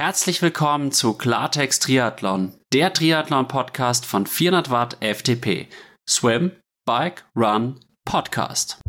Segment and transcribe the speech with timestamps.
[0.00, 5.68] Herzlich willkommen zu Klartext Triathlon, der Triathlon-Podcast von 400 Watt FTP.
[6.08, 6.52] Swim,
[6.86, 8.80] Bike, Run, Podcast.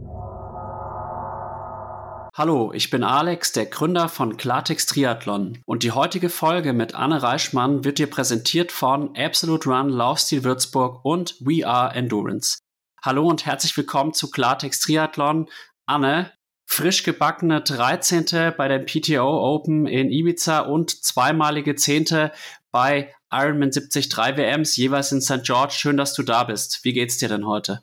[2.34, 7.21] Hallo, ich bin Alex, der Gründer von Klartext Triathlon und die heutige Folge mit Anne
[7.21, 12.59] Reichmann wird dir präsentiert von Absolute Run, Laufstil Würzburg und We Are Endurance.
[13.04, 15.50] Hallo und herzlich willkommen zu Klartext Triathlon.
[15.86, 16.32] Anne,
[16.71, 18.54] frisch gebackene 13.
[18.56, 22.32] bei der PTO Open in Ibiza und zweimalige 10.
[22.71, 25.43] bei Ironman 73 WMs, jeweils in St.
[25.43, 25.74] George.
[25.74, 26.79] Schön, dass du da bist.
[26.84, 27.82] Wie geht's dir denn heute?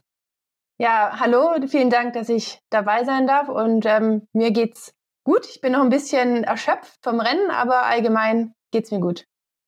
[0.79, 5.47] Ja, hallo, vielen Dank, dass ich dabei sein darf und ähm, mir geht's gut.
[5.51, 9.27] Ich bin noch ein bisschen erschöpft vom Rennen, aber allgemein geht's mir gut.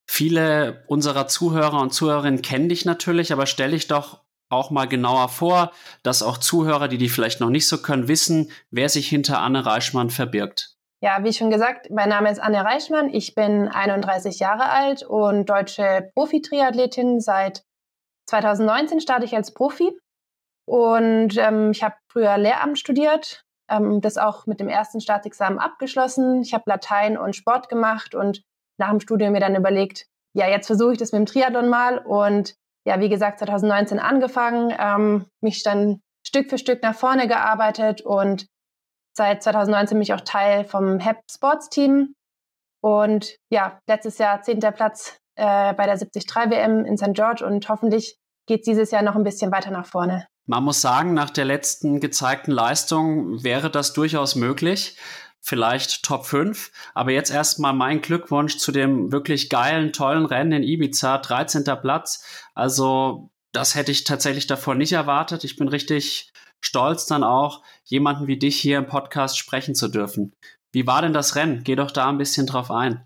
[0.09, 5.29] Viele unserer Zuhörer und Zuhörerinnen kennen dich natürlich, aber stell dich doch auch mal genauer
[5.29, 9.41] vor, dass auch Zuhörer, die die vielleicht noch nicht so können, wissen, wer sich hinter
[9.41, 10.77] Anne Reichmann verbirgt.
[11.03, 13.09] Ja, wie schon gesagt, mein Name ist Anne Reichmann.
[13.09, 17.21] Ich bin 31 Jahre alt und deutsche Profi-Triathletin.
[17.21, 17.63] Seit
[18.27, 19.97] 2019 starte ich als Profi.
[20.67, 26.43] Und ähm, ich habe früher Lehramt studiert, ähm, das auch mit dem ersten Staatsexamen abgeschlossen.
[26.43, 28.43] Ich habe Latein und Sport gemacht und
[28.79, 31.99] nach dem Studium mir dann überlegt, ja, jetzt versuche ich das mit dem Triathlon mal
[31.99, 38.03] und ja, wie gesagt, 2019 angefangen, ähm, mich dann Stück für Stück nach vorne gearbeitet
[38.03, 38.47] und
[39.17, 42.15] seit 2019 mich auch Teil vom HEP Sports Team.
[42.83, 47.13] Und ja, letztes Jahr zehnter Platz äh, bei der 73 WM in St.
[47.13, 50.27] George und hoffentlich geht es dieses Jahr noch ein bisschen weiter nach vorne.
[50.47, 54.99] Man muss sagen, nach der letzten gezeigten Leistung wäre das durchaus möglich
[55.41, 56.71] vielleicht Top 5.
[56.95, 61.65] Aber jetzt erstmal mein Glückwunsch zu dem wirklich geilen, tollen Rennen in Ibiza, 13.
[61.81, 62.25] Platz.
[62.55, 65.45] Also das hätte ich tatsächlich davor nicht erwartet.
[65.45, 70.33] Ich bin richtig stolz dann auch, jemanden wie dich hier im Podcast sprechen zu dürfen.
[70.73, 71.65] Wie war denn das Rennen?
[71.65, 73.05] Geh doch da ein bisschen drauf ein.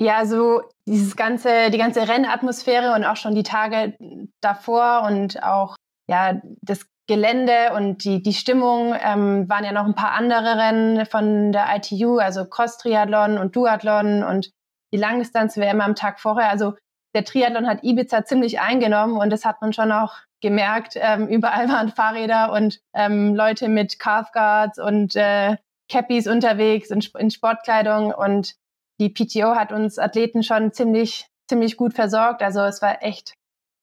[0.00, 3.96] Ja, so dieses ganze, die ganze Rennatmosphäre und auch schon die Tage
[4.40, 5.76] davor und auch
[6.08, 11.06] ja, das Gelände und die, die Stimmung ähm, waren ja noch ein paar andere Rennen
[11.06, 14.50] von der ITU, also Cross-Triathlon und Duathlon und
[14.92, 16.48] die Langdistanz-WM am Tag vorher.
[16.48, 16.74] Also
[17.14, 20.94] der Triathlon hat Ibiza ziemlich eingenommen und das hat man schon auch gemerkt.
[20.96, 25.56] Ähm, überall waren Fahrräder und ähm, Leute mit Calfguards und äh,
[25.90, 28.54] Cappies unterwegs in, in Sportkleidung und
[29.00, 32.42] die PTO hat uns Athleten schon ziemlich, ziemlich gut versorgt.
[32.42, 33.34] Also es war echt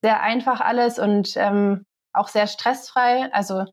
[0.02, 3.32] sehr einfach alles und ähm, auch sehr stressfrei.
[3.34, 3.66] Also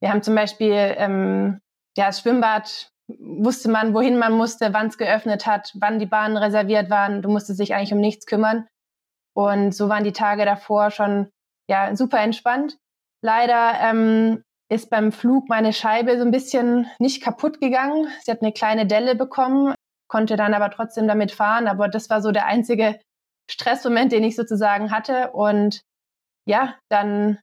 [0.00, 1.60] wir haben zum Beispiel ähm,
[1.96, 6.36] ja, das Schwimmbad wusste man, wohin man musste, wann es geöffnet hat, wann die Bahnen
[6.36, 7.22] reserviert waren.
[7.22, 8.66] Du musstest dich eigentlich um nichts kümmern.
[9.34, 11.30] Und so waren die Tage davor schon
[11.68, 12.76] ja super entspannt.
[13.22, 18.08] Leider ähm, ist beim Flug meine Scheibe so ein bisschen nicht kaputt gegangen.
[18.22, 19.74] Sie hat eine kleine Delle bekommen,
[20.08, 21.68] konnte dann aber trotzdem damit fahren.
[21.68, 22.98] Aber das war so der einzige
[23.50, 25.30] Stressmoment, den ich sozusagen hatte.
[25.32, 25.82] Und
[26.46, 27.38] ja, dann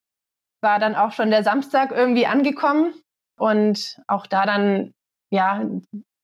[0.62, 2.94] war dann auch schon der Samstag irgendwie angekommen
[3.38, 4.94] und auch da dann,
[5.32, 5.66] ja,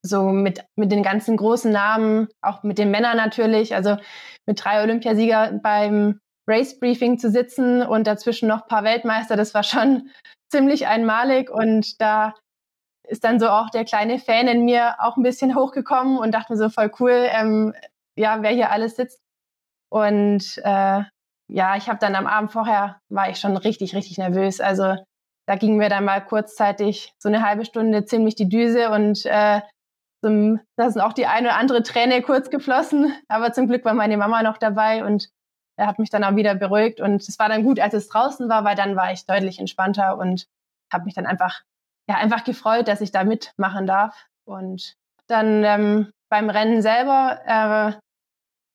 [0.01, 3.97] so mit, mit den ganzen großen Namen, auch mit den Männern natürlich, also
[4.45, 9.53] mit drei Olympiasieger beim Race Briefing zu sitzen und dazwischen noch ein paar Weltmeister, das
[9.53, 10.09] war schon
[10.51, 12.33] ziemlich einmalig und da
[13.07, 16.53] ist dann so auch der kleine Fan in mir auch ein bisschen hochgekommen und dachte
[16.53, 17.73] mir so voll cool, ähm,
[18.17, 19.19] ja, wer hier alles sitzt.
[19.89, 21.03] Und äh,
[21.47, 24.59] ja, ich habe dann am Abend vorher, war ich schon richtig, richtig nervös.
[24.61, 24.95] Also
[25.47, 29.61] da ging mir dann mal kurzzeitig so eine halbe Stunde ziemlich die Düse und äh,
[30.23, 33.13] zum, da sind auch die eine oder andere Träne kurz geflossen.
[33.27, 35.29] Aber zum Glück war meine Mama noch dabei und
[35.77, 36.99] er hat mich dann auch wieder beruhigt.
[36.99, 40.17] Und es war dann gut, als es draußen war, weil dann war ich deutlich entspannter
[40.17, 40.47] und
[40.91, 41.61] habe mich dann einfach,
[42.09, 44.25] ja, einfach gefreut, dass ich da mitmachen darf.
[44.45, 44.95] Und
[45.27, 47.99] dann ähm, beim Rennen selber, äh,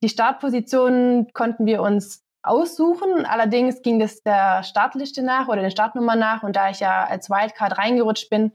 [0.03, 3.25] die Startpositionen konnten wir uns aussuchen.
[3.27, 6.43] Allerdings ging das der Startliste nach oder der Startnummer nach.
[6.43, 8.53] Und da ich ja als Wildcard reingerutscht bin,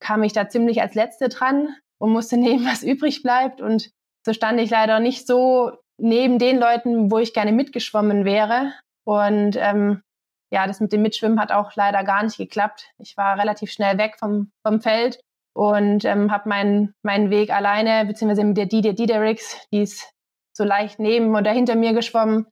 [0.00, 1.68] kam ich da ziemlich als Letzte dran
[1.98, 3.60] und musste nehmen, was übrig bleibt.
[3.60, 3.90] Und
[4.24, 8.72] so stand ich leider nicht so neben den Leuten, wo ich gerne mitgeschwommen wäre.
[9.04, 10.02] Und ähm,
[10.52, 12.90] ja, das mit dem Mitschwimmen hat auch leider gar nicht geklappt.
[12.98, 15.20] Ich war relativ schnell weg vom, vom Feld
[15.54, 20.12] und ähm, habe meinen meinen Weg alleine, beziehungsweise mit der Didier Diederix, die ist
[20.54, 22.46] so leicht neben oder hinter mir geschwommen,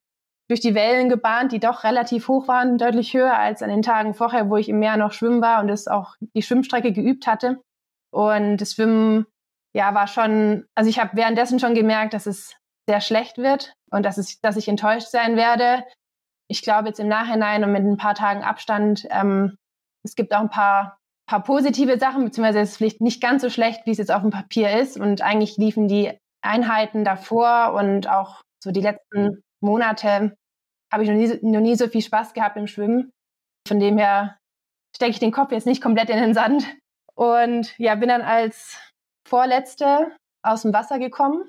[0.50, 4.14] durch die Wellen gebahnt, die doch relativ hoch waren, deutlich höher als an den Tagen
[4.14, 7.62] vorher, wo ich im Meer noch schwimmen war und es auch die Schwimmstrecke geübt hatte.
[8.12, 9.26] Und das Schwimmen,
[9.76, 12.56] ja, war schon, also ich habe währenddessen schon gemerkt, dass es
[12.88, 15.84] sehr schlecht wird und dass, es, dass ich enttäuscht sein werde.
[16.48, 19.56] Ich glaube jetzt im Nachhinein und mit ein paar Tagen Abstand, ähm,
[20.04, 20.98] es gibt auch ein paar,
[21.28, 24.22] paar positive Sachen, beziehungsweise es ist vielleicht nicht ganz so schlecht, wie es jetzt auf
[24.22, 24.98] dem Papier ist.
[24.98, 26.10] Und eigentlich liefen die
[26.42, 30.36] Einheiten davor und auch so die letzten Monate
[30.92, 33.12] habe ich noch nie, noch nie so viel Spaß gehabt im Schwimmen.
[33.66, 34.38] Von dem her
[34.94, 36.66] stecke ich den Kopf jetzt nicht komplett in den Sand.
[37.14, 38.78] Und ja, bin dann als
[39.28, 41.48] Vorletzte aus dem Wasser gekommen,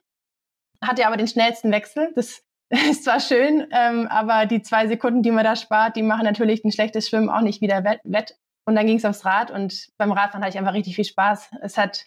[0.83, 2.11] hatte aber den schnellsten Wechsel.
[2.15, 6.25] Das ist zwar schön, ähm, aber die zwei Sekunden, die man da spart, die machen
[6.25, 8.35] natürlich ein schlechtes Schwimmen auch nicht wieder wett.
[8.67, 11.51] Und dann ging es aufs Rad und beim Radfahren hatte ich einfach richtig viel Spaß.
[11.61, 12.05] Es hat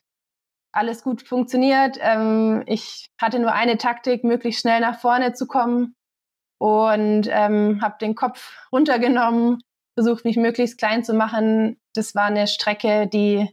[0.74, 1.98] alles gut funktioniert.
[2.00, 5.94] Ähm, ich hatte nur eine Taktik, möglichst schnell nach vorne zu kommen
[6.58, 9.60] und ähm, habe den Kopf runtergenommen,
[9.94, 11.78] versucht mich möglichst klein zu machen.
[11.94, 13.48] Das war eine Strecke, die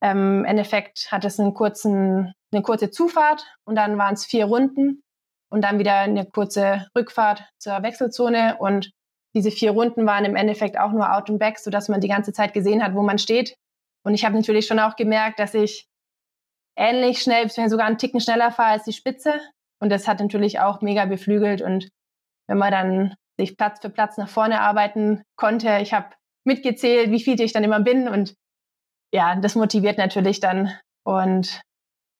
[0.00, 4.44] ähm, im Endeffekt hat es einen kurzen, eine kurze Zufahrt und dann waren es vier
[4.44, 5.02] Runden
[5.50, 8.92] und dann wieder eine kurze Rückfahrt zur Wechselzone und
[9.34, 12.32] diese vier Runden waren im Endeffekt auch nur Out and Back, sodass man die ganze
[12.32, 13.56] Zeit gesehen hat, wo man steht.
[14.04, 15.86] Und ich habe natürlich schon auch gemerkt, dass ich
[16.78, 19.40] ähnlich schnell, sogar einen Ticken schneller fahre als die Spitze.
[19.80, 21.60] Und das hat natürlich auch mega beflügelt.
[21.60, 21.88] Und
[22.48, 26.10] wenn man dann sich Platz für Platz nach vorne arbeiten konnte, ich habe
[26.44, 28.08] mitgezählt, wie viel ich dann immer bin.
[28.08, 28.34] Und
[29.12, 30.72] ja, das motiviert natürlich dann.
[31.04, 31.60] Und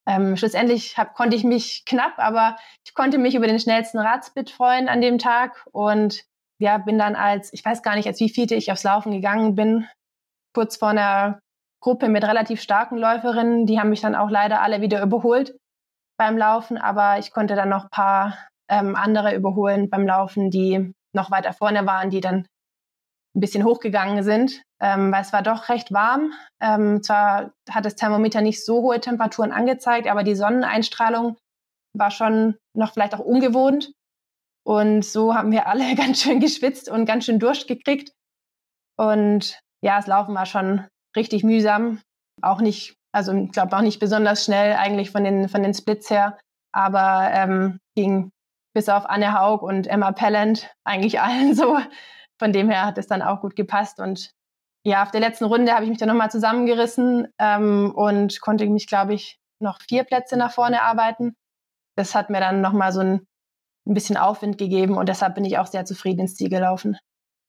[0.07, 2.57] ähm, schlussendlich hab, konnte ich mich knapp, aber
[2.87, 5.67] ich konnte mich über den schnellsten Radsplit freuen an dem Tag.
[5.73, 6.25] Und
[6.61, 9.55] ja, bin dann als, ich weiß gar nicht, als wie viele ich aufs Laufen gegangen
[9.55, 9.87] bin,
[10.55, 11.41] kurz vor einer
[11.81, 13.67] Gruppe mit relativ starken Läuferinnen.
[13.67, 15.57] Die haben mich dann auch leider alle wieder überholt
[16.19, 18.37] beim Laufen, aber ich konnte dann noch ein paar
[18.69, 22.47] ähm, andere überholen beim Laufen, die noch weiter vorne waren, die dann
[23.35, 26.33] ein bisschen hochgegangen sind, ähm, weil es war doch recht warm.
[26.61, 31.37] Ähm, zwar hat das Thermometer nicht so hohe Temperaturen angezeigt, aber die Sonneneinstrahlung
[31.95, 33.93] war schon noch vielleicht auch ungewohnt.
[34.65, 38.13] Und so haben wir alle ganz schön geschwitzt und ganz schön Durst gekriegt.
[38.97, 40.87] Und ja, das Laufen war schon
[41.17, 42.01] richtig mühsam.
[42.43, 46.11] Auch nicht, also ich glaube auch nicht besonders schnell eigentlich von den, von den Splits
[46.11, 46.39] her.
[46.73, 48.31] Aber ähm, ging
[48.75, 51.79] bis auf Anne Haug und Emma Pellant eigentlich allen so.
[52.39, 53.99] Von dem her hat es dann auch gut gepasst.
[53.99, 54.31] Und
[54.85, 58.87] ja, auf der letzten Runde habe ich mich dann nochmal zusammengerissen ähm, und konnte mich,
[58.87, 61.35] glaube ich, noch vier Plätze nach vorne arbeiten.
[61.97, 63.27] Das hat mir dann nochmal so ein,
[63.87, 66.97] ein bisschen Aufwind gegeben und deshalb bin ich auch sehr zufrieden ins Ziel gelaufen.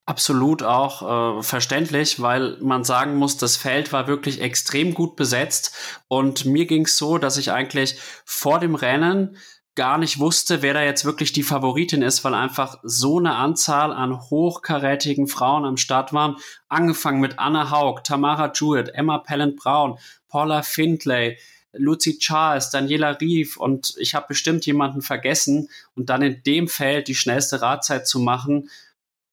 [0.09, 5.75] Absolut auch äh, verständlich, weil man sagen muss, das Feld war wirklich extrem gut besetzt
[6.07, 7.95] und mir ging es so, dass ich eigentlich
[8.25, 9.37] vor dem Rennen
[9.75, 13.93] gar nicht wusste, wer da jetzt wirklich die Favoritin ist, weil einfach so eine Anzahl
[13.93, 16.37] an hochkarätigen Frauen am Start waren.
[16.69, 21.37] Angefangen mit Anna Haug, Tamara Jewett, Emma Pellant-Brown, Paula Findlay,
[21.73, 27.07] Lucy Charles, Daniela Rief und ich habe bestimmt jemanden vergessen und dann in dem Feld
[27.07, 28.71] die schnellste Radzeit zu machen,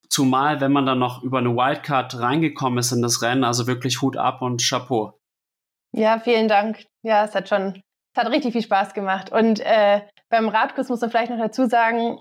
[0.09, 4.01] zumal wenn man dann noch über eine Wildcard reingekommen ist in das Rennen, also wirklich
[4.03, 5.19] Hut ab und Chapeau.
[5.93, 6.85] Ja, vielen Dank.
[7.03, 7.83] Ja, es hat schon,
[8.15, 11.67] es hat richtig viel Spaß gemacht und äh, beim Radkurs muss man vielleicht noch dazu
[11.67, 12.19] sagen,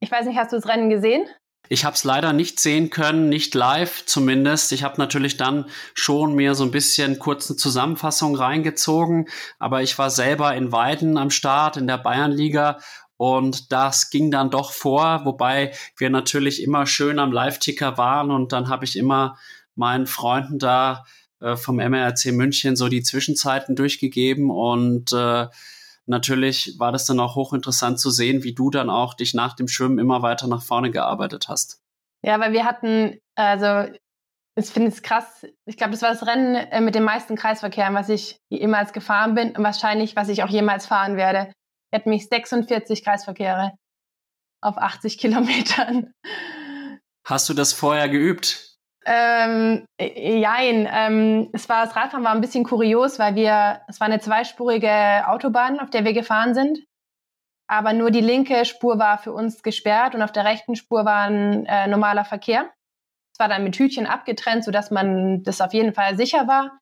[0.00, 1.26] ich weiß nicht, hast du das Rennen gesehen?
[1.68, 4.72] Ich habe es leider nicht sehen können, nicht live zumindest.
[4.72, 9.28] Ich habe natürlich dann schon mir so ein bisschen kurze Zusammenfassung reingezogen,
[9.58, 12.78] aber ich war selber in Weiden am Start in der Bayernliga
[13.20, 18.52] und das ging dann doch vor, wobei wir natürlich immer schön am Live-Ticker waren und
[18.52, 19.36] dann habe ich immer
[19.74, 21.04] meinen Freunden da
[21.40, 25.48] äh, vom MRC München so die Zwischenzeiten durchgegeben und äh,
[26.06, 29.68] natürlich war das dann auch hochinteressant zu sehen, wie du dann auch dich nach dem
[29.68, 31.78] Schwimmen immer weiter nach vorne gearbeitet hast.
[32.24, 33.92] Ja, weil wir hatten, also
[34.54, 37.94] ich finde es krass, ich glaube, das war das Rennen äh, mit den meisten Kreisverkehren,
[37.94, 41.52] was ich jemals gefahren bin und wahrscheinlich, was ich auch jemals fahren werde.
[41.92, 43.72] Hatten mich 46 Kreisverkehre
[44.62, 46.12] auf 80 Kilometern.
[47.26, 48.76] Hast du das vorher geübt?
[49.06, 50.88] Ähm, äh, jein.
[50.90, 55.26] Ähm, es war, das Radfahren war ein bisschen kurios, weil wir, es war eine zweispurige
[55.26, 56.78] Autobahn, auf der wir gefahren sind.
[57.66, 61.28] Aber nur die linke Spur war für uns gesperrt und auf der rechten Spur war
[61.28, 62.70] ein äh, normaler Verkehr.
[63.32, 66.78] Es war dann mit Hütchen abgetrennt, sodass man das auf jeden Fall sicher war.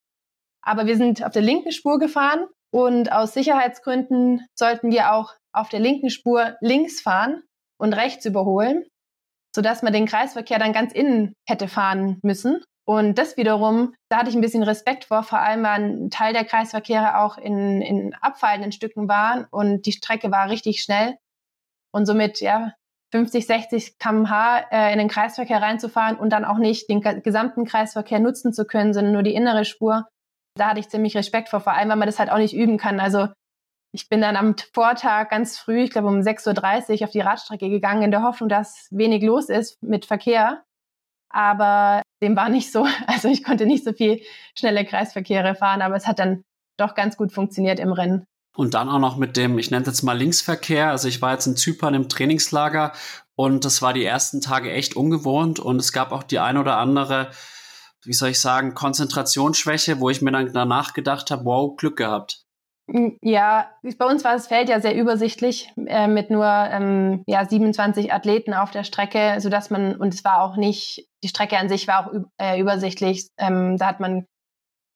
[0.62, 5.68] Aber wir sind auf der linken Spur gefahren und aus Sicherheitsgründen sollten wir auch auf
[5.68, 7.42] der linken Spur links fahren
[7.78, 8.84] und rechts überholen
[9.54, 12.62] sodass man den Kreisverkehr dann ganz innen hätte fahren müssen.
[12.86, 16.32] Und das wiederum, da hatte ich ein bisschen Respekt vor, vor allem weil ein Teil
[16.32, 21.16] der Kreisverkehre auch in, in abfallenden Stücken waren und die Strecke war richtig schnell.
[21.92, 22.72] Und somit, ja,
[23.12, 28.52] 50, 60 km/h in den Kreisverkehr reinzufahren und dann auch nicht den gesamten Kreisverkehr nutzen
[28.52, 30.06] zu können, sondern nur die innere Spur.
[30.58, 32.76] Da hatte ich ziemlich Respekt vor, vor allem, weil man das halt auch nicht üben
[32.78, 33.00] kann.
[33.00, 33.28] Also
[33.92, 37.70] ich bin dann am Vortag ganz früh, ich glaube um 6.30 Uhr auf die Radstrecke
[37.70, 40.62] gegangen, in der Hoffnung, dass wenig los ist mit Verkehr.
[41.30, 42.86] Aber dem war nicht so.
[43.06, 44.22] Also ich konnte nicht so viel
[44.54, 46.42] schnelle Kreisverkehre fahren, aber es hat dann
[46.78, 48.24] doch ganz gut funktioniert im Rennen.
[48.56, 50.90] Und dann auch noch mit dem, ich nenne es jetzt mal Linksverkehr.
[50.90, 52.92] Also ich war jetzt in Zypern im Trainingslager
[53.36, 56.76] und das war die ersten Tage echt ungewohnt und es gab auch die ein oder
[56.76, 57.30] andere,
[58.04, 62.44] wie soll ich sagen, Konzentrationsschwäche, wo ich mir dann danach gedacht habe, wow, Glück gehabt.
[63.20, 68.12] Ja, bei uns war das Feld ja sehr übersichtlich äh, mit nur ähm, ja, 27
[68.14, 71.86] Athleten auf der Strecke, sodass man, und es war auch nicht, die Strecke an sich
[71.86, 73.28] war auch äh, übersichtlich.
[73.36, 74.24] Ähm, da hat man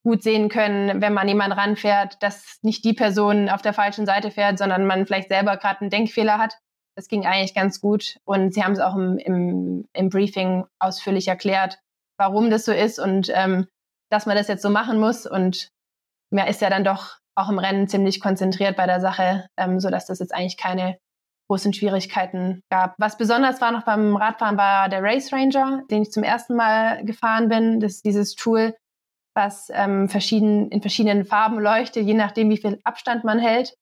[0.05, 4.31] gut sehen können, wenn man jemanden ranfährt, dass nicht die Person auf der falschen Seite
[4.31, 6.57] fährt, sondern man vielleicht selber gerade einen Denkfehler hat.
[6.97, 8.17] Das ging eigentlich ganz gut.
[8.25, 11.79] Und sie haben es auch im, im, im Briefing ausführlich erklärt,
[12.23, 13.67] warum das so ist und ähm,
[14.11, 15.27] dass man das jetzt so machen muss.
[15.27, 15.69] Und
[16.31, 20.07] man ist ja dann doch auch im Rennen ziemlich konzentriert bei der Sache, ähm, sodass
[20.07, 20.99] das jetzt eigentlich keine
[21.49, 22.95] großen Schwierigkeiten gab.
[22.99, 27.05] Was besonders war noch beim Radfahren war der Race Ranger, den ich zum ersten Mal
[27.05, 27.81] gefahren bin.
[27.81, 28.75] Das ist dieses Tool,
[29.35, 33.75] was ähm, verschieden, in verschiedenen Farben leuchtet, je nachdem, wie viel Abstand man hält.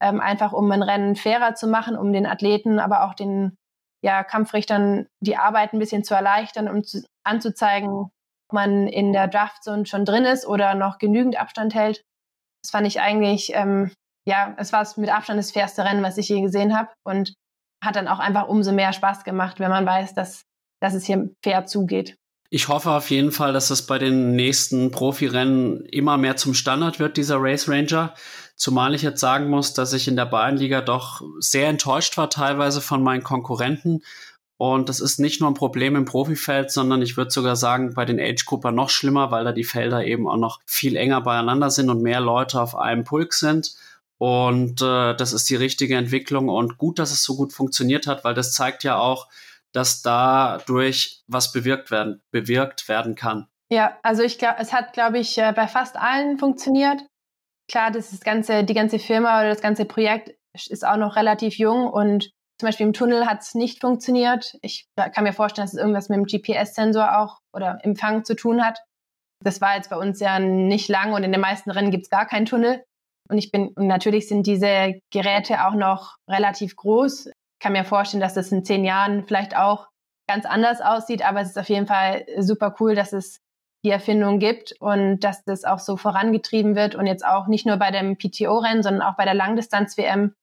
[0.00, 3.56] Ähm, einfach um ein Rennen fairer zu machen, um den Athleten, aber auch den
[4.02, 8.10] ja, Kampfrichtern die Arbeit ein bisschen zu erleichtern, um zu, anzuzeigen, ob
[8.52, 12.02] man in der Draftzone schon drin ist oder noch genügend Abstand hält.
[12.62, 13.92] Das fand ich eigentlich, ähm,
[14.26, 17.34] ja, es war mit Abstand das fairste Rennen, was ich je gesehen habe und
[17.82, 20.42] hat dann auch einfach umso mehr Spaß gemacht, wenn man weiß, dass,
[20.80, 22.16] dass es hier fair zugeht.
[22.50, 26.98] Ich hoffe auf jeden Fall, dass das bei den nächsten Profirennen immer mehr zum Standard
[26.98, 28.14] wird, dieser Race Ranger.
[28.56, 32.80] Zumal ich jetzt sagen muss, dass ich in der Bayernliga doch sehr enttäuscht war, teilweise
[32.80, 34.02] von meinen Konkurrenten.
[34.58, 38.04] Und das ist nicht nur ein Problem im Profifeld, sondern ich würde sogar sagen, bei
[38.04, 41.70] den Age Grouper noch schlimmer, weil da die Felder eben auch noch viel enger beieinander
[41.70, 43.76] sind und mehr Leute auf einem Pulk sind.
[44.18, 48.24] Und äh, das ist die richtige Entwicklung und gut, dass es so gut funktioniert hat,
[48.24, 49.28] weil das zeigt ja auch,
[49.70, 53.46] dass dadurch was bewirkt werden, bewirkt werden kann.
[53.70, 57.00] Ja, also ich glaube, es hat, glaube ich, äh, bei fast allen funktioniert.
[57.70, 61.58] Klar, das, das ganze, die ganze Firma oder das ganze Projekt ist auch noch relativ
[61.58, 64.56] jung und zum Beispiel im Tunnel hat es nicht funktioniert.
[64.62, 68.64] Ich kann mir vorstellen, dass es irgendwas mit dem GPS-Sensor auch oder Empfang zu tun
[68.64, 68.80] hat.
[69.44, 72.10] Das war jetzt bei uns ja nicht lang und in den meisten Rennen gibt es
[72.10, 72.84] gar keinen Tunnel.
[73.30, 78.20] Und ich bin, und natürlich sind diese Geräte auch noch relativ groß kann mir vorstellen,
[78.20, 79.88] dass das in zehn Jahren vielleicht auch
[80.28, 83.40] ganz anders aussieht, aber es ist auf jeden Fall super cool, dass es
[83.84, 87.76] die Erfindung gibt und dass das auch so vorangetrieben wird und jetzt auch nicht nur
[87.76, 90.34] bei dem PTO-Rennen, sondern auch bei der Langdistanz-WM,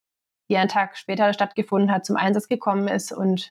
[0.49, 3.11] die einen Tag später stattgefunden hat, zum Einsatz gekommen ist.
[3.11, 3.49] Und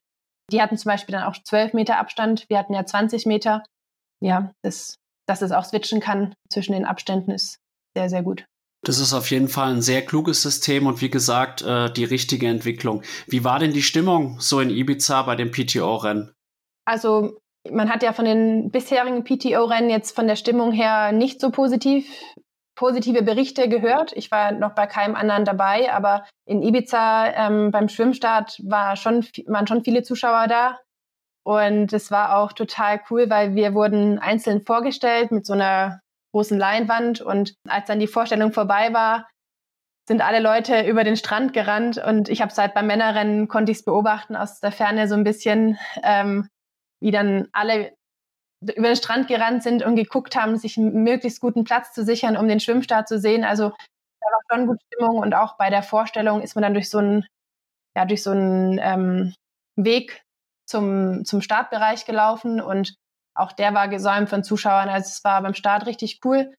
[0.51, 3.63] die hatten zum Beispiel dann auch zwölf Meter Abstand, wir hatten ja 20 Meter.
[4.23, 4.97] Ja, das,
[5.27, 7.59] dass es auch switchen kann zwischen den Abständen ist
[7.97, 8.45] sehr, sehr gut.
[8.85, 12.49] Das ist auf jeden Fall ein sehr kluges System und wie gesagt, äh, die richtige
[12.49, 13.03] Entwicklung.
[13.27, 16.35] Wie war denn die Stimmung so in Ibiza bei dem PTO-Rennen?
[16.87, 17.39] Also
[17.71, 22.07] man hat ja von den bisherigen PTO-Rennen jetzt von der Stimmung her nicht so positiv
[22.75, 24.13] positive Berichte gehört.
[24.15, 29.27] Ich war noch bei keinem anderen dabei, aber in Ibiza ähm, beim Schwimmstart war schon,
[29.47, 30.79] waren schon viele Zuschauer da.
[31.47, 36.01] Und es war auch total cool, weil wir wurden einzeln vorgestellt mit so einer
[36.33, 37.21] großen Leinwand.
[37.21, 39.29] Und als dann die Vorstellung vorbei war,
[40.07, 43.79] sind alle Leute über den Strand gerannt und ich habe seit beim Männerrennen konnte ich
[43.79, 46.49] es beobachten aus der Ferne so ein bisschen, ähm,
[47.01, 47.95] wie dann alle
[48.73, 52.37] über den Strand gerannt sind und geguckt haben, sich einen möglichst guten Platz zu sichern,
[52.37, 53.45] um den Schwimmstart zu sehen.
[53.45, 56.91] Also da war schon gute Stimmung und auch bei der Vorstellung ist man dann durch
[56.91, 57.27] so einen,
[57.97, 59.35] ja, durch so einen ähm,
[59.77, 60.23] Weg
[60.67, 62.95] zum, zum Startbereich gelaufen und
[63.37, 64.89] auch der war gesäumt von Zuschauern.
[64.89, 66.55] Also es war beim Start richtig cool.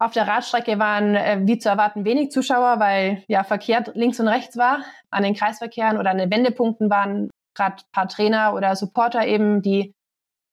[0.00, 4.28] Auf der Radstrecke waren äh, wie zu erwarten wenig Zuschauer, weil ja verkehrt links und
[4.28, 4.84] rechts war.
[5.10, 9.92] An den Kreisverkehren oder an den Wendepunkten waren gerade paar Trainer oder Supporter eben, die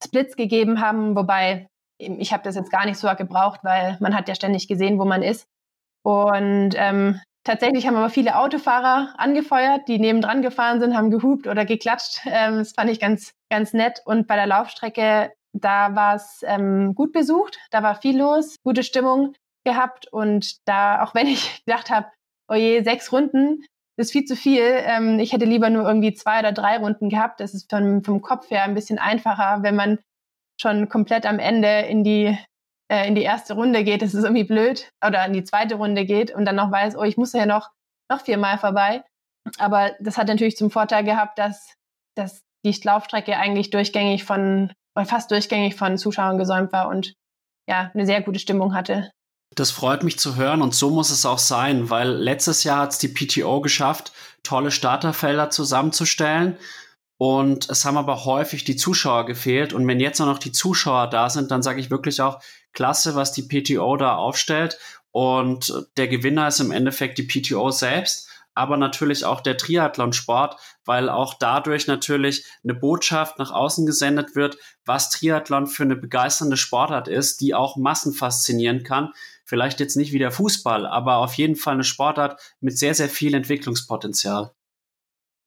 [0.03, 4.27] Splits gegeben haben, wobei ich habe das jetzt gar nicht so gebraucht, weil man hat
[4.27, 5.47] ja ständig gesehen, wo man ist.
[6.03, 11.65] Und ähm, tatsächlich haben aber viele Autofahrer angefeuert, die nebendran gefahren sind, haben gehupt oder
[11.65, 12.21] geklatscht.
[12.25, 14.01] Ähm, das fand ich ganz, ganz nett.
[14.05, 18.83] Und bei der Laufstrecke, da war es ähm, gut besucht, da war viel los, gute
[18.83, 19.33] Stimmung
[19.65, 20.07] gehabt.
[20.11, 22.07] Und da, auch wenn ich gedacht habe,
[22.49, 23.65] oh je, sechs Runden,
[23.97, 24.63] das ist viel zu viel.
[24.63, 27.39] Ähm, ich hätte lieber nur irgendwie zwei oder drei Runden gehabt.
[27.39, 29.99] Das ist vom, vom Kopf her ein bisschen einfacher, wenn man
[30.59, 32.37] schon komplett am Ende in die,
[32.91, 34.01] äh, in die erste Runde geht.
[34.01, 34.89] Das ist irgendwie blöd.
[35.05, 37.69] Oder in die zweite Runde geht und dann noch weiß, oh, ich muss ja noch,
[38.09, 39.03] noch viermal vorbei.
[39.59, 41.75] Aber das hat natürlich zum Vorteil gehabt, dass,
[42.15, 47.13] dass die Laufstrecke eigentlich durchgängig von, oder fast durchgängig von Zuschauern gesäumt war und
[47.69, 49.11] ja, eine sehr gute Stimmung hatte.
[49.53, 52.91] Das freut mich zu hören und so muss es auch sein, weil letztes Jahr hat
[52.91, 54.11] es die PTO geschafft,
[54.43, 56.57] tolle Starterfelder zusammenzustellen.
[57.17, 59.71] Und es haben aber häufig die Zuschauer gefehlt.
[59.71, 62.41] Und wenn jetzt noch die Zuschauer da sind, dann sage ich wirklich auch,
[62.73, 64.77] klasse, was die PTO da aufstellt.
[65.11, 71.09] Und der Gewinner ist im Endeffekt die PTO selbst aber natürlich auch der Triathlonsport, weil
[71.09, 77.09] auch dadurch natürlich eine Botschaft nach außen gesendet wird, was Triathlon für eine begeisternde Sportart
[77.09, 79.11] ist, die auch Massen faszinieren kann.
[79.45, 83.09] Vielleicht jetzt nicht wie der Fußball, aber auf jeden Fall eine Sportart mit sehr, sehr
[83.09, 84.51] viel Entwicklungspotenzial.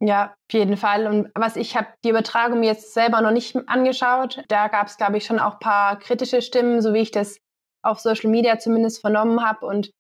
[0.00, 1.07] Ja, auf jeden Fall.
[1.09, 4.45] Und was ich habe die Übertragung jetzt selber noch nicht angeschaut.
[4.47, 7.38] Da gab es, glaube ich, schon auch ein paar kritische Stimmen, so wie ich das
[7.83, 9.67] auf Social Media zumindest vernommen habe.
[9.67, 9.90] Und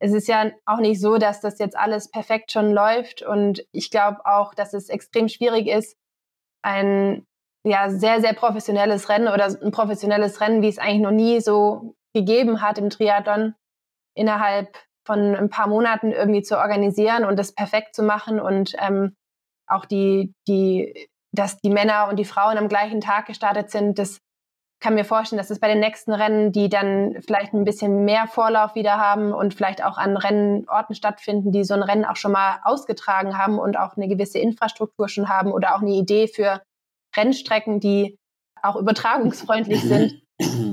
[0.00, 3.22] es ist ja auch nicht so, dass das jetzt alles perfekt schon läuft.
[3.22, 5.96] Und ich glaube auch, dass es extrem schwierig ist,
[6.62, 7.26] ein
[7.64, 11.94] ja, sehr, sehr professionelles Rennen oder ein professionelles Rennen, wie es eigentlich noch nie so
[12.14, 13.54] gegeben hat im Triathlon,
[14.14, 14.76] innerhalb
[15.06, 19.16] von ein paar Monaten irgendwie zu organisieren und das perfekt zu machen und ähm,
[19.66, 24.18] auch die, die, dass die Männer und die Frauen am gleichen Tag gestartet sind, das
[24.80, 28.26] kann mir vorstellen, dass es bei den nächsten Rennen, die dann vielleicht ein bisschen mehr
[28.26, 32.32] Vorlauf wieder haben und vielleicht auch an Rennorten stattfinden, die so ein Rennen auch schon
[32.32, 36.62] mal ausgetragen haben und auch eine gewisse Infrastruktur schon haben oder auch eine Idee für
[37.14, 38.16] Rennstrecken, die
[38.62, 40.22] auch übertragungsfreundlich sind,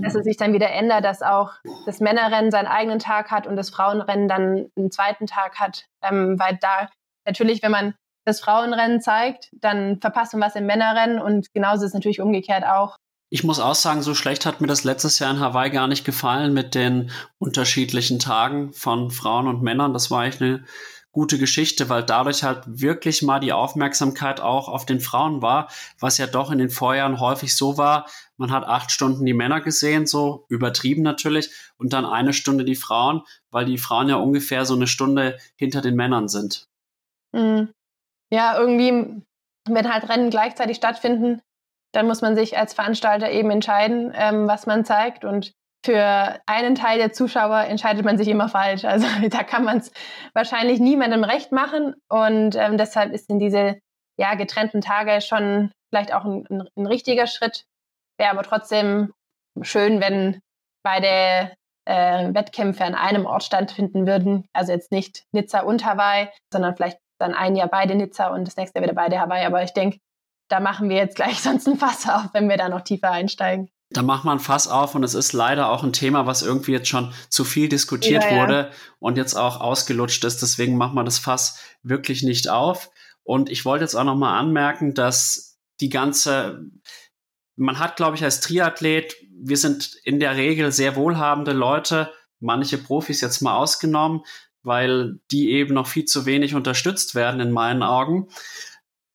[0.02, 1.52] dass es sich dann wieder ändert, dass auch
[1.86, 5.86] das Männerrennen seinen eigenen Tag hat und das Frauenrennen dann einen zweiten Tag hat.
[6.02, 6.90] Ähm, weil da
[7.26, 7.94] natürlich, wenn man
[8.26, 12.66] das Frauenrennen zeigt, dann verpasst man was im Männerrennen und genauso ist es natürlich umgekehrt
[12.66, 12.98] auch.
[13.30, 16.06] Ich muss auch sagen, so schlecht hat mir das letztes Jahr in Hawaii gar nicht
[16.06, 19.92] gefallen mit den unterschiedlichen Tagen von Frauen und Männern.
[19.94, 20.64] Das war echt eine
[21.18, 25.68] gute Geschichte, weil dadurch halt wirklich mal die Aufmerksamkeit auch auf den Frauen war,
[26.00, 28.08] was ja doch in den Vorjahren häufig so war.
[28.38, 32.76] Man hat acht Stunden die Männer gesehen, so übertrieben natürlich, und dann eine Stunde die
[32.76, 36.68] Frauen, weil die Frauen ja ungefähr so eine Stunde hinter den Männern sind.
[37.32, 37.72] Mhm.
[38.32, 39.24] Ja, irgendwie,
[39.68, 41.42] wenn halt Rennen gleichzeitig stattfinden,
[41.94, 45.26] dann muss man sich als Veranstalter eben entscheiden, ähm, was man zeigt.
[45.26, 45.54] Und
[45.86, 48.86] für einen Teil der Zuschauer entscheidet man sich immer falsch.
[48.86, 49.92] Also da kann man es
[50.34, 51.96] wahrscheinlich niemandem recht machen.
[52.10, 53.80] Und ähm, deshalb ist in diese
[54.18, 57.66] ja, getrennten Tage schon vielleicht auch ein, ein, ein richtiger Schritt.
[58.18, 59.14] Wäre aber trotzdem
[59.62, 60.42] schön, wenn
[60.84, 61.54] beide
[61.86, 64.48] äh, Wettkämpfe an einem Ort stattfinden würden.
[64.54, 68.58] Also jetzt nicht Nizza und Hawaii, sondern vielleicht dann ein Jahr beide Nizza und das
[68.58, 69.46] nächste Jahr wieder beide Hawaii.
[69.46, 70.00] Aber ich denke,
[70.50, 73.70] da machen wir jetzt gleich sonst ein Fass auf, wenn wir da noch tiefer einsteigen.
[73.90, 76.90] Da macht man Fass auf und es ist leider auch ein Thema, was irgendwie jetzt
[76.90, 78.70] schon zu viel diskutiert ja, wurde ja.
[79.00, 80.42] und jetzt auch ausgelutscht ist.
[80.42, 82.90] Deswegen macht man das Fass wirklich nicht auf.
[83.24, 86.66] Und ich wollte jetzt auch noch mal anmerken, dass die ganze,
[87.56, 92.78] man hat, glaube ich, als Triathlet, wir sind in der Regel sehr wohlhabende Leute, manche
[92.78, 94.22] Profis jetzt mal ausgenommen,
[94.64, 98.28] weil die eben noch viel zu wenig unterstützt werden in meinen Augen.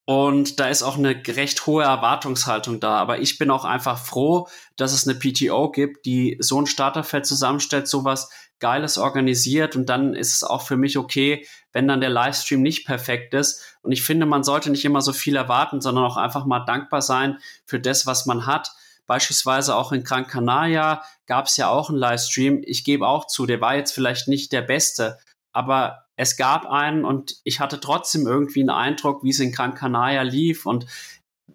[0.05, 2.97] Und da ist auch eine recht hohe Erwartungshaltung da.
[2.97, 7.25] Aber ich bin auch einfach froh, dass es eine PTO gibt, die so ein Starterfeld
[7.25, 9.77] zusammenstellt, sowas Geiles organisiert.
[9.77, 13.63] Und dann ist es auch für mich okay, wenn dann der Livestream nicht perfekt ist.
[13.81, 17.01] Und ich finde, man sollte nicht immer so viel erwarten, sondern auch einfach mal dankbar
[17.01, 18.71] sein für das, was man hat.
[19.05, 22.61] Beispielsweise auch in Gran Canaria gab es ja auch einen Livestream.
[22.65, 25.17] Ich gebe auch zu, der war jetzt vielleicht nicht der beste,
[25.51, 29.73] aber es gab einen und ich hatte trotzdem irgendwie einen Eindruck, wie es in Gran
[29.73, 30.65] Canaria lief.
[30.65, 30.85] Und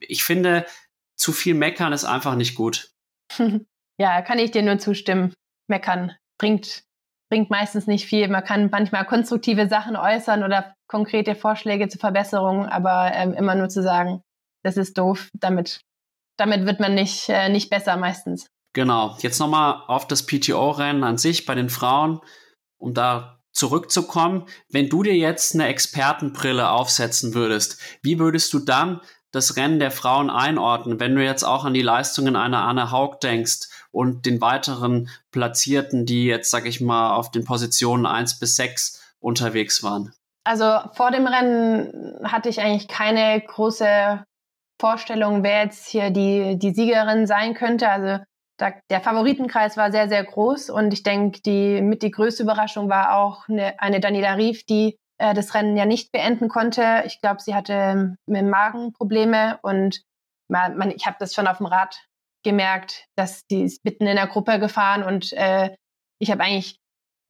[0.01, 0.67] ich finde,
[1.17, 2.91] zu viel meckern ist einfach nicht gut.
[4.01, 5.35] Ja, kann ich dir nur zustimmen.
[5.69, 6.85] Meckern bringt,
[7.33, 8.29] bringt meistens nicht viel.
[8.29, 13.69] Man kann manchmal konstruktive Sachen äußern oder konkrete Vorschläge zur Verbesserung, aber ähm, immer nur
[13.69, 14.23] zu sagen,
[14.65, 15.81] das ist doof, damit,
[16.39, 18.47] damit wird man nicht, äh, nicht besser meistens.
[18.73, 19.17] Genau.
[19.19, 22.21] Jetzt nochmal auf das PTO-Rennen an sich bei den Frauen,
[22.81, 29.01] um da zurückzukommen, wenn du dir jetzt eine Expertenbrille aufsetzen würdest, wie würdest du dann
[29.31, 33.19] das Rennen der Frauen einordnen, wenn du jetzt auch an die Leistungen einer Anne Haug
[33.23, 38.57] denkst und den weiteren Platzierten, die jetzt, sag ich mal, auf den Positionen 1 bis
[38.57, 40.15] 6 unterwegs waren?
[40.45, 44.25] Also vor dem Rennen hatte ich eigentlich keine große
[44.81, 47.89] Vorstellung, wer jetzt hier die, die Siegerin sein könnte.
[47.89, 48.25] Also
[48.59, 52.89] da, der Favoritenkreis war sehr, sehr groß und ich denke, die mit die größte Überraschung
[52.89, 57.05] war auch eine, eine Daniela Rief, die äh, das Rennen ja nicht beenden konnte.
[57.07, 60.03] Ich glaube, sie hatte ähm, mit Magen Probleme und
[60.51, 62.05] man, man, ich habe das schon auf dem Rad
[62.45, 65.75] gemerkt, dass die ist mitten in der Gruppe gefahren und äh,
[66.21, 66.79] ich habe eigentlich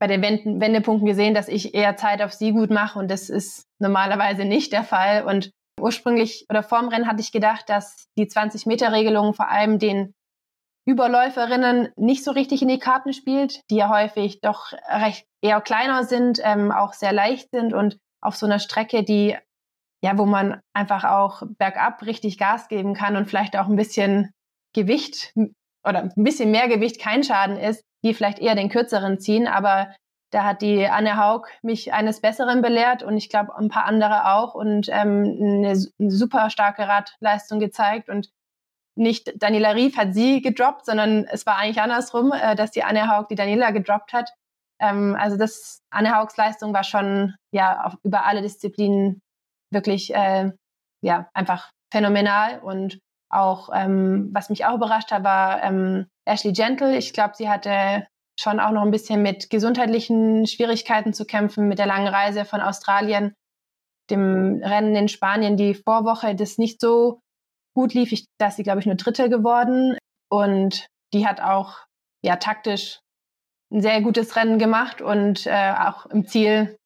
[0.00, 3.28] bei den Wenden, Wendepunkten gesehen, dass ich eher Zeit auf sie gut mache und das
[3.28, 8.26] ist normalerweise nicht der Fall und ursprünglich oder vorm Rennen hatte ich gedacht, dass die
[8.26, 10.14] 20-Meter-Regelung vor allem den
[10.88, 16.04] Überläuferinnen nicht so richtig in die Karten spielt, die ja häufig doch recht eher kleiner
[16.04, 19.36] sind, ähm, auch sehr leicht sind und auf so einer Strecke, die
[20.02, 24.30] ja, wo man einfach auch bergab richtig Gas geben kann und vielleicht auch ein bisschen
[24.72, 25.34] Gewicht
[25.84, 29.48] oder ein bisschen mehr Gewicht kein Schaden ist, die vielleicht eher den kürzeren ziehen.
[29.48, 29.88] Aber
[30.30, 34.34] Da hat die Anne Haug mich eines Besseren belehrt und ich glaube ein paar andere
[34.34, 38.30] auch und ähm, eine, eine super starke Radleistung gezeigt und
[38.98, 43.08] nicht Daniela Rief hat sie gedroppt, sondern es war eigentlich andersrum, äh, dass die Anne
[43.08, 44.30] Haug die Daniela gedroppt hat.
[44.80, 49.20] Ähm, also das Anne Haugs Leistung war schon ja auf, über alle Disziplinen
[49.72, 50.52] wirklich äh,
[51.02, 52.98] ja einfach phänomenal und
[53.30, 56.96] auch ähm, was mich auch überrascht hat, war ähm, Ashley Gentle.
[56.96, 58.06] Ich glaube, sie hatte
[58.38, 62.60] schon auch noch ein bisschen mit gesundheitlichen Schwierigkeiten zu kämpfen, mit der langen Reise von
[62.60, 63.34] Australien,
[64.10, 67.20] dem Rennen in Spanien, die Vorwoche, das nicht so
[67.74, 68.12] gut lief.
[68.12, 69.96] Ich, ist sie, glaube ich, nur Dritte geworden.
[70.30, 71.78] Und die hat auch
[72.22, 73.00] ja taktisch
[73.70, 76.76] ein sehr gutes Rennen gemacht und äh, auch im Ziel.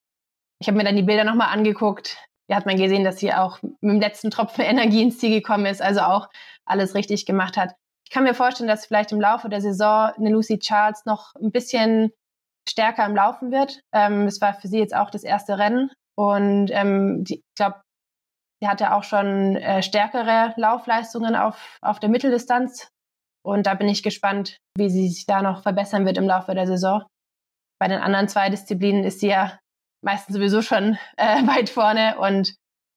[0.61, 2.19] Ich habe mir dann die Bilder nochmal angeguckt.
[2.49, 5.67] Da hat man gesehen, dass sie auch mit dem letzten Tropfen Energie ins Ziel gekommen
[5.67, 6.29] ist, also auch
[6.65, 7.75] alles richtig gemacht hat.
[8.05, 11.51] Ich kann mir vorstellen, dass vielleicht im Laufe der Saison eine Lucy Charles noch ein
[11.51, 12.13] bisschen
[12.69, 13.81] stärker im Laufen wird.
[13.93, 17.81] Ähm, es war für sie jetzt auch das erste Rennen und ähm, die, ich glaube,
[18.63, 22.89] sie hatte auch schon äh, stärkere Laufleistungen auf, auf der Mitteldistanz
[23.45, 26.69] und da bin ich gespannt, wie sie sich da noch verbessern wird im Laufe der
[26.69, 27.03] Saison.
[27.81, 29.59] Bei den anderen zwei Disziplinen ist sie ja
[30.05, 32.55] meistens sowieso schon äh, weit vorne und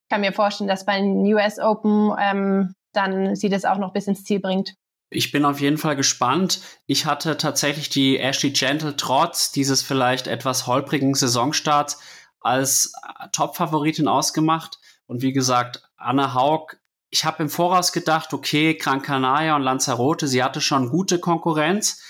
[0.08, 4.06] kann mir vorstellen, dass bei den US Open ähm, dann sie das auch noch bis
[4.06, 4.74] ins Ziel bringt.
[5.10, 6.60] Ich bin auf jeden Fall gespannt.
[6.86, 12.00] Ich hatte tatsächlich die Ashley Gentle trotz dieses vielleicht etwas holprigen Saisonstarts
[12.40, 12.92] als
[13.32, 14.78] Top-Favoritin ausgemacht.
[15.06, 16.76] Und wie gesagt, Anna Haug
[17.10, 22.02] ich habe im Voraus gedacht, okay, Gran Canaria und Lanzarote, sie hatte schon gute Konkurrenz,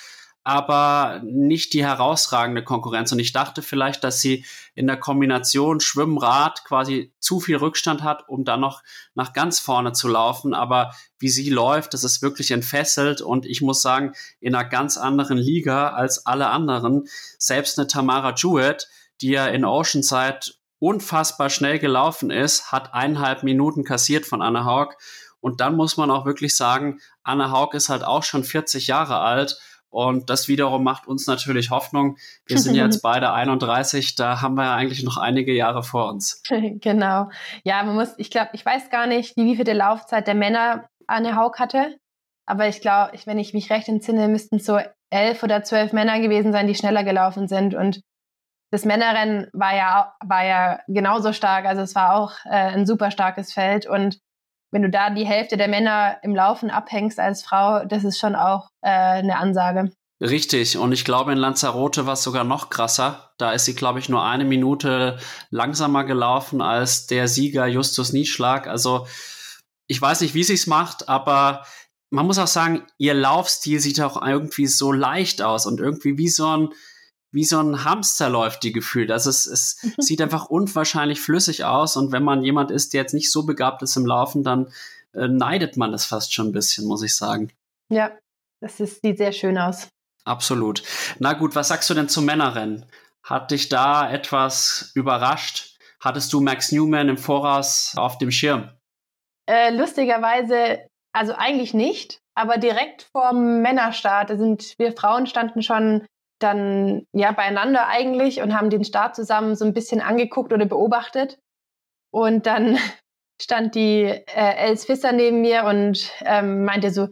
[0.42, 3.12] aber nicht die herausragende Konkurrenz.
[3.12, 8.28] Und ich dachte vielleicht, dass sie in der Kombination Schwimmen-Rad quasi zu viel Rückstand hat,
[8.28, 8.82] um dann noch
[9.14, 10.54] nach ganz vorne zu laufen.
[10.54, 13.20] Aber wie sie läuft, das ist wirklich entfesselt.
[13.20, 17.08] Und ich muss sagen, in einer ganz anderen Liga als alle anderen.
[17.38, 18.88] Selbst eine Tamara Jewett,
[19.20, 20.40] die ja in Oceanside
[20.78, 24.96] unfassbar schnell gelaufen ist, hat eineinhalb Minuten kassiert von Anna Haug.
[25.40, 29.18] Und dann muss man auch wirklich sagen, Anna Haug ist halt auch schon 40 Jahre
[29.18, 29.58] alt.
[29.88, 32.16] Und das wiederum macht uns natürlich Hoffnung.
[32.44, 36.42] Wir sind jetzt beide 31, da haben wir ja eigentlich noch einige Jahre vor uns.
[36.80, 37.30] genau.
[37.64, 41.36] Ja, man muss, ich glaube, ich weiß gar nicht, wie viele Laufzeit der Männer Anne
[41.36, 41.96] Haug hatte.
[42.46, 44.78] Aber ich glaube, wenn ich mich recht entsinne, müssten so
[45.10, 47.74] elf oder zwölf Männer gewesen sein, die schneller gelaufen sind.
[47.74, 48.00] Und
[48.70, 51.66] das Männerrennen war ja, war ja genauso stark.
[51.66, 53.86] Also es war auch äh, ein super starkes Feld.
[53.86, 54.18] Und
[54.72, 58.34] wenn du da die Hälfte der Männer im Laufen abhängst als Frau, das ist schon
[58.34, 59.92] auch äh, eine Ansage.
[60.20, 63.32] Richtig, und ich glaube, in Lanzarote war es sogar noch krasser.
[63.36, 65.18] Da ist sie, glaube ich, nur eine Minute
[65.50, 68.66] langsamer gelaufen als der Sieger Justus Nieschlag.
[68.66, 69.06] Also
[69.86, 71.66] ich weiß nicht, wie sie es macht, aber
[72.10, 76.28] man muss auch sagen, ihr Laufstil sieht auch irgendwie so leicht aus und irgendwie wie
[76.28, 76.68] so ein,
[77.36, 79.10] wie so ein Hamster läuft die gefühlt.
[79.10, 83.12] Also es, es sieht einfach unwahrscheinlich flüssig aus und wenn man jemand ist, der jetzt
[83.12, 84.72] nicht so begabt ist im Laufen, dann
[85.12, 87.52] äh, neidet man das fast schon ein bisschen, muss ich sagen.
[87.90, 88.10] Ja,
[88.62, 89.88] das ist, sieht sehr schön aus.
[90.24, 90.82] Absolut.
[91.18, 92.86] Na gut, was sagst du denn zum Männerrennen?
[93.22, 95.76] Hat dich da etwas überrascht?
[96.00, 98.70] Hattest du Max Newman im Voraus auf dem Schirm?
[99.46, 106.06] Äh, lustigerweise, also eigentlich nicht, aber direkt vor dem Männerstart sind wir Frauen standen schon
[106.38, 111.38] dann ja beieinander eigentlich und haben den Start zusammen so ein bisschen angeguckt oder beobachtet.
[112.12, 112.78] Und dann
[113.40, 114.24] stand die äh,
[114.56, 117.08] Els Fisser neben mir und ähm, meinte so,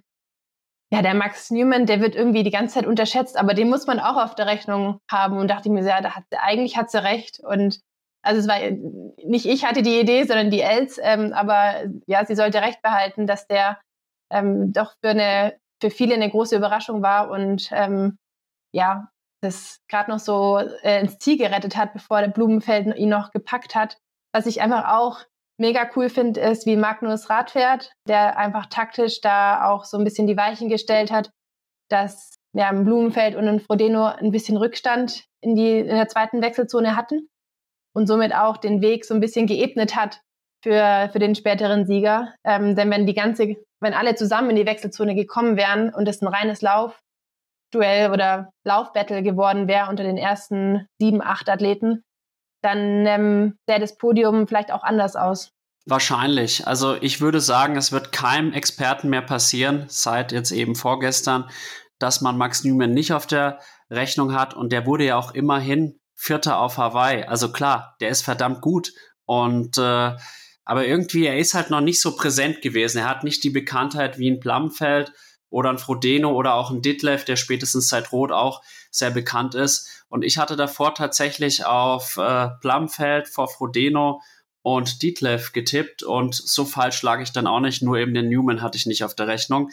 [0.92, 3.98] ja, der Max Newman, der wird irgendwie die ganze Zeit unterschätzt, aber den muss man
[3.98, 5.38] auch auf der Rechnung haben.
[5.38, 7.40] Und dachte ich mir, ja, da hat, eigentlich hat sie recht.
[7.40, 7.80] Und
[8.22, 8.58] also es war
[9.24, 13.26] nicht ich hatte die Idee, sondern die Els, ähm, aber ja, sie sollte recht behalten,
[13.26, 13.80] dass der
[14.30, 18.16] ähm, doch für eine für viele eine große Überraschung war und ähm,
[18.72, 19.08] ja,
[19.44, 23.74] das gerade noch so äh, ins Ziel gerettet hat, bevor der Blumenfeld ihn noch gepackt
[23.74, 23.98] hat.
[24.32, 25.20] Was ich einfach auch
[25.58, 30.04] mega cool finde, ist, wie Magnus Rad fährt, der einfach taktisch da auch so ein
[30.04, 31.30] bisschen die Weichen gestellt hat,
[31.88, 36.42] dass ja, im Blumenfeld und in Frodeno ein bisschen Rückstand in, die, in der zweiten
[36.42, 37.28] Wechselzone hatten
[37.94, 40.20] und somit auch den Weg so ein bisschen geebnet hat
[40.62, 42.34] für, für den späteren Sieger.
[42.44, 46.22] Ähm, denn wenn die ganze, wenn alle zusammen in die Wechselzone gekommen wären und es
[46.22, 47.00] ein reines Lauf
[47.74, 52.04] Duell oder Laufbattle geworden wäre unter den ersten sieben, acht Athleten,
[52.62, 55.50] dann ähm, sähe das Podium vielleicht auch anders aus.
[55.86, 56.66] Wahrscheinlich.
[56.66, 61.50] Also ich würde sagen, es wird keinem Experten mehr passieren, seit jetzt eben vorgestern,
[61.98, 63.60] dass man Max Newman nicht auf der
[63.90, 64.54] Rechnung hat.
[64.54, 67.24] Und der wurde ja auch immerhin Vierter auf Hawaii.
[67.24, 68.92] Also klar, der ist verdammt gut.
[69.26, 70.16] Und äh,
[70.64, 72.98] aber irgendwie, er ist halt noch nicht so präsent gewesen.
[72.98, 75.12] Er hat nicht die Bekanntheit wie ein Plumfeld
[75.54, 80.04] oder ein Frodeno oder auch ein Ditlev, der spätestens seit Rot auch sehr bekannt ist.
[80.08, 84.20] Und ich hatte davor tatsächlich auf äh, Plumfeld vor Frodeno
[84.62, 88.62] und Ditlev getippt und so falsch lag ich dann auch nicht, nur eben den Newman
[88.62, 89.70] hatte ich nicht auf der Rechnung.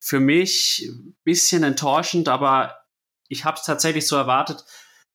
[0.00, 0.90] Für mich
[1.24, 2.82] bisschen enttäuschend, aber
[3.26, 4.66] ich habe es tatsächlich so erwartet,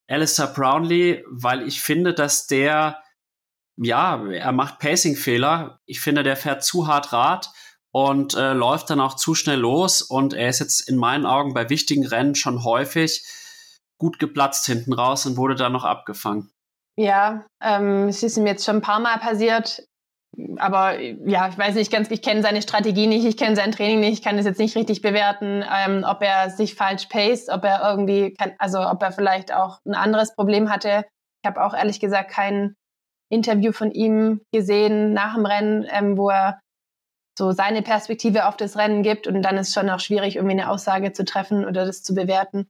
[0.08, 3.04] Alistair Brownlee, weil ich finde, dass der,
[3.76, 5.80] ja, er macht Pacing-Fehler.
[5.86, 7.52] Ich finde, der fährt zu hart Rad
[7.98, 11.56] und äh, läuft dann auch zu schnell los und er ist jetzt in meinen Augen
[11.56, 13.26] bei wichtigen Rennen schon häufig
[13.98, 16.52] gut geplatzt hinten raus und wurde dann noch abgefangen.
[16.96, 19.84] Ja, ähm, es ist ihm jetzt schon ein paar Mal passiert.
[20.58, 24.00] Aber ja, ich weiß nicht ganz, ich kenne seine Strategie nicht, ich kenne sein Training
[24.00, 27.64] nicht, ich kann das jetzt nicht richtig bewerten, ähm, ob er sich falsch paced, ob
[27.64, 31.04] er irgendwie, kann, also ob er vielleicht auch ein anderes Problem hatte.
[31.44, 32.76] Ich habe auch ehrlich gesagt kein
[33.32, 36.60] Interview von ihm gesehen nach dem Rennen, ähm, wo er
[37.38, 40.72] so seine Perspektive auf das Rennen gibt und dann ist schon auch schwierig, irgendwie eine
[40.72, 42.68] Aussage zu treffen oder das zu bewerten.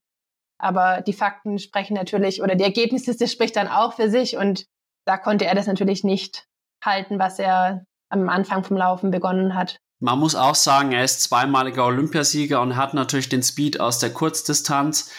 [0.60, 4.66] Aber die Fakten sprechen natürlich, oder die Ergebnisliste spricht dann auch für sich und
[5.06, 6.48] da konnte er das natürlich nicht
[6.84, 9.78] halten, was er am Anfang vom Laufen begonnen hat.
[10.00, 14.12] Man muss auch sagen, er ist zweimaliger Olympiasieger und hat natürlich den Speed aus der
[14.12, 15.12] Kurzdistanz.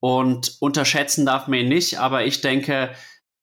[0.00, 2.90] Und unterschätzen darf man ihn nicht, aber ich denke,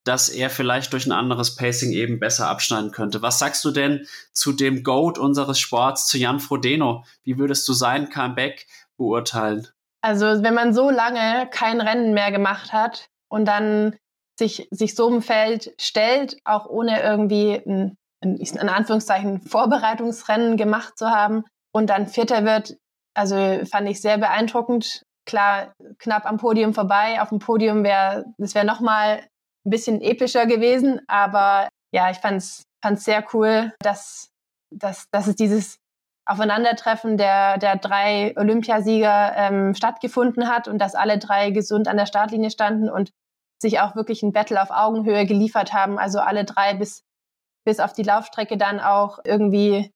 [0.06, 3.22] dass er vielleicht durch ein anderes Pacing eben besser abschneiden könnte.
[3.22, 7.04] Was sagst du denn zu dem Goat unseres Sports, zu Jan Frodeno?
[7.24, 9.68] Wie würdest du sein Comeback beurteilen?
[10.02, 13.96] Also wenn man so lange kein Rennen mehr gemacht hat und dann
[14.38, 21.00] sich, sich so im Feld stellt, auch ohne irgendwie ein, ein, in Anführungszeichen Vorbereitungsrennen gemacht
[21.00, 22.78] zu haben und dann Vierter wird,
[23.16, 25.04] also fand ich sehr beeindruckend.
[25.26, 27.20] Klar, knapp am Podium vorbei.
[27.20, 29.24] Auf dem Podium wäre, das wäre nochmal
[29.66, 32.64] ein bisschen epischer gewesen, aber ja, ich fand es
[33.04, 34.30] sehr cool, dass,
[34.72, 35.78] dass, dass es dieses
[36.28, 42.08] Aufeinandertreffen der, der drei Olympiasieger ähm, stattgefunden hat und dass alle drei gesund an der
[42.08, 43.12] Startlinie standen und
[43.62, 45.98] sich auch wirklich ein Battle auf Augenhöhe geliefert haben.
[46.00, 47.04] Also alle drei bis,
[47.64, 49.92] bis auf die Laufstrecke dann auch irgendwie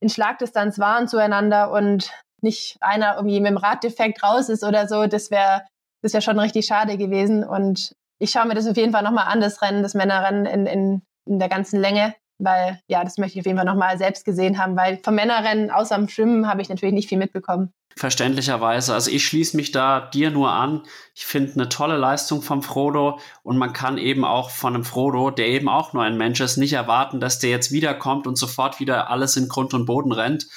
[0.00, 5.06] in Schlagdistanz waren zueinander und nicht einer irgendwie mit dem Raddefekt raus ist oder so.
[5.06, 5.62] Das wäre
[6.02, 7.44] das wäre schon richtig schade gewesen.
[7.44, 10.66] Und ich schaue mir das auf jeden Fall nochmal an, das Rennen, das Männerrennen in,
[10.66, 14.24] in, in der ganzen Länge weil ja, das möchte ich auf jeden Fall nochmal selbst
[14.24, 17.72] gesehen haben, weil vom Männerrennen außer dem Schwimmen habe ich natürlich nicht viel mitbekommen.
[17.96, 18.94] Verständlicherweise.
[18.94, 20.82] Also ich schließe mich da dir nur an.
[21.14, 25.30] Ich finde eine tolle Leistung vom Frodo und man kann eben auch von einem Frodo,
[25.30, 28.80] der eben auch nur ein Mensch ist, nicht erwarten, dass der jetzt wiederkommt und sofort
[28.80, 30.48] wieder alles in Grund und Boden rennt.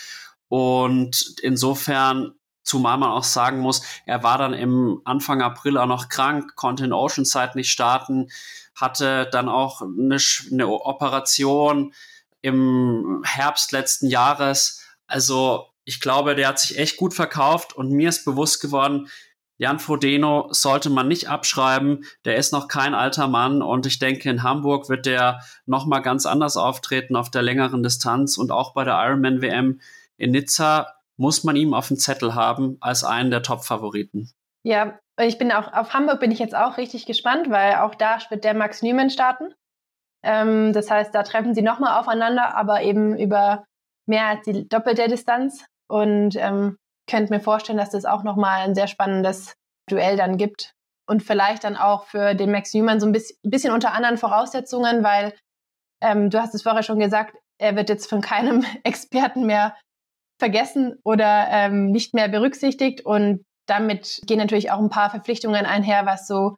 [0.47, 6.09] Und insofern Zumal man auch sagen muss, er war dann im Anfang April auch noch
[6.09, 8.27] krank, konnte in Oceanside nicht starten
[8.75, 10.17] hatte dann auch eine,
[10.51, 11.93] eine Operation
[12.41, 14.83] im Herbst letzten Jahres.
[15.07, 19.07] Also ich glaube, der hat sich echt gut verkauft und mir ist bewusst geworden,
[19.57, 22.03] Jan Frodeno sollte man nicht abschreiben.
[22.25, 26.25] Der ist noch kein alter Mann und ich denke, in Hamburg wird der nochmal ganz
[26.25, 29.79] anders auftreten auf der längeren Distanz und auch bei der Ironman WM
[30.17, 34.31] in Nizza muss man ihm auf dem Zettel haben als einen der Top-Favoriten.
[34.63, 38.17] Ja, ich bin auch auf Hamburg bin ich jetzt auch richtig gespannt, weil auch da
[38.29, 39.53] wird der Max Newman starten.
[40.23, 43.65] Ähm, das heißt, da treffen sie nochmal aufeinander, aber eben über
[44.07, 45.65] mehr als die doppelte Distanz.
[45.87, 49.53] Und ähm, könnte mir vorstellen, dass das auch nochmal ein sehr spannendes
[49.87, 50.73] Duell dann gibt.
[51.07, 55.03] Und vielleicht dann auch für den Max Newman so ein bisschen, bisschen unter anderen Voraussetzungen,
[55.03, 55.35] weil
[56.01, 59.75] ähm, du hast es vorher schon gesagt, er wird jetzt von keinem Experten mehr
[60.39, 63.05] vergessen oder ähm, nicht mehr berücksichtigt.
[63.05, 66.55] Und damit gehen natürlich auch ein paar Verpflichtungen einher, was so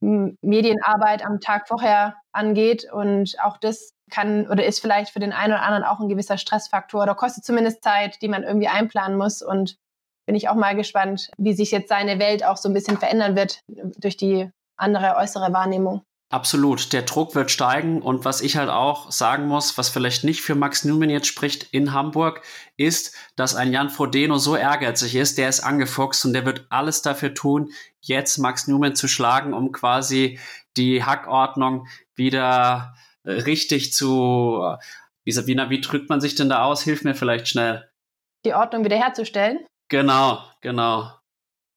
[0.00, 2.86] Medienarbeit am Tag vorher angeht.
[2.90, 6.38] Und auch das kann oder ist vielleicht für den einen oder anderen auch ein gewisser
[6.38, 9.42] Stressfaktor oder kostet zumindest Zeit, die man irgendwie einplanen muss.
[9.42, 9.76] Und
[10.26, 13.34] bin ich auch mal gespannt, wie sich jetzt seine Welt auch so ein bisschen verändern
[13.34, 16.02] wird durch die andere äußere Wahrnehmung.
[16.30, 20.42] Absolut, der Druck wird steigen und was ich halt auch sagen muss, was vielleicht nicht
[20.42, 22.42] für Max Newman jetzt spricht in Hamburg,
[22.76, 27.00] ist, dass ein Jan Frodeno so ehrgeizig ist, der ist angefuchst und der wird alles
[27.00, 30.38] dafür tun, jetzt Max Newman zu schlagen, um quasi
[30.76, 34.76] die Hackordnung wieder äh, richtig zu,
[35.24, 36.82] wie, wie, wie drückt man sich denn da aus?
[36.82, 37.88] Hilf mir vielleicht schnell.
[38.44, 39.60] Die Ordnung wiederherzustellen?
[39.88, 41.10] Genau, genau.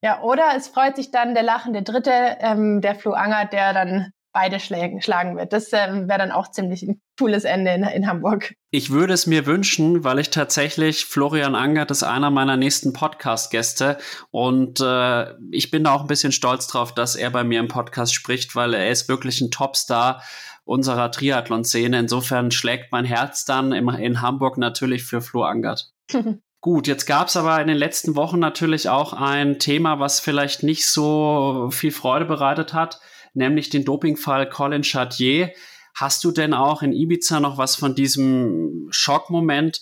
[0.03, 4.11] Ja, oder es freut sich dann der lachende Dritte, ähm, der Flo Angert, der dann
[4.33, 5.53] beide schlagen, schlagen wird.
[5.53, 8.53] Das ähm, wäre dann auch ziemlich ein cooles Ende in, in, Hamburg.
[8.71, 13.97] Ich würde es mir wünschen, weil ich tatsächlich Florian Angert ist einer meiner nächsten Podcast-Gäste
[14.31, 17.67] und äh, ich bin da auch ein bisschen stolz drauf, dass er bei mir im
[17.67, 20.23] Podcast spricht, weil er ist wirklich ein Topstar
[20.63, 21.99] unserer Triathlon-Szene.
[21.99, 25.91] Insofern schlägt mein Herz dann im, in Hamburg natürlich für Flo Angert.
[26.61, 30.61] Gut, jetzt gab es aber in den letzten Wochen natürlich auch ein Thema, was vielleicht
[30.61, 32.99] nicht so viel Freude bereitet hat,
[33.33, 35.51] nämlich den Dopingfall Colin Chartier.
[35.95, 39.81] Hast du denn auch in Ibiza noch was von diesem Schockmoment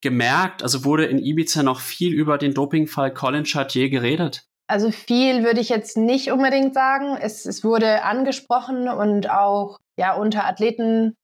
[0.00, 0.62] gemerkt?
[0.62, 4.44] Also wurde in Ibiza noch viel über den Dopingfall Colin Chartier geredet?
[4.68, 7.16] Also viel würde ich jetzt nicht unbedingt sagen.
[7.20, 11.14] Es, es wurde angesprochen und auch ja unter Athleten,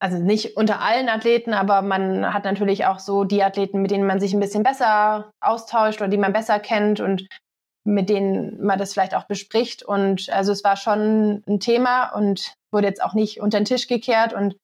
[0.00, 4.06] also nicht unter allen Athleten, aber man hat natürlich auch so die Athleten, mit denen
[4.06, 7.26] man sich ein bisschen besser austauscht oder die man besser kennt und
[7.84, 9.82] mit denen man das vielleicht auch bespricht.
[9.82, 13.88] Und also es war schon ein Thema und wurde jetzt auch nicht unter den Tisch
[13.88, 14.32] gekehrt.
[14.32, 14.56] Und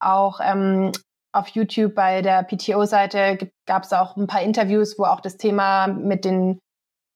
[0.00, 0.92] auch ähm,
[1.32, 5.86] auf YouTube bei der PTO-Seite gab es auch ein paar Interviews, wo auch das Thema
[5.86, 6.58] mit den,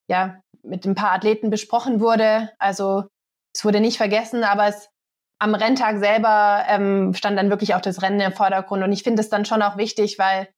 [0.09, 2.51] ja, mit ein paar Athleten besprochen wurde.
[2.59, 3.05] Also
[3.55, 4.89] es wurde nicht vergessen, aber es
[5.39, 8.83] am Renntag selber ähm, stand dann wirklich auch das Rennen im Vordergrund.
[8.83, 10.49] Und ich finde es dann schon auch wichtig, weil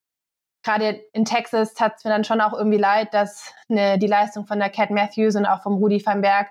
[0.68, 4.46] gerade in Texas tat es mir dann schon auch irgendwie leid, dass eine, die Leistung
[4.46, 6.50] von der Cat Matthews und auch vom Rudi van Berg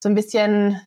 [0.00, 0.80] so ein bisschen,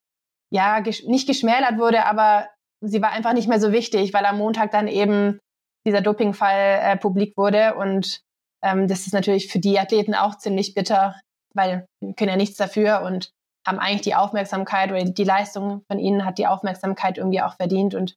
[0.50, 2.48] ja, ges nicht geschmälert wurde, aber
[2.80, 5.40] sie war einfach nicht mehr so wichtig, weil am Montag dann eben
[5.86, 7.76] dieser Dopingfall äh, publik wurde.
[7.76, 8.22] Und
[8.64, 11.20] ähm, das ist natürlich für die Athleten auch ziemlich bitter,
[11.54, 13.32] weil wir können ja nichts dafür und
[13.68, 17.94] haben eigentlich die Aufmerksamkeit oder die Leistung von ihnen hat die Aufmerksamkeit irgendwie auch verdient.
[17.94, 18.16] Und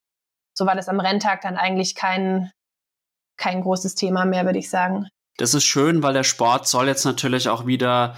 [0.56, 2.52] so war das am Renntag dann eigentlich kein,
[3.37, 5.07] kein großes Thema mehr, würde ich sagen.
[5.37, 8.16] Das ist schön, weil der Sport soll jetzt natürlich auch wieder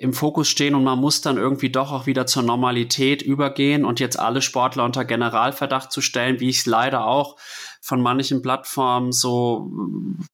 [0.00, 3.98] im Fokus stehen und man muss dann irgendwie doch auch wieder zur Normalität übergehen und
[3.98, 7.36] jetzt alle Sportler unter Generalverdacht zu stellen, wie ich es leider auch
[7.80, 9.72] von manchen Plattformen so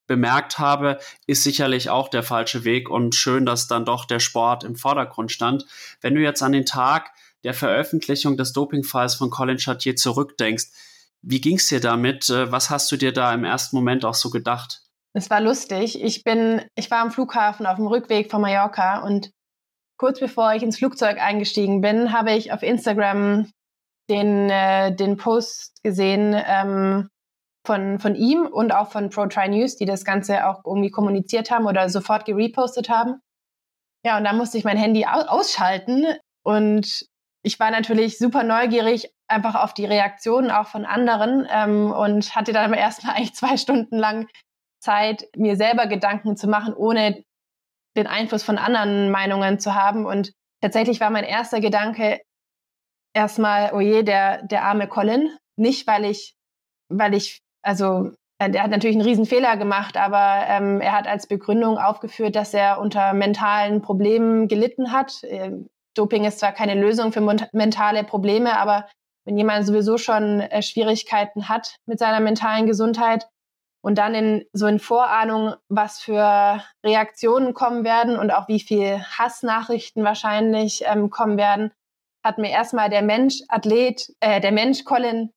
[0.07, 4.65] bemerkt habe, ist sicherlich auch der falsche Weg und schön, dass dann doch der Sport
[4.65, 5.65] im Vordergrund stand.
[6.03, 10.67] Wenn du jetzt an den Tag der Veröffentlichung des Dopingfalls von Colin Chartier zurückdenkst,
[11.27, 12.29] wie ging es dir damit?
[12.29, 14.83] Äh, was hast du dir da im ersten Moment auch so gedacht?
[15.15, 16.03] Es war lustig.
[16.03, 19.31] Ich bin, ich war am Flughafen auf dem Rückweg von Mallorca und
[19.97, 23.51] kurz bevor ich ins Flugzeug eingestiegen bin, habe ich auf Instagram
[24.11, 27.09] den, äh, den Post gesehen ähm,
[27.65, 31.67] von, von ihm und auch von ProTry News, die das Ganze auch irgendwie kommuniziert haben
[31.67, 33.21] oder sofort gerepostet haben.
[34.05, 36.05] Ja, und da musste ich mein Handy ausschalten
[36.43, 37.07] und
[37.43, 42.53] ich war natürlich super neugierig einfach auf die Reaktionen auch von anderen ähm, und hatte
[42.53, 44.29] dann erstmal eigentlich zwei Stunden lang
[44.81, 47.25] Zeit, mir selber Gedanken zu machen, ohne
[47.97, 50.05] den Einfluss von anderen Meinungen zu haben.
[50.05, 52.21] Und tatsächlich war mein erster Gedanke
[53.15, 55.31] erstmal, oh je, der, der arme Colin.
[55.57, 56.35] Nicht, weil ich,
[56.91, 61.07] weil ich, also äh, der hat natürlich einen riesen Fehler gemacht, aber ähm, er hat
[61.07, 65.23] als Begründung aufgeführt, dass er unter mentalen Problemen gelitten hat.
[65.25, 65.53] Äh,
[65.97, 67.21] Doping ist zwar keine Lösung für
[67.53, 68.89] mentale Probleme, aber
[69.25, 73.27] wenn jemand sowieso schon äh, Schwierigkeiten hat mit seiner mentalen Gesundheit,
[73.85, 78.99] und dann in so in Vorahnung, was für Reaktionen kommen werden und auch wie viel
[78.99, 81.71] Hassnachrichten wahrscheinlich ähm, kommen werden,
[82.25, 85.31] hat mir erstmal der Mensch Athlet, äh, der Mensch Colin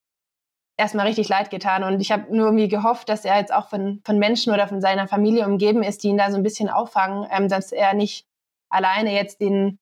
[0.78, 1.84] erstmal richtig leid getan.
[1.84, 4.80] Und ich habe nur irgendwie gehofft, dass er jetzt auch von, von Menschen oder von
[4.80, 8.26] seiner Familie umgeben ist, die ihn da so ein bisschen auffangen, ähm, dass er nicht
[8.70, 9.78] alleine jetzt den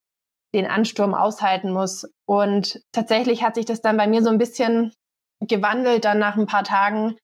[0.56, 2.08] den Ansturm aushalten muss.
[2.28, 4.94] Und tatsächlich hat sich das dann bei mir so ein bisschen
[5.42, 7.18] gewandelt dann nach ein paar Tagen,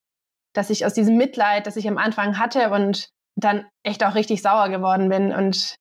[0.54, 4.42] dass ich aus diesem Mitleid, das ich am Anfang hatte und dann echt auch richtig
[4.42, 5.34] sauer geworden bin.
[5.34, 5.76] Und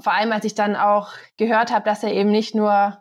[0.00, 3.00] vor allem, als ich dann auch gehört habe, dass er eben nicht nur,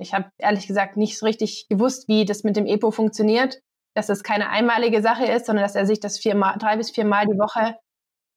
[0.00, 3.60] ich habe ehrlich gesagt nicht so richtig gewusst, wie das mit dem EPO funktioniert,
[3.94, 7.26] dass das keine einmalige Sache ist, sondern dass er sich das viermal, drei bis viermal
[7.26, 7.76] die Woche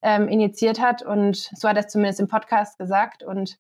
[0.04, 1.02] ähm, initiiert hat.
[1.04, 3.24] Und so hat er es zumindest im Podcast gesagt.
[3.24, 3.56] Und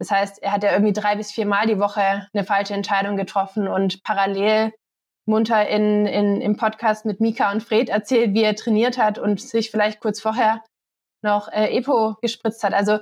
[0.00, 3.68] das heißt, er hat ja irgendwie drei bis viermal die Woche eine falsche Entscheidung getroffen
[3.68, 4.72] und parallel
[5.28, 9.40] munter in, in, im Podcast mit Mika und Fred erzählt, wie er trainiert hat und
[9.40, 10.64] sich vielleicht kurz vorher
[11.22, 12.72] noch äh, Epo gespritzt hat.
[12.72, 12.98] Also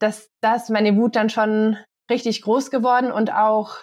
[0.00, 1.78] das, da ist meine Wut dann schon
[2.10, 3.76] richtig groß geworden und auch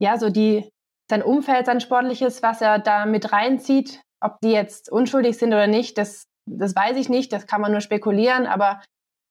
[0.00, 0.68] ja so die
[1.08, 5.68] sein Umfeld, sein sportliches, was er da mit reinzieht, ob die jetzt unschuldig sind oder
[5.68, 8.82] nicht, das, das weiß ich nicht, das kann man nur spekulieren, aber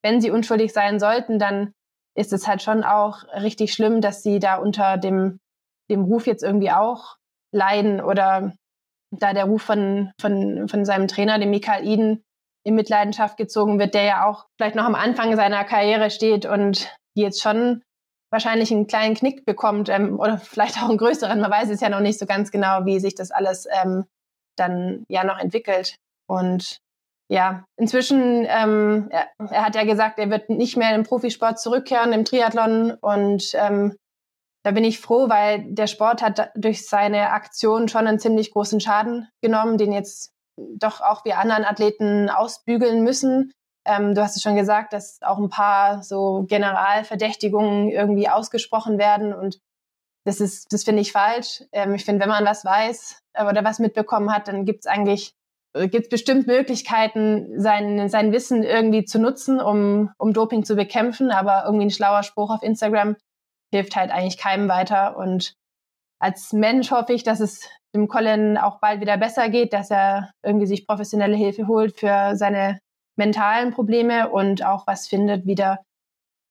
[0.02, 1.74] wenn sie unschuldig sein sollten, dann
[2.16, 5.39] ist es halt schon auch richtig schlimm, dass sie da unter dem,
[5.89, 7.18] dem Ruf jetzt irgendwie auch
[7.51, 8.53] leiden oder
[9.11, 12.24] da der Ruf von, von, von seinem Trainer, dem Michael Iden,
[12.66, 16.89] in Mitleidenschaft gezogen wird, der ja auch vielleicht noch am Anfang seiner Karriere steht und
[17.14, 17.84] jetzt schon
[18.32, 21.39] wahrscheinlich einen kleinen Knick bekommt ähm, oder vielleicht auch einen größeren.
[21.39, 24.05] Man weiß es ja noch nicht so ganz genau, wie sich das alles ähm,
[24.57, 25.97] dann ja noch entwickelt.
[26.28, 26.80] Und
[27.34, 32.14] ja, inzwischen, ähm, er, er, hat ja gesagt, er wird nicht mehr im Profisport zurückkehren,
[32.14, 32.92] im Triathlon.
[33.02, 33.96] Und ähm,
[34.64, 38.80] da bin ich froh, weil der Sport hat durch seine Aktion schon einen ziemlich großen
[38.80, 43.52] Schaden genommen, den jetzt doch auch wir anderen Athleten ausbügeln müssen.
[43.84, 49.34] Ähm, du hast es schon gesagt, dass auch ein paar so Generalverdächtigungen irgendwie ausgesprochen werden
[49.34, 49.58] und
[50.24, 51.64] das ist, das finde ich falsch.
[51.72, 55.34] Ähm, ich finde, wenn man was weiß oder was mitbekommen hat, dann gibt es eigentlich
[55.74, 61.32] gibt es bestimmt Möglichkeiten, sein, sein Wissen irgendwie zu nutzen, um, um Doping zu bekämpfen.
[61.32, 63.16] Aber irgendwie ein schlauer Spruch auf Instagram
[63.72, 65.18] hilft halt eigentlich keinem weiter.
[65.18, 65.54] Und
[66.20, 70.32] als Mensch hoffe ich, dass es dem Colin auch bald wieder besser geht, dass er
[70.44, 72.80] irgendwie sich professionelle Hilfe holt für seine
[73.18, 75.84] mentalen Probleme und auch was findet wieder,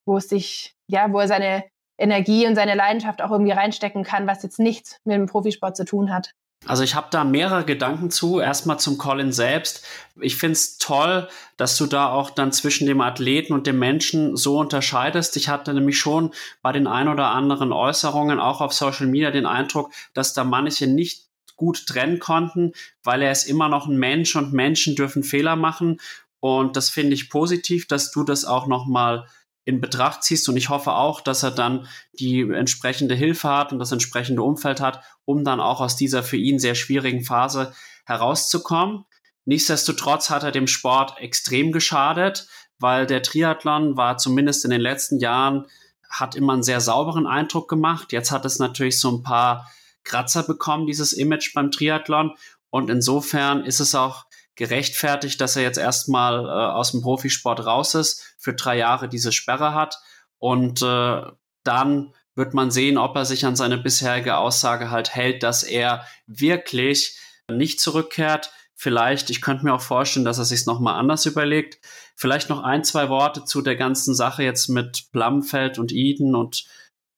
[0.06, 1.64] wo es sich, ja, wo er seine
[1.98, 5.84] Energie und seine Leidenschaft auch irgendwie reinstecken kann, was jetzt nichts mit dem Profisport zu
[5.84, 6.32] tun hat.
[6.64, 8.38] Also ich habe da mehrere Gedanken zu.
[8.38, 9.84] Erstmal zum Colin selbst.
[10.20, 14.36] Ich finde es toll, dass du da auch dann zwischen dem Athleten und dem Menschen
[14.36, 15.36] so unterscheidest.
[15.36, 16.32] Ich hatte nämlich schon
[16.62, 20.86] bei den ein oder anderen Äußerungen auch auf Social Media den Eindruck, dass da manche
[20.86, 25.56] nicht gut trennen konnten, weil er ist immer noch ein Mensch und Menschen dürfen Fehler
[25.56, 26.00] machen.
[26.40, 29.26] Und das finde ich positiv, dass du das auch nochmal
[29.64, 30.48] in Betracht ziehst.
[30.48, 34.80] Und ich hoffe auch, dass er dann die entsprechende Hilfe hat und das entsprechende Umfeld
[34.80, 37.72] hat, um dann auch aus dieser für ihn sehr schwierigen Phase
[38.04, 39.04] herauszukommen.
[39.44, 42.46] Nichtsdestotrotz hat er dem Sport extrem geschadet,
[42.78, 45.66] weil der Triathlon war zumindest in den letzten Jahren,
[46.08, 48.12] hat immer einen sehr sauberen Eindruck gemacht.
[48.12, 49.70] Jetzt hat es natürlich so ein paar
[50.04, 52.32] Kratzer bekommen, dieses Image beim Triathlon.
[52.70, 54.26] Und insofern ist es auch
[54.56, 59.32] gerechtfertigt, dass er jetzt erstmal äh, aus dem Profisport raus ist, für drei Jahre diese
[59.32, 59.98] Sperre hat.
[60.38, 61.22] Und äh,
[61.64, 66.06] dann wird man sehen, ob er sich an seine bisherige Aussage halt hält, dass er
[66.26, 67.18] wirklich
[67.50, 68.52] nicht zurückkehrt.
[68.74, 71.78] Vielleicht, ich könnte mir auch vorstellen, dass er sich nochmal anders überlegt.
[72.16, 76.64] Vielleicht noch ein, zwei Worte zu der ganzen Sache jetzt mit Blamfeld und Eden und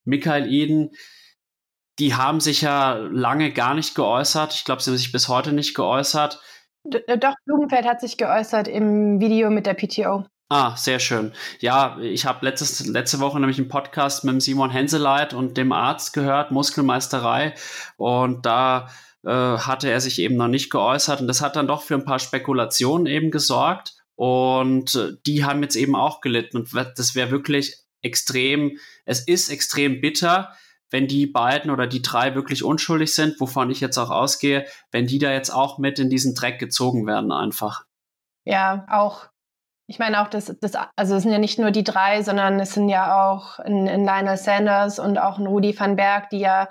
[0.04, 0.90] Michael Eden
[1.98, 4.54] die haben sich ja lange gar nicht geäußert.
[4.54, 6.40] Ich glaube, sie haben sich bis heute nicht geäußert.
[6.90, 10.24] Äh, doch, Blumenfeld hat sich geäußert im Video mit der PTO.
[10.50, 11.32] Ah, sehr schön.
[11.60, 16.50] Ja, ich habe letzte Woche nämlich einen Podcast mit Simon Henseleit und dem Arzt gehört,
[16.50, 17.54] Muskelmeisterei.
[17.96, 18.88] Und da
[19.24, 21.20] äh, hatte er sich eben noch nicht geäußert.
[21.20, 23.94] Und das hat dann doch für ein paar Spekulationen eben gesorgt.
[24.16, 26.58] Und äh, die haben jetzt eben auch gelitten.
[26.58, 30.54] Und das wäre wirklich extrem, es ist extrem bitter,
[30.94, 35.08] wenn die beiden oder die drei wirklich unschuldig sind, wovon ich jetzt auch ausgehe, wenn
[35.08, 37.84] die da jetzt auch mit in diesen Dreck gezogen werden einfach.
[38.46, 39.26] Ja, auch.
[39.88, 42.74] Ich meine auch, das, das, also es sind ja nicht nur die drei, sondern es
[42.74, 46.68] sind ja auch ein, ein Lionel Sanders und auch ein Rudi van Berg, die ja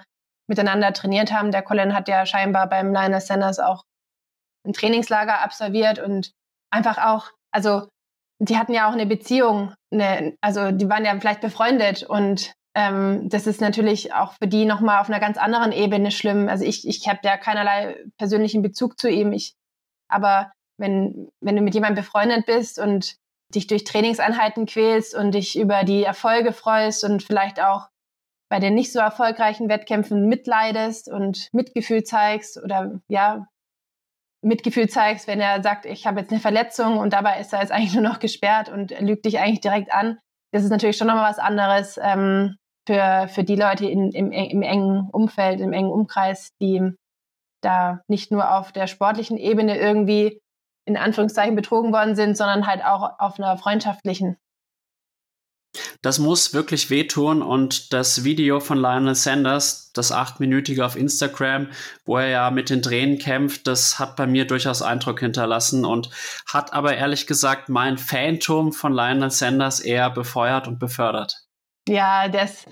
[0.47, 1.51] miteinander trainiert haben.
[1.51, 3.83] Der Colin hat ja scheinbar beim Lionel Sanders auch
[4.65, 6.31] ein Trainingslager absolviert und
[6.71, 7.89] einfach auch, also
[8.39, 13.29] die hatten ja auch eine Beziehung, eine, also die waren ja vielleicht befreundet und ähm,
[13.29, 16.47] das ist natürlich auch für die nochmal auf einer ganz anderen Ebene schlimm.
[16.49, 19.31] Also ich, ich habe ja keinerlei persönlichen Bezug zu ihm.
[19.31, 19.55] Ich,
[20.07, 23.15] aber wenn, wenn du mit jemandem befreundet bist und
[23.53, 27.89] dich durch Trainingseinheiten quälst und dich über die Erfolge freust und vielleicht auch
[28.49, 33.47] bei den nicht so erfolgreichen Wettkämpfen mitleidest und Mitgefühl zeigst oder ja,
[34.43, 37.71] Mitgefühl zeigst, wenn er sagt, ich habe jetzt eine Verletzung und dabei ist er jetzt
[37.71, 40.19] eigentlich nur noch gesperrt und lügt dich eigentlich direkt an.
[40.51, 42.57] Das ist natürlich schon nochmal was anderes, ähm,
[42.87, 46.81] für, für die Leute in, im, im engen Umfeld, im engen Umkreis, die
[47.61, 50.41] da nicht nur auf der sportlichen Ebene irgendwie
[50.85, 54.37] in Anführungszeichen betrogen worden sind, sondern halt auch auf einer freundschaftlichen.
[56.03, 61.69] Das muss wirklich wehtun und das Video von Lionel Sanders, das achtminütige auf Instagram,
[62.05, 66.09] wo er ja mit den Tränen kämpft, das hat bei mir durchaus Eindruck hinterlassen und
[66.45, 71.42] hat aber ehrlich gesagt mein Phantom von Lionel Sanders eher befeuert und befördert.
[71.87, 72.67] Ja, der ist,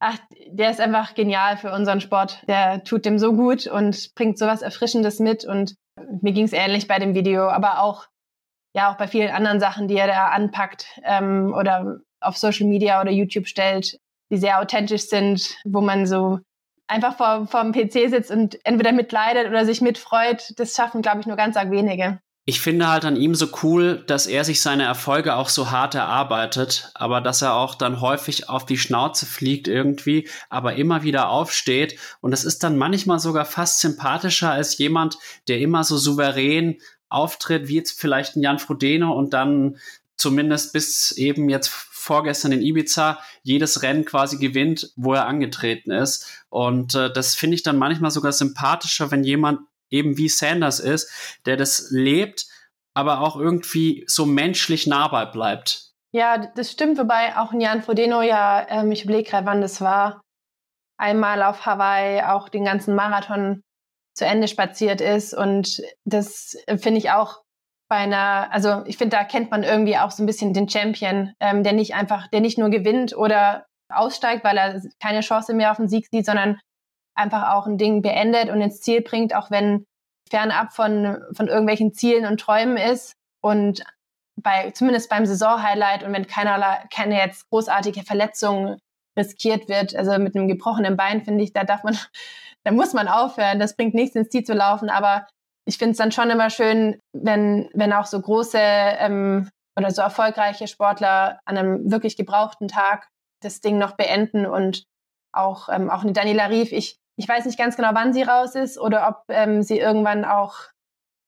[0.00, 2.42] ach, der ist einfach genial für unseren Sport.
[2.48, 5.44] Der tut dem so gut und bringt sowas Erfrischendes mit.
[5.44, 5.76] Und
[6.20, 8.06] mir ging es ähnlich bei dem Video, aber auch,
[8.74, 13.00] ja, auch bei vielen anderen Sachen, die er da anpackt ähm, oder auf Social Media
[13.00, 13.98] oder YouTube stellt,
[14.30, 16.40] die sehr authentisch sind, wo man so
[16.86, 20.52] einfach vor, vor dem PC sitzt und entweder mitleidet oder sich mitfreut.
[20.56, 24.02] Das schaffen, glaube ich, nur ganz arg wenige ich finde halt an ihm so cool,
[24.06, 28.48] dass er sich seine Erfolge auch so hart erarbeitet, aber dass er auch dann häufig
[28.48, 31.98] auf die Schnauze fliegt irgendwie, aber immer wieder aufsteht.
[32.20, 35.18] Und das ist dann manchmal sogar fast sympathischer als jemand,
[35.48, 36.78] der immer so souverän
[37.08, 39.76] auftritt, wie jetzt vielleicht ein Jan Frodeno und dann
[40.16, 46.26] zumindest bis eben jetzt vorgestern in Ibiza jedes Rennen quasi gewinnt, wo er angetreten ist.
[46.48, 49.60] Und äh, das finde ich dann manchmal sogar sympathischer, wenn jemand
[49.90, 52.46] eben wie Sanders ist, der das lebt,
[52.94, 55.90] aber auch irgendwie so menschlich nahbar bleibt.
[56.12, 59.80] Ja, das stimmt, wobei auch ein Jan Frodeno ja, ähm, ich überlege gerade, wann das
[59.80, 60.20] war,
[60.98, 63.62] einmal auf Hawaii auch den ganzen Marathon
[64.14, 65.32] zu Ende spaziert ist.
[65.34, 67.42] Und das finde ich auch
[67.88, 71.32] bei einer, also ich finde, da kennt man irgendwie auch so ein bisschen den Champion,
[71.40, 75.70] ähm, der nicht einfach, der nicht nur gewinnt oder aussteigt, weil er keine Chance mehr
[75.70, 76.60] auf den Sieg sieht, sondern
[77.20, 79.84] einfach auch ein Ding beendet und ins Ziel bringt, auch wenn
[80.30, 83.84] fernab von, von irgendwelchen Zielen und Träumen ist und
[84.36, 88.78] bei, zumindest beim Saisonhighlight und wenn keiner, keine jetzt großartige Verletzung
[89.18, 91.96] riskiert wird, also mit einem gebrochenen Bein, finde ich, da darf man,
[92.64, 93.58] da muss man aufhören.
[93.58, 95.26] Das bringt nichts ins Ziel zu laufen, aber
[95.66, 100.02] ich finde es dann schon immer schön, wenn, wenn auch so große ähm, oder so
[100.02, 103.08] erfolgreiche Sportler an einem wirklich gebrauchten Tag
[103.42, 104.84] das Ding noch beenden und
[105.32, 106.72] auch, ähm, auch eine Daniela Rief.
[106.72, 110.24] Ich, ich weiß nicht ganz genau, wann sie raus ist oder ob ähm, sie irgendwann
[110.24, 110.54] auch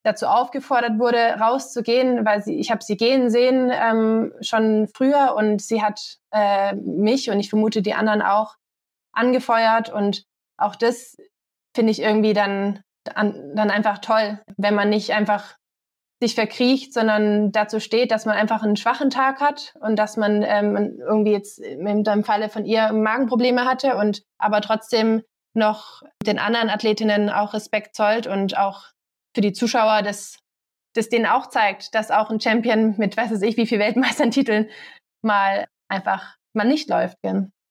[0.04, 5.60] dazu aufgefordert wurde, rauszugehen, weil sie, ich habe sie gehen sehen ähm, schon früher und
[5.60, 6.00] sie hat
[6.32, 8.54] äh, mich und ich vermute die anderen auch
[9.12, 10.24] angefeuert und
[10.56, 11.18] auch das
[11.76, 12.80] finde ich irgendwie dann
[13.14, 15.56] an, dann einfach toll, wenn man nicht einfach
[16.20, 20.42] sich verkriecht, sondern dazu steht, dass man einfach einen schwachen Tag hat und dass man
[20.42, 25.22] ähm, irgendwie jetzt dem Falle von ihr Magenprobleme hatte und aber trotzdem
[25.54, 28.86] noch den anderen Athletinnen auch Respekt zollt und auch
[29.34, 30.38] für die Zuschauer das,
[30.94, 34.68] das denen auch zeigt, dass auch ein Champion mit weiß ich wie viel Weltmeistertiteln
[35.22, 37.16] mal einfach mal nicht läuft.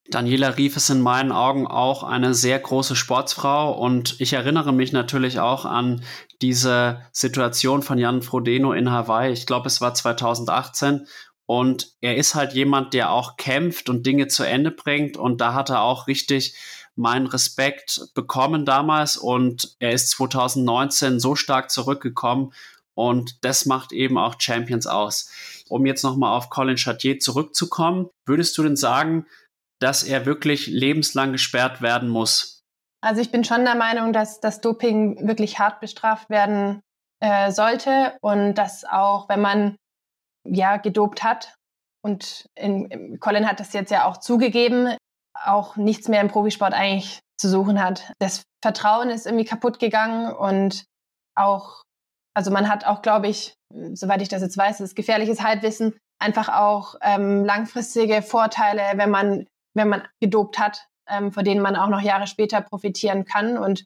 [0.09, 4.91] Daniela Rief ist in meinen Augen auch eine sehr große Sportsfrau und ich erinnere mich
[4.91, 6.03] natürlich auch an
[6.41, 9.31] diese Situation von Jan Frodeno in Hawaii.
[9.31, 11.07] Ich glaube, es war 2018
[11.45, 15.53] und er ist halt jemand, der auch kämpft und Dinge zu Ende bringt und da
[15.53, 16.55] hat er auch richtig
[16.95, 22.53] meinen Respekt bekommen damals und er ist 2019 so stark zurückgekommen
[22.93, 25.31] und das macht eben auch Champions aus.
[25.69, 29.25] Um jetzt nochmal auf Colin Chartier zurückzukommen, würdest du denn sagen,
[29.79, 32.61] dass er wirklich lebenslang gesperrt werden muss?
[33.01, 36.81] Also ich bin schon der Meinung, dass das Doping wirklich hart bestraft werden
[37.19, 39.75] äh, sollte und dass auch, wenn man
[40.47, 41.55] ja gedopt hat
[42.03, 44.95] und in, Colin hat das jetzt ja auch zugegeben,
[45.33, 48.13] auch nichts mehr im Profisport eigentlich zu suchen hat.
[48.19, 50.85] Das Vertrauen ist irgendwie kaputt gegangen und
[51.35, 51.83] auch,
[52.35, 53.55] also man hat auch, glaube ich,
[53.93, 59.45] soweit ich das jetzt weiß, das gefährliches Halbwissen, einfach auch ähm, langfristige Vorteile, wenn man
[59.73, 63.57] wenn man gedopt hat, ähm, von denen man auch noch Jahre später profitieren kann.
[63.57, 63.85] Und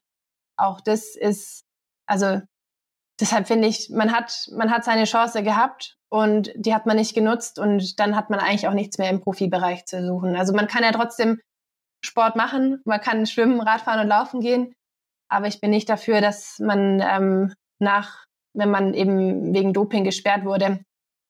[0.57, 1.63] auch das ist,
[2.07, 2.41] also
[3.19, 7.13] deshalb finde ich, man hat, man hat seine Chance gehabt und die hat man nicht
[7.13, 10.37] genutzt und dann hat man eigentlich auch nichts mehr im Profibereich zu suchen.
[10.37, 11.41] Also man kann ja trotzdem
[12.03, 14.73] Sport machen, man kann schwimmen, Radfahren und laufen gehen,
[15.29, 20.45] aber ich bin nicht dafür, dass man ähm, nach, wenn man eben wegen Doping gesperrt
[20.45, 20.79] wurde,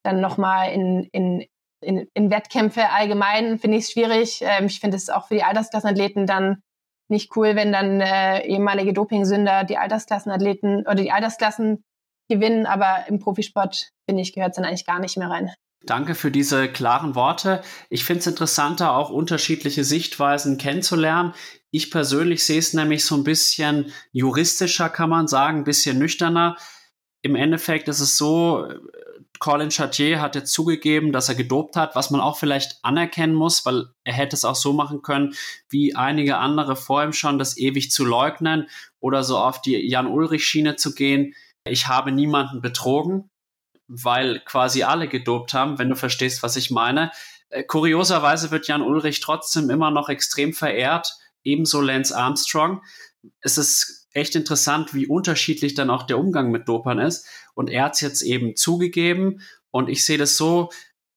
[0.04, 1.46] dann nochmal in, in
[1.82, 4.40] in, in Wettkämpfe allgemein finde ich es schwierig.
[4.42, 6.62] Ähm, ich finde es auch für die Altersklassenathleten dann
[7.10, 11.84] nicht cool, wenn dann äh, ehemalige Dopingsünder die Altersklassenathleten oder die Altersklassen
[12.30, 15.52] gewinnen, aber im Profisport, finde ich, gehört es dann eigentlich gar nicht mehr rein.
[15.86, 17.62] Danke für diese klaren Worte.
[17.90, 21.34] Ich finde es interessanter, auch unterschiedliche Sichtweisen kennenzulernen.
[21.70, 26.58] Ich persönlich sehe es nämlich so ein bisschen juristischer, kann man sagen, ein bisschen nüchterner.
[27.22, 28.68] Im Endeffekt ist es so,
[29.40, 33.66] Colin Chartier hat jetzt zugegeben, dass er gedopt hat, was man auch vielleicht anerkennen muss,
[33.66, 35.36] weil er hätte es auch so machen können,
[35.70, 38.68] wie einige andere vor ihm schon, das ewig zu leugnen
[39.00, 41.34] oder so auf die Jan-Ulrich-Schiene zu gehen.
[41.68, 43.30] Ich habe niemanden betrogen,
[43.88, 47.12] weil quasi alle gedopt haben, wenn du verstehst, was ich meine.
[47.50, 51.12] Äh, kurioserweise wird Jan Ulrich trotzdem immer noch extrem verehrt,
[51.44, 52.82] ebenso Lance Armstrong.
[53.42, 57.28] Es ist echt interessant, wie unterschiedlich dann auch der Umgang mit Dopern ist.
[57.56, 59.42] Und er hat es jetzt eben zugegeben.
[59.72, 60.70] Und ich sehe das so,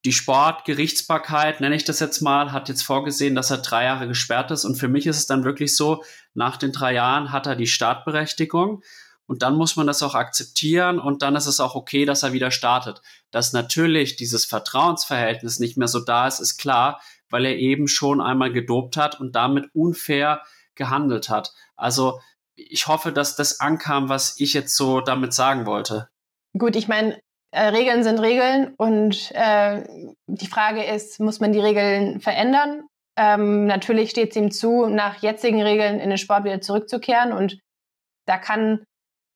[0.05, 4.51] die Sportgerichtsbarkeit, nenne ich das jetzt mal, hat jetzt vorgesehen, dass er drei Jahre gesperrt
[4.51, 4.65] ist.
[4.65, 6.03] Und für mich ist es dann wirklich so,
[6.35, 8.83] nach den drei Jahren hat er die Startberechtigung.
[9.29, 12.33] Und dann muss man das auch akzeptieren und dann ist es auch okay, dass er
[12.33, 13.03] wieder startet.
[13.31, 18.23] Dass natürlich dieses Vertrauensverhältnis nicht mehr so da ist, ist klar, weil er eben schon
[18.23, 20.43] einmal gedopt hat und damit unfair
[20.75, 21.53] gehandelt hat.
[21.77, 22.21] Also
[22.57, 26.09] ich hoffe, dass das ankam, was ich jetzt so damit sagen wollte.
[26.57, 27.21] Gut, ich meine,
[27.51, 29.85] äh, Regeln sind Regeln und äh,
[30.27, 32.85] die Frage ist, muss man die Regeln verändern?
[33.19, 37.59] Ähm, natürlich steht es ihm zu, nach jetzigen Regeln in den Sport wieder zurückzukehren und
[38.27, 38.85] da kann,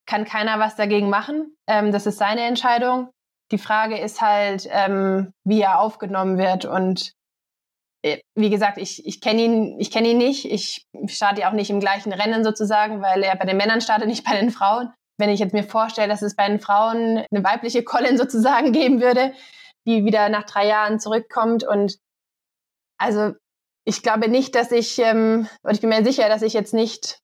[0.06, 1.56] kann keiner was dagegen machen.
[1.66, 3.10] Ähm, das ist seine Entscheidung.
[3.50, 7.12] Die Frage ist halt, ähm, wie er aufgenommen wird und
[8.02, 10.44] äh, wie gesagt, ich, ich kenne ihn, ich kenne ihn nicht.
[10.44, 14.24] Ich starte auch nicht im gleichen Rennen sozusagen, weil er bei den Männern startet, nicht
[14.24, 14.92] bei den Frauen.
[15.18, 19.00] Wenn ich jetzt mir vorstelle, dass es bei den Frauen eine weibliche Colin sozusagen geben
[19.00, 19.32] würde,
[19.86, 21.98] die wieder nach drei Jahren zurückkommt und
[22.98, 23.32] also
[23.84, 27.18] ich glaube nicht, dass ich, ähm, und ich bin mir sicher, dass ich jetzt nicht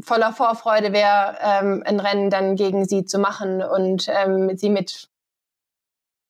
[0.00, 5.08] voller Vorfreude wäre, ähm, ein Rennen dann gegen sie zu machen und ähm, sie mit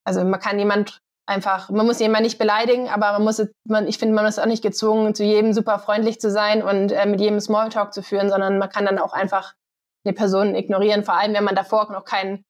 [0.04, 3.98] also man kann jemand einfach, man muss jemanden nicht beleidigen, aber man muss, man, ich
[3.98, 7.20] finde, man ist auch nicht gezwungen, zu jedem super freundlich zu sein und äh, mit
[7.20, 9.54] jedem Smalltalk zu führen, sondern man kann dann auch einfach
[10.04, 12.44] eine Person ignorieren, vor allem wenn man davor noch keinen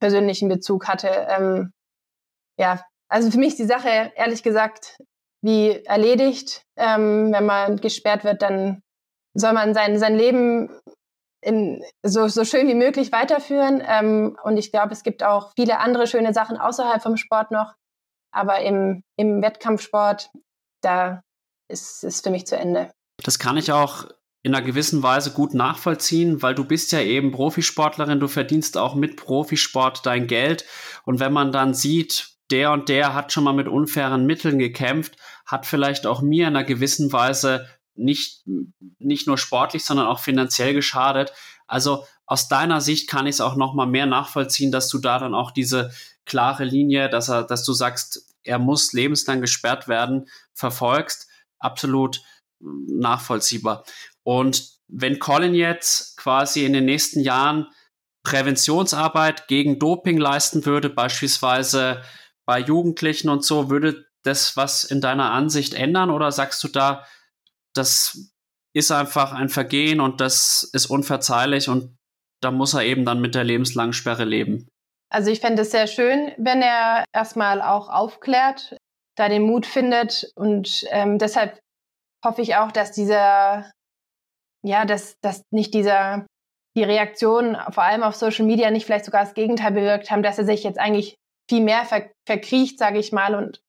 [0.00, 1.08] persönlichen Bezug hatte.
[1.08, 1.72] Ähm,
[2.58, 4.98] ja, also für mich die Sache ehrlich gesagt
[5.42, 6.62] wie erledigt.
[6.76, 8.82] Ähm, wenn man gesperrt wird, dann
[9.40, 10.70] soll man sein, sein Leben
[11.42, 13.82] in, so, so schön wie möglich weiterführen.
[13.86, 17.74] Ähm, und ich glaube, es gibt auch viele andere schöne Sachen außerhalb vom Sport noch.
[18.32, 20.30] Aber im, im Wettkampfsport,
[20.82, 21.22] da
[21.68, 22.92] ist es für mich zu Ende.
[23.24, 24.06] Das kann ich auch
[24.42, 28.94] in einer gewissen Weise gut nachvollziehen, weil du bist ja eben Profisportlerin, du verdienst auch
[28.94, 30.64] mit Profisport dein Geld.
[31.04, 35.16] Und wenn man dann sieht, der und der hat schon mal mit unfairen Mitteln gekämpft,
[35.46, 37.66] hat vielleicht auch mir in einer gewissen Weise
[38.00, 38.42] nicht,
[38.98, 41.32] nicht nur sportlich, sondern auch finanziell geschadet.
[41.66, 45.18] Also aus deiner Sicht kann ich es auch noch mal mehr nachvollziehen, dass du da
[45.18, 45.92] dann auch diese
[46.24, 51.28] klare Linie, dass er, dass du sagst, er muss lebenslang gesperrt werden, verfolgst.
[51.58, 52.22] Absolut
[52.60, 53.84] nachvollziehbar.
[54.22, 57.68] Und wenn Colin jetzt quasi in den nächsten Jahren
[58.22, 62.02] Präventionsarbeit gegen Doping leisten würde, beispielsweise
[62.44, 67.06] bei Jugendlichen und so, würde das was in deiner Ansicht ändern oder sagst du da,
[67.74, 68.30] das
[68.74, 71.96] ist einfach ein Vergehen und das ist unverzeihlich und
[72.40, 74.68] da muss er eben dann mit der lebenslangen Sperre leben?
[75.12, 78.76] Also ich fände es sehr schön, wenn er erstmal auch aufklärt,
[79.16, 81.58] da den Mut findet und ähm, deshalb
[82.24, 83.70] hoffe ich auch, dass dieser,
[84.62, 86.26] ja, dass, dass nicht dieser,
[86.76, 90.38] die Reaktionen vor allem auf Social Media nicht vielleicht sogar das Gegenteil bewirkt haben, dass
[90.38, 91.16] er sich jetzt eigentlich
[91.48, 93.34] viel mehr ver verkriecht, sage ich mal.
[93.34, 93.60] Und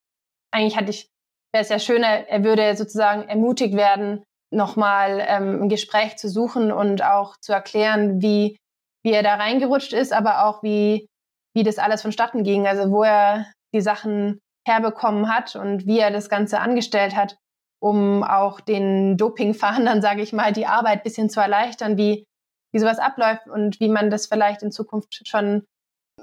[0.52, 1.08] eigentlich hatte ich,
[1.52, 6.72] wäre es ja schöner, er würde sozusagen ermutigt werden, nochmal ähm, ein Gespräch zu suchen
[6.72, 8.56] und auch zu erklären, wie,
[9.02, 11.08] wie er da reingerutscht ist, aber auch wie,
[11.54, 12.66] wie das alles vonstatten ging.
[12.66, 17.36] Also wo er die Sachen herbekommen hat und wie er das Ganze angestellt hat,
[17.80, 22.24] um auch den Dopingfahndern, sage ich mal, die Arbeit ein bisschen zu erleichtern, wie,
[22.72, 25.64] wie sowas abläuft und wie man das vielleicht in Zukunft schon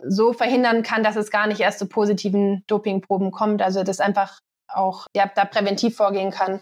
[0.03, 3.61] so verhindern kann, dass es gar nicht erst zu positiven Dopingproben kommt.
[3.61, 4.39] Also das einfach
[4.73, 6.61] auch, ja, da präventiv vorgehen kann.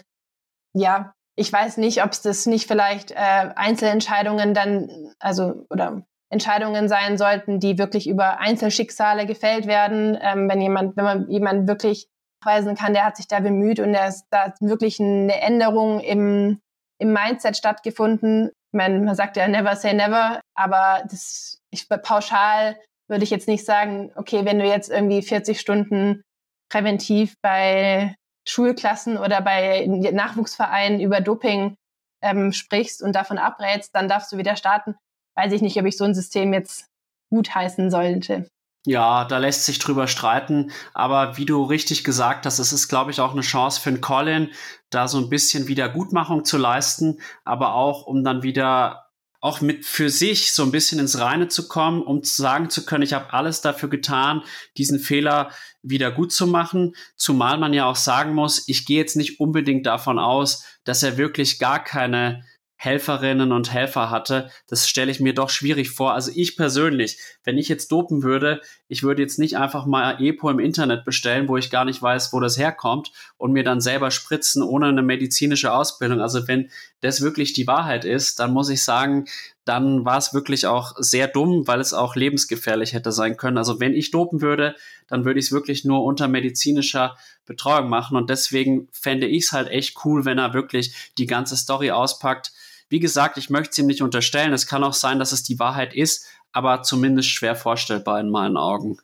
[0.73, 3.15] Ja, ich weiß nicht, ob es das nicht vielleicht äh,
[3.55, 10.17] Einzelentscheidungen dann, also oder Entscheidungen sein sollten, die wirklich über Einzelschicksale gefällt werden.
[10.21, 12.09] Ähm, wenn jemand, wenn man jemand wirklich
[12.43, 16.59] nachweisen kann, der hat sich da bemüht und da ist da wirklich eine Änderung im,
[16.99, 18.49] im Mindset stattgefunden.
[18.71, 22.77] Ich meine, man sagt ja never say never, aber das ich pauschal
[23.09, 26.23] würde ich jetzt nicht sagen, okay, wenn du jetzt irgendwie 40 Stunden
[26.69, 28.15] präventiv bei
[28.47, 31.75] Schulklassen oder bei Nachwuchsvereinen über Doping
[32.21, 34.95] ähm, sprichst und davon abrätst, dann darfst du wieder starten.
[35.35, 36.87] Weiß ich nicht, ob ich so ein System jetzt
[37.29, 38.49] gut heißen sollte.
[38.85, 40.71] Ja, da lässt sich drüber streiten.
[40.93, 43.99] Aber wie du richtig gesagt hast, es ist, glaube ich, auch eine Chance für einen
[43.99, 44.49] Colin,
[44.89, 49.06] da so ein bisschen Wiedergutmachung zu leisten, aber auch, um dann wieder
[49.39, 53.03] auch mit für sich so ein bisschen ins Reine zu kommen, um sagen zu können,
[53.03, 54.41] ich habe alles dafür getan,
[54.77, 55.51] diesen Fehler
[55.83, 56.95] wieder gut zu machen.
[57.15, 61.17] Zumal man ja auch sagen muss, ich gehe jetzt nicht unbedingt davon aus, dass er
[61.17, 62.43] wirklich gar keine
[62.79, 66.13] Helferinnen und Helfer hatte, das stelle ich mir doch schwierig vor.
[66.13, 70.51] Also ich persönlich, wenn ich jetzt dopen würde, ich würde jetzt nicht einfach mal EPO
[70.51, 74.11] im Internet bestellen, wo ich gar nicht weiß, wo das herkommt und mir dann selber
[74.11, 76.21] spritzen ohne eine medizinische Ausbildung.
[76.21, 76.69] Also wenn
[77.01, 79.25] das wirklich die Wahrheit ist, dann muss ich sagen,
[79.65, 83.57] dann war es wirklich auch sehr dumm, weil es auch lebensgefährlich hätte sein können.
[83.57, 84.75] Also wenn ich dopen würde,
[85.07, 88.15] dann würde ich es wirklich nur unter medizinischer Betreuung machen.
[88.15, 92.51] Und deswegen fände ich es halt echt cool, wenn er wirklich die ganze Story auspackt
[92.89, 94.53] wie gesagt, ich möchte es ihm nicht unterstellen.
[94.53, 98.57] Es kann auch sein, dass es die Wahrheit ist, aber zumindest schwer vorstellbar in meinen
[98.57, 98.97] Augen.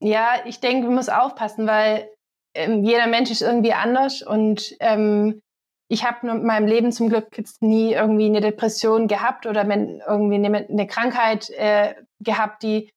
[0.00, 2.08] Ja, ich denke, man muss aufpassen, weil
[2.54, 5.40] ähm, jeder Mensch ist irgendwie anders und ähm,
[5.88, 10.34] ich habe in meinem Leben zum Glück jetzt nie irgendwie eine Depression gehabt oder irgendwie
[10.34, 12.90] eine, eine Krankheit äh, gehabt, die,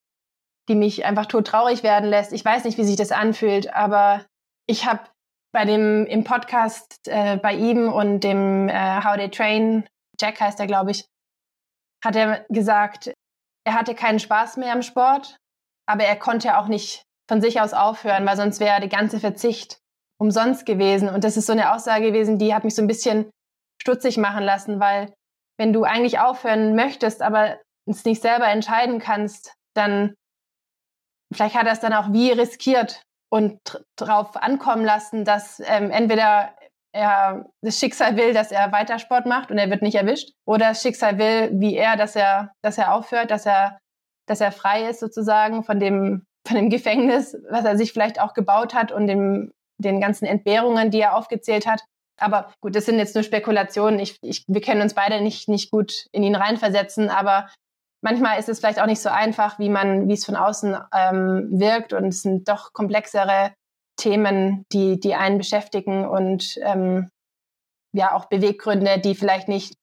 [0.68, 2.32] die mich einfach todtraurig werden lässt.
[2.32, 4.24] Ich weiß nicht, wie sich das anfühlt, aber
[4.66, 5.00] ich habe
[5.52, 9.88] bei dem im Podcast äh, bei ihm und dem äh, How They Train
[10.20, 11.06] Jack heißt er, glaube ich,
[12.04, 13.12] hat er gesagt,
[13.66, 15.36] er hatte keinen Spaß mehr am Sport,
[15.86, 19.78] aber er konnte auch nicht von sich aus aufhören, weil sonst wäre der ganze Verzicht
[20.20, 21.08] umsonst gewesen.
[21.08, 23.30] Und das ist so eine Aussage gewesen, die hat mich so ein bisschen
[23.80, 25.12] stutzig machen lassen, weil
[25.58, 30.14] wenn du eigentlich aufhören möchtest, aber es nicht selber entscheiden kannst, dann
[31.32, 33.58] vielleicht hat er es dann auch wie riskiert und
[33.96, 36.54] darauf ankommen lassen, dass ähm, entweder
[36.92, 40.32] er das Schicksal will, dass er weiter Sport macht und er wird nicht erwischt.
[40.46, 43.78] Oder das Schicksal will, wie er, dass er, dass er aufhört, dass er,
[44.26, 48.34] dass er frei ist sozusagen von dem, von dem Gefängnis, was er sich vielleicht auch
[48.34, 51.82] gebaut hat und dem, den ganzen Entbehrungen, die er aufgezählt hat.
[52.20, 54.00] Aber gut, das sind jetzt nur Spekulationen.
[54.00, 57.48] Ich, ich, wir können uns beide nicht, nicht gut in ihn reinversetzen, aber
[58.02, 61.48] manchmal ist es vielleicht auch nicht so einfach, wie man, wie es von außen ähm,
[61.52, 61.92] wirkt.
[61.92, 63.52] Und es sind doch komplexere
[63.98, 67.10] Themen, die, die einen beschäftigen und ähm,
[67.92, 69.74] ja auch Beweggründe, die vielleicht nicht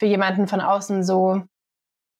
[0.00, 1.42] für jemanden von außen so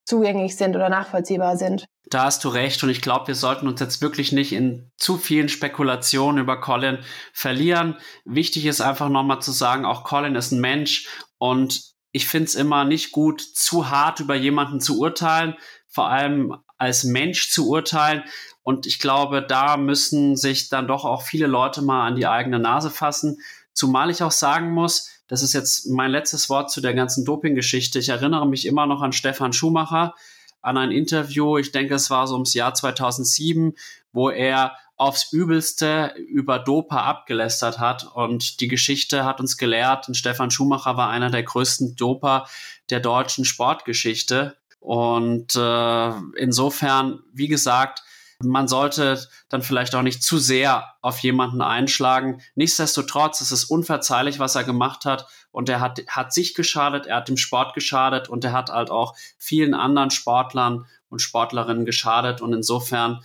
[0.04, 1.86] zugänglich sind oder nachvollziehbar sind.
[2.10, 5.16] Da hast du recht und ich glaube, wir sollten uns jetzt wirklich nicht in zu
[5.16, 6.98] vielen Spekulationen über Colin
[7.32, 7.96] verlieren.
[8.24, 11.08] Wichtig ist einfach nochmal zu sagen, auch Colin ist ein Mensch
[11.38, 15.56] und ich finde es immer nicht gut, zu hart über jemanden zu urteilen,
[15.88, 18.24] vor allem als Mensch zu urteilen.
[18.62, 22.58] Und ich glaube, da müssen sich dann doch auch viele Leute mal an die eigene
[22.58, 23.40] Nase fassen.
[23.72, 27.98] Zumal ich auch sagen muss, das ist jetzt mein letztes Wort zu der ganzen Doping-Geschichte.
[27.98, 30.14] Ich erinnere mich immer noch an Stefan Schumacher,
[30.60, 33.74] an ein Interview, ich denke, es war so ums Jahr 2007,
[34.12, 38.04] wo er aufs Übelste über Dopa abgelästert hat.
[38.14, 42.46] Und die Geschichte hat uns gelehrt, und Stefan Schumacher war einer der größten Doper
[42.90, 44.56] der deutschen Sportgeschichte.
[44.78, 48.04] Und äh, insofern, wie gesagt,
[48.44, 52.42] man sollte dann vielleicht auch nicht zu sehr auf jemanden einschlagen.
[52.54, 55.26] Nichtsdestotrotz ist es unverzeihlich, was er gemacht hat.
[55.50, 58.90] Und er hat, hat sich geschadet, er hat dem Sport geschadet und er hat halt
[58.90, 62.40] auch vielen anderen Sportlern und Sportlerinnen geschadet.
[62.40, 63.22] Und insofern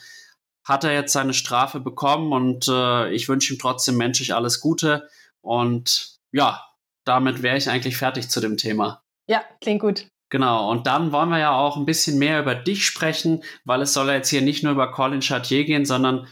[0.63, 5.07] hat er jetzt seine Strafe bekommen und äh, ich wünsche ihm trotzdem menschlich alles Gute.
[5.41, 6.65] Und ja,
[7.05, 9.01] damit wäre ich eigentlich fertig zu dem Thema.
[9.27, 10.07] Ja, klingt gut.
[10.29, 13.93] Genau, und dann wollen wir ja auch ein bisschen mehr über dich sprechen, weil es
[13.93, 16.27] soll ja jetzt hier nicht nur über Colin Chartier gehen, sondern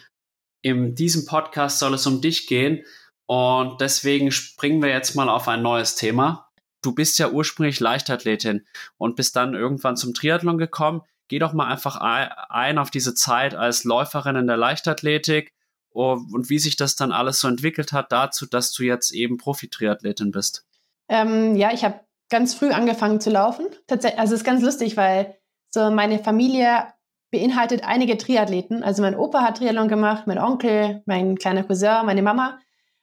[0.62, 2.84] in diesem Podcast soll es um dich gehen.
[3.26, 6.50] Und deswegen springen wir jetzt mal auf ein neues Thema.
[6.82, 8.66] Du bist ja ursprünglich Leichtathletin
[8.98, 11.02] und bist dann irgendwann zum Triathlon gekommen.
[11.28, 15.54] Geh doch mal einfach ein auf diese Zeit als Läuferin in der Leichtathletik
[15.90, 20.32] und wie sich das dann alles so entwickelt hat dazu, dass du jetzt eben Profi-Triathletin
[20.32, 20.66] bist.
[21.08, 23.68] Ähm, ja, ich habe ganz früh angefangen zu laufen.
[23.88, 25.38] Tatsächlich, also es ist ganz lustig, weil
[25.70, 26.88] so meine Familie
[27.32, 28.84] beinhaltet einige Triathleten.
[28.84, 32.60] Also mein Opa hat Triathlon gemacht, mein Onkel, mein kleiner Cousin, meine Mama.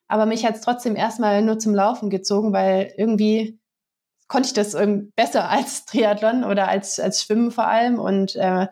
[0.08, 3.60] Aber mich hat es trotzdem erstmal nur zum Laufen gezogen, weil irgendwie
[4.28, 4.76] konnte ich das
[5.16, 7.98] besser als Triathlon oder als, als Schwimmen vor allem.
[7.98, 8.68] Und äh,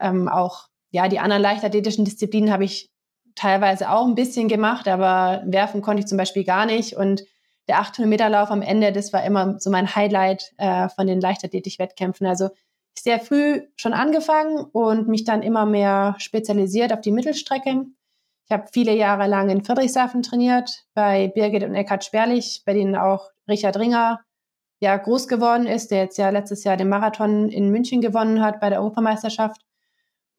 [0.00, 2.90] ähm, auch ja, die anderen leichtathletischen Disziplinen habe ich
[3.34, 6.96] teilweise auch ein bisschen gemacht, aber werfen konnte ich zum Beispiel gar nicht.
[6.96, 7.24] Und
[7.68, 11.20] der 800 Meter Lauf am Ende, das war immer so mein Highlight äh, von den
[11.20, 12.26] Leichtathletik-Wettkämpfen.
[12.26, 12.50] Also
[12.98, 17.86] sehr früh schon angefangen und mich dann immer mehr spezialisiert auf die Mittelstrecke.
[18.46, 22.94] Ich habe viele Jahre lang in Friedrichshafen trainiert, bei Birgit und Eckhard Sperlich, bei denen
[22.94, 24.20] auch Richard Ringer
[24.80, 28.60] ja groß geworden ist, der jetzt ja letztes Jahr den Marathon in München gewonnen hat
[28.60, 29.62] bei der Europameisterschaft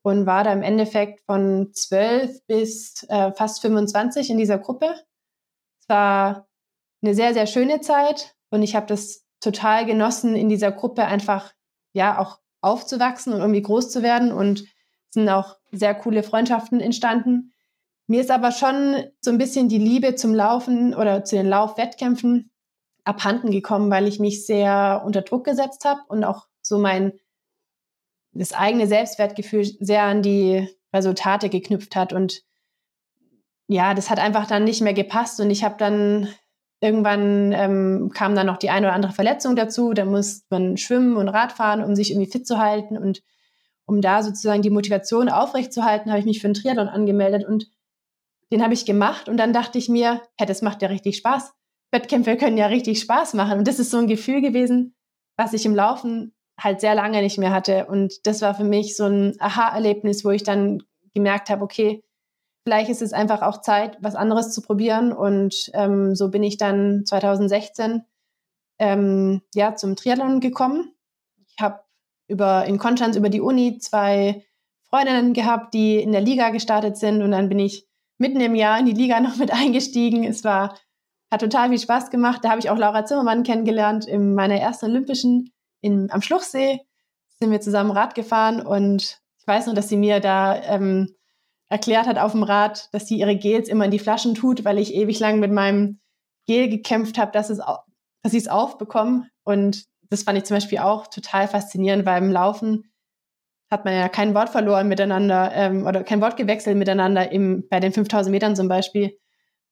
[0.03, 4.93] und war da im Endeffekt von 12 bis äh, fast 25 in dieser Gruppe.
[5.81, 6.47] Es war
[7.05, 11.53] eine sehr, sehr schöne Zeit und ich habe das total genossen, in dieser Gruppe einfach
[11.93, 14.65] ja auch aufzuwachsen und irgendwie groß zu werden und
[15.11, 17.53] sind auch sehr coole Freundschaften entstanden.
[18.07, 22.51] Mir ist aber schon so ein bisschen die Liebe zum Laufen oder zu den Laufwettkämpfen
[23.03, 27.13] abhanden gekommen, weil ich mich sehr unter Druck gesetzt habe und auch so mein
[28.33, 32.41] das eigene Selbstwertgefühl sehr an die Resultate geknüpft hat und
[33.67, 36.27] ja, das hat einfach dann nicht mehr gepasst und ich habe dann
[36.85, 39.93] Irgendwann ähm, kam dann noch die eine oder andere Verletzung dazu.
[39.93, 42.95] Da muss man schwimmen und Radfahren, um sich irgendwie fit zu halten.
[42.95, 43.23] Und
[43.85, 47.71] um da sozusagen die Motivation aufrechtzuerhalten, habe ich mich für einen Triathlon angemeldet und
[48.51, 49.27] den habe ich gemacht.
[49.27, 51.53] Und dann dachte ich mir, hey, das macht ja richtig Spaß.
[51.91, 53.57] Wettkämpfe können ja richtig Spaß machen.
[53.57, 54.95] Und das ist so ein Gefühl gewesen,
[55.37, 57.87] was ich im Laufen halt sehr lange nicht mehr hatte.
[57.87, 60.83] Und das war für mich so ein Aha-Erlebnis, wo ich dann
[61.13, 62.04] gemerkt habe, okay,
[62.65, 65.13] vielleicht ist es einfach auch Zeit, was anderes zu probieren.
[65.13, 68.03] Und ähm, so bin ich dann 2016
[68.79, 70.91] ähm, ja, zum Triathlon gekommen.
[71.47, 71.81] Ich habe
[72.27, 74.43] über, in Konstanz über die Uni zwei
[74.89, 77.21] Freundinnen gehabt, die in der Liga gestartet sind.
[77.21, 77.87] Und dann bin ich
[78.17, 80.23] mitten im Jahr in die Liga noch mit eingestiegen.
[80.23, 80.75] Es war,
[81.31, 82.43] hat total viel Spaß gemacht.
[82.43, 85.51] Da habe ich auch Laura Zimmermann kennengelernt in meiner ersten Olympischen
[85.81, 86.79] in, am Schluchsee.
[87.37, 91.14] Sind wir zusammen Rad gefahren und ich weiß noch, dass sie mir da ähm,
[91.69, 94.77] erklärt hat auf dem Rad, dass sie ihre Gels immer in die Flaschen tut, weil
[94.77, 95.99] ich ewig lang mit meinem
[96.47, 99.29] Gel gekämpft habe, dass, es, dass ich es aufbekomme.
[99.43, 102.91] Und das fand ich zum Beispiel auch total faszinierend, weil im Laufen
[103.71, 107.79] hat man ja kein Wort verloren miteinander ähm, oder kein Wort gewechselt miteinander im, bei
[107.79, 109.17] den 5000 Metern zum Beispiel.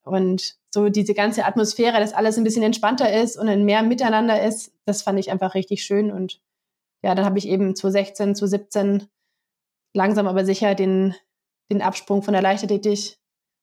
[0.04, 4.44] Und so diese ganze Atmosphäre, dass alles ein bisschen entspannter ist und ein mehr Miteinander
[4.44, 6.12] ist, das fand ich einfach richtig schön.
[6.12, 6.42] Und
[7.04, 9.08] ja, dann habe ich eben 2016, 2017
[9.94, 11.16] langsam aber sicher den,
[11.74, 13.18] den Absprung von der Leichtathletik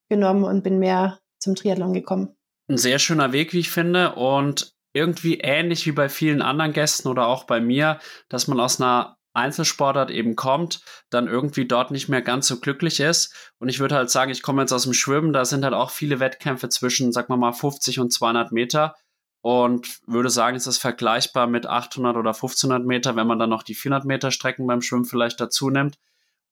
[0.09, 2.37] genommen und bin mehr zum Triathlon gekommen.
[2.69, 7.09] Ein sehr schöner Weg, wie ich finde, und irgendwie ähnlich wie bei vielen anderen Gästen
[7.09, 7.99] oder auch bei mir,
[8.29, 12.99] dass man aus einer Einzelsportart eben kommt, dann irgendwie dort nicht mehr ganz so glücklich
[13.01, 13.53] ist.
[13.59, 15.91] Und ich würde halt sagen, ich komme jetzt aus dem Schwimmen, da sind halt auch
[15.91, 18.95] viele Wettkämpfe zwischen, sag mal mal, 50 und 200 Meter.
[19.43, 23.63] Und würde sagen, ist das vergleichbar mit 800 oder 1500 Meter, wenn man dann noch
[23.63, 25.97] die 400 Meter Strecken beim Schwimmen vielleicht dazu nimmt.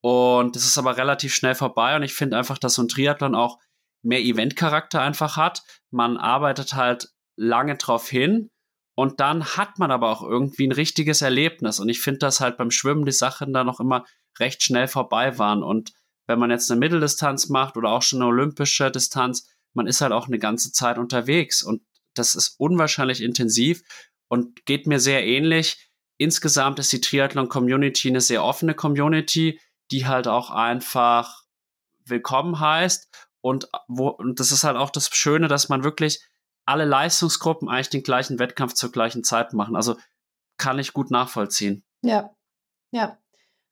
[0.01, 1.97] Und das ist aber relativ schnell vorbei.
[1.97, 3.59] Und ich finde einfach, dass so ein Triathlon auch
[4.03, 5.63] mehr Eventcharakter einfach hat.
[5.91, 8.51] Man arbeitet halt lange drauf hin
[8.99, 11.79] und dann hat man aber auch irgendwie ein richtiges Erlebnis.
[11.79, 14.05] Und ich finde, dass halt beim Schwimmen die Sachen da noch immer
[14.41, 15.63] recht schnell vorbei waren.
[15.63, 15.93] Und
[16.27, 20.13] wenn man jetzt eine Mitteldistanz macht oder auch schon eine olympische Distanz, man ist halt
[20.13, 21.63] auch eine ganze Zeit unterwegs.
[21.63, 21.83] Und
[22.15, 23.83] das ist unwahrscheinlich intensiv
[24.29, 25.91] und geht mir sehr ähnlich.
[26.19, 29.61] Insgesamt ist die Triathlon-Community eine sehr offene Community,
[29.91, 31.45] die halt auch einfach
[32.05, 33.09] willkommen heißt.
[33.41, 36.23] Und, wo, und das ist halt auch das Schöne, dass man wirklich
[36.67, 39.77] alle Leistungsgruppen eigentlich den gleichen Wettkampf zur gleichen Zeit machen.
[39.77, 39.97] Also
[40.59, 41.85] kann ich gut nachvollziehen.
[42.03, 42.35] Ja,
[42.91, 43.19] ja.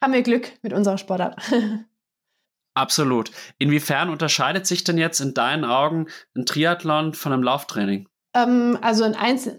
[0.03, 1.41] Haben wir Glück mit unserer Sportart.
[2.75, 3.31] Absolut.
[3.59, 8.09] Inwiefern unterscheidet sich denn jetzt in deinen Augen ein Triathlon von einem Lauftraining?
[8.37, 9.16] Ähm, also ein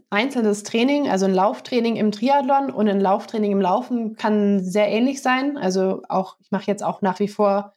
[0.09, 5.21] einzelnes Training, also ein Lauftraining im Triathlon und ein Lauftraining im Laufen kann sehr ähnlich
[5.21, 5.57] sein.
[5.57, 7.73] Also auch, ich mache jetzt auch nach wie vor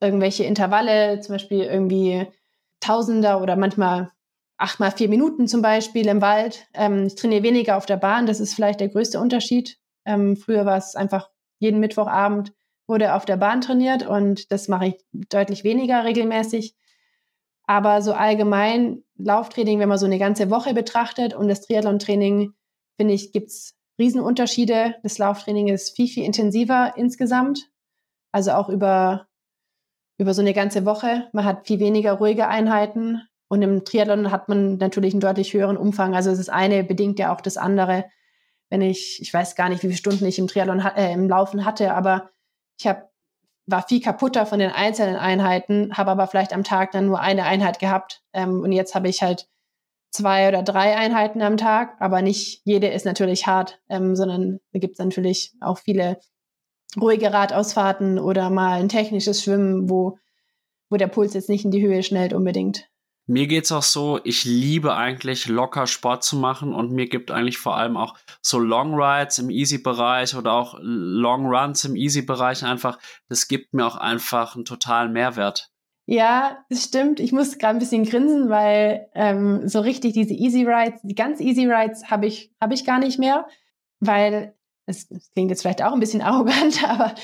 [0.00, 2.26] irgendwelche Intervalle, zum Beispiel irgendwie
[2.80, 4.10] Tausender oder manchmal
[4.58, 6.66] acht mal vier Minuten zum Beispiel im Wald.
[6.74, 9.78] Ähm, ich trainiere weniger auf der Bahn, das ist vielleicht der größte Unterschied.
[10.04, 12.52] Ähm, früher war es einfach jeden Mittwochabend
[12.90, 16.74] wurde auf der Bahn trainiert und das mache ich deutlich weniger regelmäßig.
[17.70, 22.52] Aber so allgemein Lauftraining, wenn man so eine ganze Woche betrachtet und das Triathlon-Training,
[22.96, 24.96] finde ich, gibt es Riesenunterschiede.
[25.04, 27.70] Das Lauftraining ist viel, viel intensiver insgesamt.
[28.32, 29.28] Also auch über,
[30.18, 31.28] über so eine ganze Woche.
[31.32, 33.22] Man hat viel weniger ruhige Einheiten.
[33.46, 36.16] Und im Triathlon hat man natürlich einen deutlich höheren Umfang.
[36.16, 38.06] Also das eine bedingt ja auch das andere.
[38.68, 41.64] Wenn ich, ich weiß gar nicht, wie viele Stunden ich im Triathlon äh, im Laufen
[41.64, 42.30] hatte, aber
[42.80, 43.09] ich habe
[43.66, 47.44] war viel kaputter von den einzelnen Einheiten, habe aber vielleicht am Tag dann nur eine
[47.44, 48.22] Einheit gehabt.
[48.32, 49.48] Ähm, und jetzt habe ich halt
[50.10, 54.78] zwei oder drei Einheiten am Tag, aber nicht jede ist natürlich hart, ähm, sondern da
[54.80, 56.18] gibt es natürlich auch viele
[57.00, 60.18] ruhige Radausfahrten oder mal ein technisches Schwimmen, wo,
[60.88, 62.89] wo der Puls jetzt nicht in die Höhe schnellt unbedingt.
[63.30, 67.58] Mir geht's auch so, ich liebe eigentlich locker Sport zu machen und mir gibt eigentlich
[67.58, 72.98] vor allem auch so Long Rides im Easy-Bereich oder auch Long Runs im Easy-Bereich einfach,
[73.28, 75.70] das gibt mir auch einfach einen totalen Mehrwert.
[76.06, 77.20] Ja, das stimmt.
[77.20, 81.38] Ich muss gerade ein bisschen grinsen, weil ähm, so richtig diese Easy Rides, die ganz
[81.38, 83.46] Easy Rides habe ich, hab ich gar nicht mehr,
[84.00, 84.56] weil
[84.86, 87.14] es klingt jetzt vielleicht auch ein bisschen arrogant, aber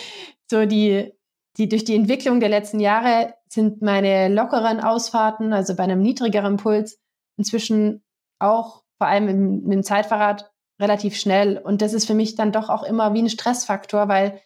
[0.48, 1.12] so die,
[1.56, 6.56] die durch die Entwicklung der letzten Jahre sind meine lockeren Ausfahrten, also bei einem niedrigeren
[6.56, 6.98] Puls,
[7.36, 8.04] inzwischen
[8.38, 10.50] auch vor allem mit, mit dem Zeitfahrrad
[10.80, 11.58] relativ schnell.
[11.58, 14.40] Und das ist für mich dann doch auch immer wie ein Stressfaktor, weil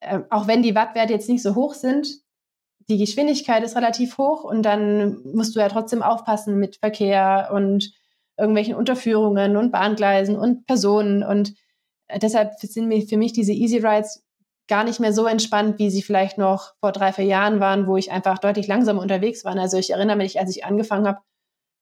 [0.00, 2.08] äh, auch wenn die Wattwerte jetzt nicht so hoch sind,
[2.88, 7.92] die Geschwindigkeit ist relativ hoch und dann musst du ja trotzdem aufpassen mit Verkehr und
[8.38, 11.24] irgendwelchen Unterführungen und Bahngleisen und Personen.
[11.24, 11.54] Und
[12.06, 14.25] äh, deshalb sind für mich diese Easy Rides
[14.68, 17.96] gar nicht mehr so entspannt, wie sie vielleicht noch vor drei, vier Jahren waren, wo
[17.96, 19.56] ich einfach deutlich langsamer unterwegs war.
[19.56, 21.20] Also ich erinnere mich, als ich angefangen habe,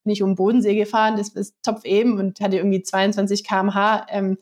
[0.04, 4.06] bin ich um den Bodensee gefahren, das ist Topf eben und hatte irgendwie 22 km/h.
[4.10, 4.38] Ähm,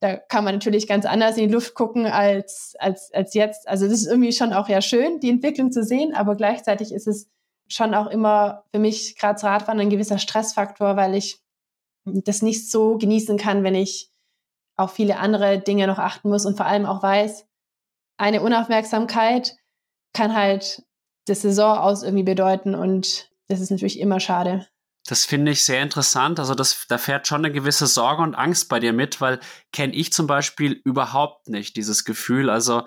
[0.00, 3.68] da kann man natürlich ganz anders in die Luft gucken als, als, als jetzt.
[3.68, 7.06] Also das ist irgendwie schon auch ja schön, die Entwicklung zu sehen, aber gleichzeitig ist
[7.06, 7.28] es
[7.68, 11.40] schon auch immer für mich gerade das Radfahren ein gewisser Stressfaktor, weil ich
[12.04, 14.10] das nicht so genießen kann, wenn ich
[14.76, 17.46] auf viele andere Dinge noch achten muss und vor allem auch weiß,
[18.22, 19.56] eine Unaufmerksamkeit
[20.14, 20.84] kann halt
[21.26, 24.68] das Saison aus irgendwie bedeuten und das ist natürlich immer schade.
[25.08, 26.38] Das finde ich sehr interessant.
[26.38, 29.40] Also das, da fährt schon eine gewisse Sorge und Angst bei dir mit, weil
[29.72, 32.48] kenne ich zum Beispiel überhaupt nicht dieses Gefühl.
[32.48, 32.84] Also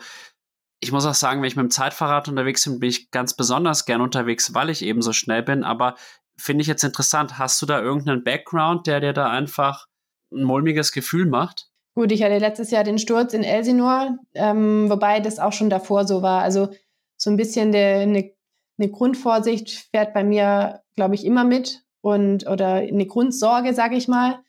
[0.80, 3.86] ich muss auch sagen, wenn ich mit dem Zeitfahrrad unterwegs bin, bin ich ganz besonders
[3.86, 5.66] gern unterwegs, weil ich eben so schnell bin.
[5.66, 5.96] Aber
[6.38, 7.38] finde ich jetzt interessant.
[7.38, 9.88] Hast du da irgendeinen Background, der dir da einfach
[10.32, 11.68] ein mulmiges Gefühl macht?
[11.96, 16.06] Gut, ich hatte letztes Jahr den Sturz in Elsinore, ähm, wobei das auch schon davor
[16.06, 16.41] so war.
[16.41, 16.68] Also
[17.16, 18.32] so ein bisschen eine
[18.78, 24.10] ne Grundvorsicht fährt bei mir, glaube ich, immer mit und oder eine Grundsorge, sage ich
[24.10, 24.39] mal.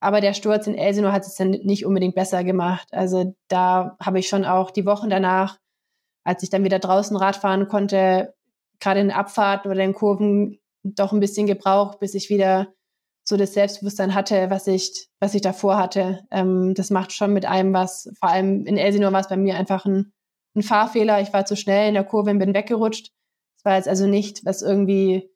[0.00, 2.88] Aber der Sturz in Elsinore hat es dann nicht unbedingt besser gemacht.
[2.92, 5.58] Also da habe ich schon auch die Wochen danach,
[6.24, 8.34] als ich dann wieder draußen Radfahren konnte,
[8.80, 12.68] gerade in Abfahrten oder in Kurven, doch ein bisschen gebraucht, bis ich wieder
[13.28, 16.20] so das Selbstbewusstsein hatte, was ich, was ich davor hatte.
[16.30, 18.10] Ähm, das macht schon mit einem was.
[18.18, 20.12] Vor allem in Elsinore war es bei mir einfach ein
[20.58, 21.20] ein Fahrfehler.
[21.20, 23.12] Ich war zu schnell in der Kurve und bin weggerutscht.
[23.56, 25.30] Es war jetzt also nicht, was irgendwie,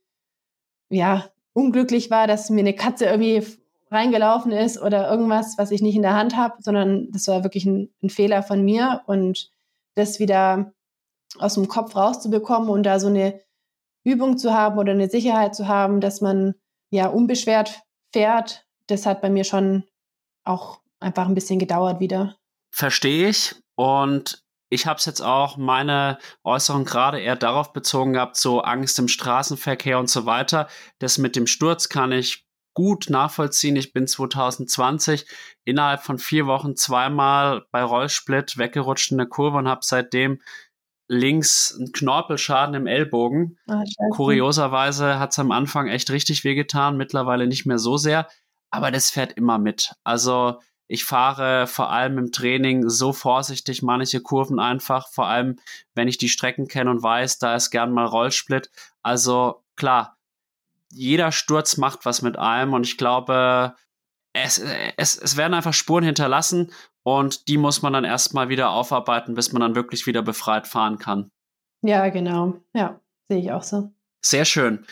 [0.91, 3.47] ja, unglücklich war, dass mir eine Katze irgendwie
[3.91, 7.67] reingelaufen ist oder irgendwas, was ich nicht in der Hand habe, sondern das war wirklich
[7.67, 9.51] ein, ein, Fehler von mir und
[9.95, 10.73] das wieder
[11.39, 13.41] aus dem Kopf rauszubekommen und da so eine
[14.03, 16.55] Übung zu haben oder eine Sicherheit zu haben, dass man
[16.93, 17.81] ja unbeschwert
[18.13, 19.85] fährt, das hat bei mir schon
[20.45, 22.37] auch einfach ein bisschen gedauert wieder.
[22.71, 28.37] Verstehe ich und ich habe es jetzt auch meine Äußerung gerade eher darauf bezogen gehabt,
[28.37, 30.69] so Angst im Straßenverkehr und so weiter.
[30.99, 33.77] Das mit dem Sturz kann ich gut nachvollziehen.
[33.77, 35.27] Ich bin 2020
[35.65, 40.41] innerhalb von vier Wochen zweimal bei Rollsplit weggerutscht in der Kurve und habe seitdem
[41.13, 43.59] links einen Knorpelschaden im Ellbogen.
[43.69, 48.29] Ah, Kurioserweise hat es am Anfang echt richtig wehgetan, mittlerweile nicht mehr so sehr,
[48.71, 49.93] aber das fährt immer mit.
[50.05, 50.59] Also
[50.89, 55.59] ich fahre vor allem im Training so vorsichtig manche Kurven einfach, vor allem
[55.95, 58.71] wenn ich die Strecken kenne und weiß, da ist gern mal Rollsplit.
[59.03, 60.17] Also klar,
[60.91, 63.75] jeder Sturz macht was mit einem und ich glaube,
[64.33, 64.63] es,
[64.97, 66.73] es, es werden einfach Spuren hinterlassen
[67.03, 70.99] und die muss man dann erstmal wieder aufarbeiten, bis man dann wirklich wieder befreit fahren
[70.99, 71.31] kann.
[71.83, 72.61] Ja, genau.
[72.75, 73.93] Ja, sehe ich auch so.
[74.25, 74.87] Sehr schön.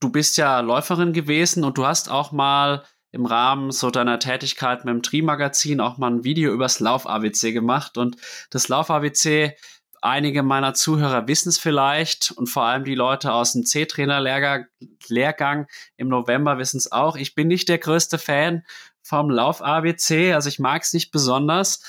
[0.00, 4.84] Du bist ja Läuferin gewesen und du hast auch mal im Rahmen so deiner Tätigkeit
[4.84, 8.16] mit dem Tri-Magazin auch mal ein Video übers Lauf-ABC gemacht und
[8.50, 9.56] das Lauf-ABC
[10.00, 16.08] einige meiner Zuhörer wissen es vielleicht und vor allem die Leute aus dem C-Trainer-Lehrgang im
[16.08, 17.16] November wissen es auch.
[17.16, 18.64] Ich bin nicht der größte Fan
[19.08, 21.80] vom Lauf-ABC, also ich mag es nicht besonders.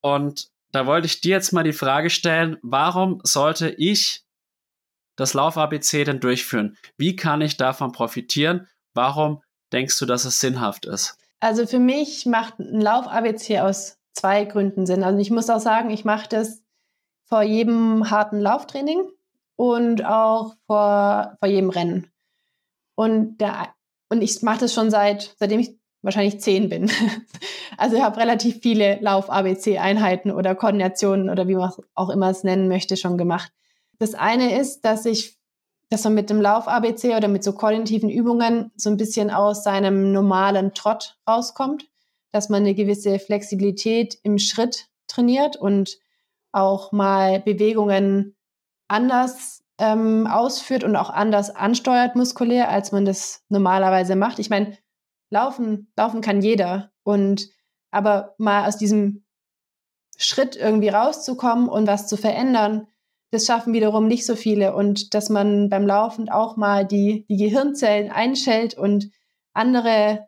[0.00, 4.24] Und da wollte ich dir jetzt mal die Frage stellen, warum sollte ich
[5.16, 6.78] das Lauf-ABC denn durchführen?
[6.96, 8.68] Wie kann ich davon profitieren?
[8.94, 9.42] Warum
[9.72, 11.18] denkst du, dass es sinnhaft ist?
[11.40, 15.02] Also für mich macht ein Lauf-ABC aus zwei Gründen Sinn.
[15.02, 16.62] Also ich muss auch sagen, ich mache das
[17.28, 19.10] vor jedem harten Lauftraining
[19.56, 22.10] und auch vor, vor jedem Rennen.
[22.94, 23.74] Und, der,
[24.08, 26.90] und ich mache das schon seit, seitdem ich wahrscheinlich zehn bin.
[27.78, 32.68] Also ich habe relativ viele Lauf-ABC-Einheiten oder Koordinationen oder wie man auch immer es nennen
[32.68, 33.50] möchte, schon gemacht.
[33.98, 35.38] Das eine ist, dass ich,
[35.88, 40.12] dass man mit dem Lauf-ABC oder mit so koordinativen Übungen so ein bisschen aus seinem
[40.12, 41.88] normalen Trott rauskommt,
[42.30, 45.98] dass man eine gewisse Flexibilität im Schritt trainiert und
[46.52, 48.36] auch mal Bewegungen
[48.86, 54.38] anders ähm, ausführt und auch anders ansteuert muskulär, als man das normalerweise macht.
[54.38, 54.76] Ich meine,
[55.32, 56.92] laufen, laufen kann jeder.
[57.02, 57.48] Und
[57.90, 59.24] aber mal aus diesem
[60.16, 62.86] Schritt irgendwie rauszukommen und was zu verändern,
[63.30, 64.74] das schaffen wiederum nicht so viele.
[64.76, 69.10] Und dass man beim Laufen auch mal die, die Gehirnzellen einschält und
[69.52, 70.26] andere,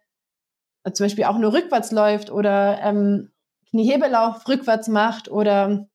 [0.93, 3.31] zum Beispiel auch nur rückwärts läuft oder ähm,
[3.71, 5.87] Kniehebellauf rückwärts macht oder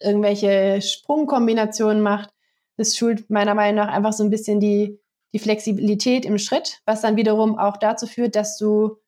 [0.00, 2.30] irgendwelche Sprungkombinationen macht.
[2.76, 5.00] Das schult meiner Meinung nach einfach so ein bisschen die,
[5.32, 8.98] die Flexibilität im Schritt, was dann wiederum auch dazu führt, dass du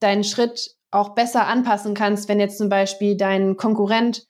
[0.00, 4.26] deinen Schritt auch besser anpassen kannst, wenn jetzt zum Beispiel dein Konkurrent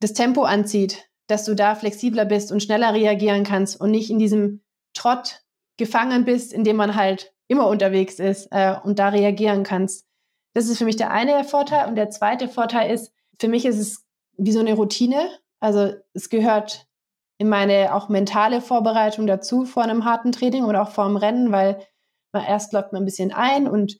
[0.00, 4.18] das Tempo anzieht, dass du da flexibler bist und schneller reagieren kannst und nicht in
[4.18, 4.62] diesem
[4.94, 5.42] Trott
[5.76, 10.06] gefangen bist, in dem man halt immer unterwegs ist äh, und da reagieren kannst.
[10.54, 11.88] Das ist für mich der eine Vorteil.
[11.88, 14.06] Und der zweite Vorteil ist, für mich ist es
[14.36, 15.28] wie so eine Routine.
[15.60, 16.85] Also es gehört
[17.38, 21.52] in meine auch mentale Vorbereitung dazu vor einem harten Training oder auch vor dem Rennen,
[21.52, 21.80] weil
[22.32, 23.98] man erst läuft man ein bisschen ein und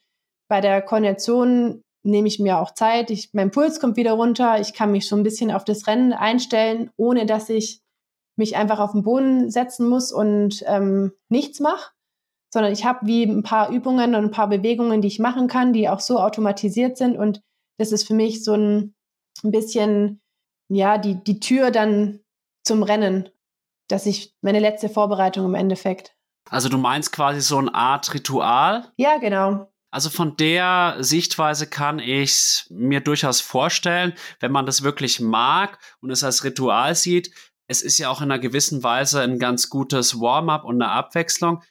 [0.49, 3.11] bei der Koordination nehme ich mir auch Zeit.
[3.11, 4.61] Ich, mein Puls kommt wieder runter.
[4.61, 7.82] Ich kann mich schon ein bisschen auf das Rennen einstellen, ohne dass ich
[8.37, 11.93] mich einfach auf den Boden setzen muss und ähm, nichts mache,
[12.53, 15.72] sondern ich habe wie ein paar Übungen und ein paar Bewegungen, die ich machen kann,
[15.72, 17.16] die auch so automatisiert sind.
[17.16, 17.43] Und
[17.78, 18.95] das ist für mich so ein,
[19.43, 20.20] ein bisschen
[20.68, 22.20] ja, die, die Tür dann
[22.66, 23.28] zum Rennen,
[23.88, 26.14] dass ich meine letzte Vorbereitung im Endeffekt.
[26.48, 28.92] Also du meinst quasi so eine Art Ritual?
[28.96, 29.72] Ja, genau.
[29.90, 35.78] Also von der Sichtweise kann ich es mir durchaus vorstellen, wenn man das wirklich mag
[36.00, 37.30] und es als Ritual sieht.
[37.66, 41.62] Es ist ja auch in einer gewissen Weise ein ganz gutes Warm-up und eine Abwechslung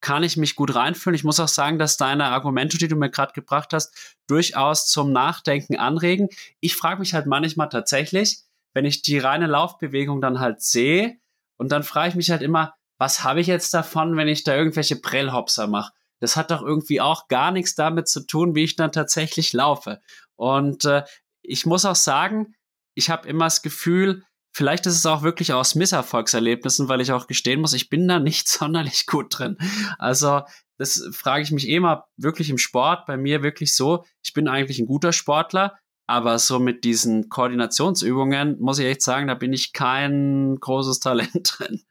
[0.00, 1.14] kann ich mich gut reinfühlen.
[1.14, 5.12] Ich muss auch sagen, dass deine Argumente, die du mir gerade gebracht hast, durchaus zum
[5.12, 6.28] Nachdenken anregen.
[6.60, 8.44] Ich frage mich halt manchmal tatsächlich,
[8.74, 11.16] wenn ich die reine Laufbewegung dann halt sehe
[11.56, 14.54] und dann frage ich mich halt immer, was habe ich jetzt davon, wenn ich da
[14.54, 15.92] irgendwelche Prellhopser mache?
[16.20, 20.00] Das hat doch irgendwie auch gar nichts damit zu tun, wie ich dann tatsächlich laufe.
[20.36, 21.04] Und äh,
[21.42, 22.54] ich muss auch sagen,
[22.94, 24.22] ich habe immer das Gefühl,
[24.56, 28.20] Vielleicht ist es auch wirklich aus Misserfolgserlebnissen, weil ich auch gestehen muss, ich bin da
[28.20, 29.58] nicht sonderlich gut drin.
[29.98, 30.42] Also
[30.78, 34.46] das frage ich mich eh mal wirklich im Sport, bei mir wirklich so, ich bin
[34.46, 39.52] eigentlich ein guter Sportler, Aber so mit diesen Koordinationsübungen muss ich echt sagen, da bin
[39.52, 41.82] ich kein großes Talent drin.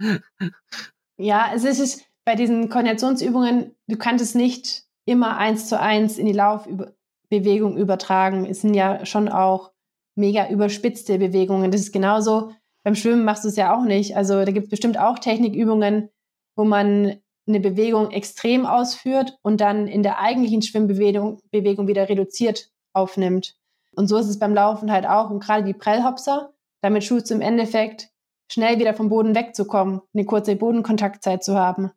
[1.17, 6.17] Ja, also es ist bei diesen Koordinationsübungen, du kannst es nicht immer eins zu eins
[6.17, 8.45] in die Laufbewegung übertragen.
[8.45, 9.71] Es sind ja schon auch
[10.15, 11.71] mega überspitzte Bewegungen.
[11.71, 12.53] Das ist genauso,
[12.83, 14.15] beim Schwimmen machst du es ja auch nicht.
[14.15, 16.09] Also da gibt es bestimmt auch Technikübungen,
[16.55, 22.69] wo man eine Bewegung extrem ausführt und dann in der eigentlichen Schwimmbewegung Bewegung wieder reduziert
[22.93, 23.57] aufnimmt.
[23.95, 25.29] Und so ist es beim Laufen halt auch.
[25.29, 28.09] Und gerade die Prellhopser, damit schulst du im Endeffekt
[28.51, 31.91] schnell wieder vom Boden wegzukommen, eine kurze Bodenkontaktzeit zu haben.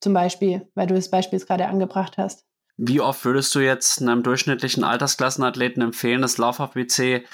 [0.00, 2.44] Zum Beispiel, weil du das Beispiel gerade angebracht hast.
[2.76, 7.24] Wie oft würdest du jetzt einem durchschnittlichen Altersklassenathleten empfehlen, das Lauf-ABC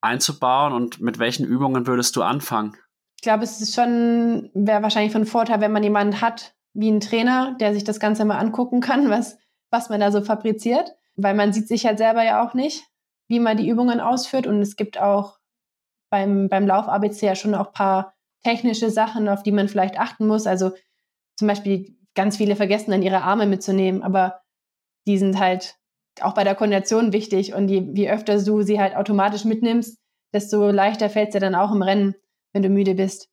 [0.00, 2.76] einzubauen und mit welchen Übungen würdest du anfangen?
[3.16, 7.00] Ich glaube, es ist schon, wäre wahrscheinlich von Vorteil, wenn man jemanden hat, wie ein
[7.00, 9.38] Trainer, der sich das Ganze mal angucken kann, was,
[9.70, 10.92] was man da so fabriziert.
[11.16, 12.84] Weil man sieht sich halt selber ja auch nicht,
[13.28, 14.46] wie man die Übungen ausführt.
[14.46, 15.38] Und es gibt auch
[16.10, 18.14] beim, beim Lauf-ABC ja schon auch ein paar
[18.44, 20.46] technische Sachen, auf die man vielleicht achten muss.
[20.46, 20.72] Also
[21.36, 24.40] zum Beispiel ganz viele vergessen dann ihre Arme mitzunehmen, aber
[25.06, 25.76] die sind halt
[26.20, 27.54] auch bei der Koordination wichtig.
[27.54, 29.98] Und je, je öfter du sie halt automatisch mitnimmst,
[30.32, 32.14] desto leichter fällt es dir dann auch im Rennen,
[32.52, 33.28] wenn du müde bist.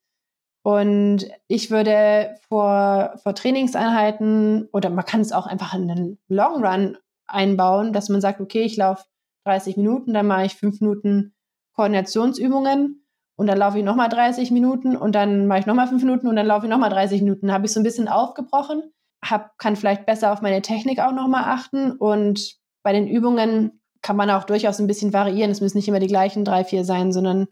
[0.63, 6.65] Und ich würde vor, vor Trainingseinheiten oder man kann es auch einfach in einen Long
[6.65, 9.03] Run einbauen, dass man sagt, okay, ich laufe
[9.45, 11.33] 30 Minuten, dann mache ich fünf Minuten
[11.73, 16.27] Koordinationsübungen und dann laufe ich nochmal 30 Minuten und dann mache ich nochmal fünf Minuten
[16.27, 17.51] und dann laufe ich nochmal 30 Minuten.
[17.51, 18.83] Habe ich so ein bisschen aufgebrochen,
[19.23, 24.17] hab, kann vielleicht besser auf meine Technik auch nochmal achten und bei den Übungen kann
[24.17, 25.51] man auch durchaus ein bisschen variieren.
[25.51, 27.47] Es müssen nicht immer die gleichen drei, vier sein, sondern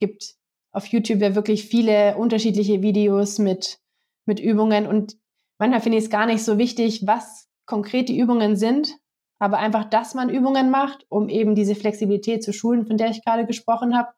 [0.00, 0.34] gibt
[0.72, 3.78] auf YouTube ja wirklich viele unterschiedliche Videos mit,
[4.26, 5.16] mit Übungen und
[5.58, 8.96] manchmal finde ich es gar nicht so wichtig, was konkret die Übungen sind,
[9.42, 13.24] aber einfach, dass man Übungen macht, um eben diese Flexibilität zu schulen, von der ich
[13.24, 14.10] gerade gesprochen habe.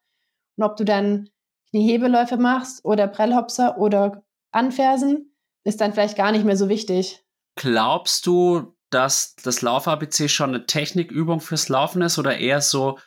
[0.59, 1.31] Und ob du dann
[1.71, 7.25] Kniehebeläufe machst oder Prellhopser oder Anfersen, ist dann vielleicht gar nicht mehr so wichtig.
[7.57, 12.99] Glaubst du, dass das Lauf-ABC schon eine Technikübung fürs Laufen ist oder eher so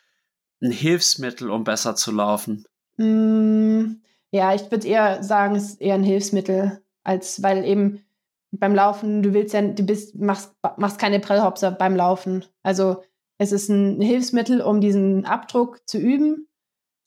[0.59, 2.65] ein Hilfsmittel, um besser zu laufen?
[2.95, 4.01] Mm,
[4.31, 8.06] ja, ich würde eher sagen, es ist eher ein Hilfsmittel, als weil eben
[8.51, 12.45] beim Laufen, du willst ja, du bist, machst, machst keine Prellhopser beim Laufen.
[12.63, 13.03] Also
[13.37, 16.47] es ist ein Hilfsmittel, um diesen Abdruck zu üben,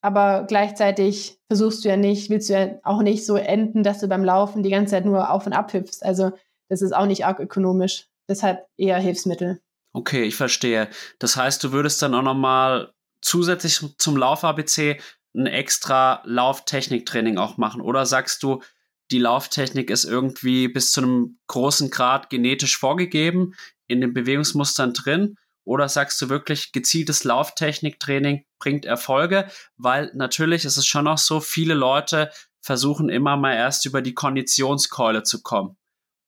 [0.03, 4.09] aber gleichzeitig versuchst du ja nicht, willst du ja auch nicht so enden, dass du
[4.09, 6.03] beim Laufen die ganze Zeit nur auf und ab hüpfst.
[6.03, 6.33] Also
[6.69, 8.07] das ist auch nicht arg ökonomisch.
[8.29, 9.61] Deshalb eher Hilfsmittel.
[9.93, 10.89] Okay, ich verstehe.
[11.19, 15.01] Das heißt, du würdest dann auch nochmal zusätzlich zum Lauf-ABC
[15.35, 17.81] ein extra Lauftechniktraining auch machen?
[17.81, 18.63] Oder sagst du,
[19.11, 23.55] die Lauftechnik ist irgendwie bis zu einem großen Grad genetisch vorgegeben,
[23.87, 25.37] in den Bewegungsmustern drin?
[25.65, 29.51] Oder sagst du wirklich, gezieltes Lauftechniktraining bringt Erfolge?
[29.77, 32.31] Weil natürlich ist es schon auch so, viele Leute
[32.63, 35.77] versuchen immer mal erst über die Konditionskeule zu kommen.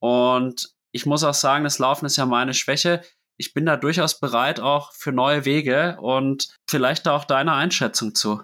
[0.00, 3.02] Und ich muss auch sagen, das Laufen ist ja meine Schwäche.
[3.38, 8.42] Ich bin da durchaus bereit auch für neue Wege und vielleicht auch deine Einschätzung zu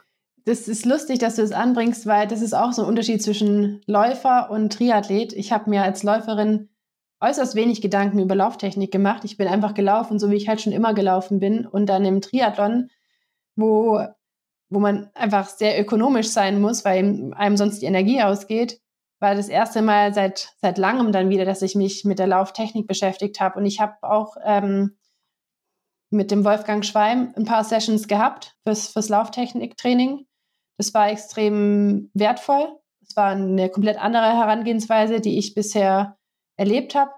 [0.49, 3.83] das ist lustig, dass du das anbringst, weil das ist auch so ein Unterschied zwischen
[3.87, 5.35] Läufer und Triathlet.
[5.35, 6.71] Ich habe mir als Läuferin
[7.21, 9.25] äußerst wenig Gedanken über Lauftechnik gemacht.
[9.25, 11.67] Ich bin einfach gelaufen, so wie ich halt schon immer gelaufen bin.
[11.67, 12.89] Und dann im Triathlon,
[13.57, 14.01] wo,
[14.71, 18.81] wo man einfach sehr ökonomisch sein muss, weil einem sonst die Energie ausgeht,
[19.21, 22.87] war das erste Mal seit, seit langem dann wieder, dass ich mich mit der Lauftechnik
[22.87, 23.59] beschäftigt habe.
[23.59, 24.97] Und ich habe auch ähm,
[26.09, 30.28] mit dem Wolfgang Schweim ein paar Sessions gehabt fürs, fürs Lauftechniktraining.
[30.79, 32.79] Das war extrem wertvoll.
[33.07, 36.17] Es war eine komplett andere Herangehensweise, die ich bisher
[36.57, 37.11] erlebt habe.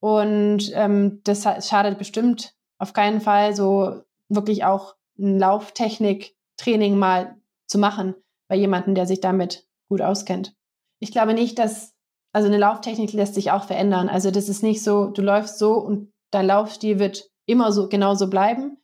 [0.00, 7.36] Und ähm, das schadet bestimmt auf keinen Fall, so wirklich auch ein Lauftechnik-Training mal
[7.66, 8.14] zu machen
[8.48, 10.54] bei jemandem, der sich damit gut auskennt.
[11.00, 11.94] Ich glaube nicht, dass,
[12.32, 14.08] also eine Lauftechnik lässt sich auch verändern.
[14.08, 18.28] Also das ist nicht so, du läufst so und dein Laufstil wird immer so genauso
[18.28, 18.78] bleiben.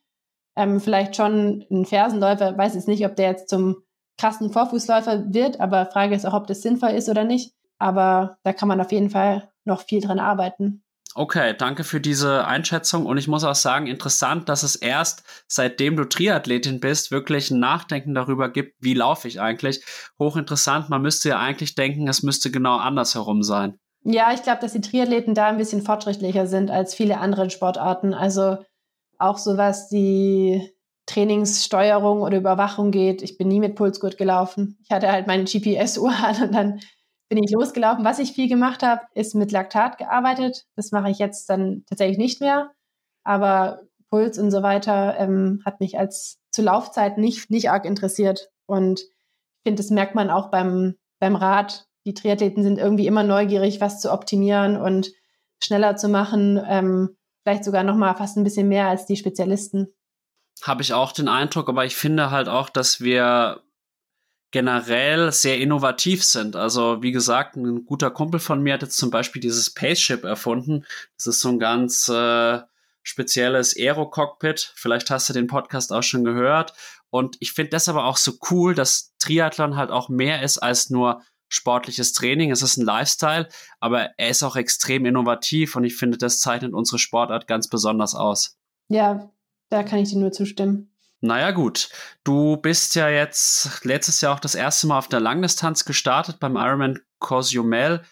[0.56, 3.82] Ähm, vielleicht schon ein Fersenläufer, weiß jetzt nicht, ob der jetzt zum
[4.18, 7.54] krassen Vorfußläufer wird, aber Frage ist auch, ob das sinnvoll ist oder nicht.
[7.78, 10.82] Aber da kann man auf jeden Fall noch viel dran arbeiten.
[11.14, 13.04] Okay, danke für diese Einschätzung.
[13.04, 17.60] Und ich muss auch sagen, interessant, dass es erst seitdem du Triathletin bist, wirklich ein
[17.60, 19.84] Nachdenken darüber gibt, wie laufe ich eigentlich.
[20.18, 20.88] Hochinteressant.
[20.88, 23.78] Man müsste ja eigentlich denken, es müsste genau andersherum sein.
[24.04, 28.14] Ja, ich glaube, dass die Triathleten da ein bisschen fortschrittlicher sind als viele andere Sportarten.
[28.14, 28.58] Also
[29.18, 30.71] auch so was die
[31.06, 33.22] Trainingssteuerung oder Überwachung geht.
[33.22, 34.78] Ich bin nie mit Pulsgurt gelaufen.
[34.84, 36.80] Ich hatte halt meine GPS-Uhr an und dann
[37.28, 38.04] bin ich losgelaufen.
[38.04, 40.66] Was ich viel gemacht habe, ist mit Laktat gearbeitet.
[40.76, 42.70] Das mache ich jetzt dann tatsächlich nicht mehr.
[43.24, 48.50] Aber Puls und so weiter ähm, hat mich als zur Laufzeit nicht, nicht arg interessiert.
[48.66, 51.86] Und ich finde, das merkt man auch beim, beim Rad.
[52.04, 55.12] Die Triathleten sind irgendwie immer neugierig, was zu optimieren und
[55.62, 56.60] schneller zu machen.
[56.68, 59.88] Ähm, vielleicht sogar noch mal fast ein bisschen mehr als die Spezialisten.
[60.62, 63.62] Habe ich auch den Eindruck, aber ich finde halt auch, dass wir
[64.52, 66.56] generell sehr innovativ sind.
[66.56, 70.84] Also wie gesagt, ein guter Kumpel von mir hat jetzt zum Beispiel dieses Spaceship erfunden.
[71.16, 72.60] Das ist so ein ganz äh,
[73.02, 74.72] spezielles Aero-Cockpit.
[74.76, 76.74] Vielleicht hast du den Podcast auch schon gehört.
[77.10, 80.90] Und ich finde das aber auch so cool, dass Triathlon halt auch mehr ist als
[80.90, 82.50] nur sportliches Training.
[82.50, 83.48] Es ist ein Lifestyle,
[83.80, 88.14] aber er ist auch extrem innovativ und ich finde, das zeichnet unsere Sportart ganz besonders
[88.14, 88.56] aus.
[88.88, 89.30] Ja,
[89.72, 90.92] da kann ich dir nur zustimmen.
[91.20, 91.88] Naja, gut.
[92.24, 96.56] Du bist ja jetzt letztes Jahr auch das erste Mal auf der Langdistanz gestartet beim
[96.56, 98.02] Ironman Cozumel.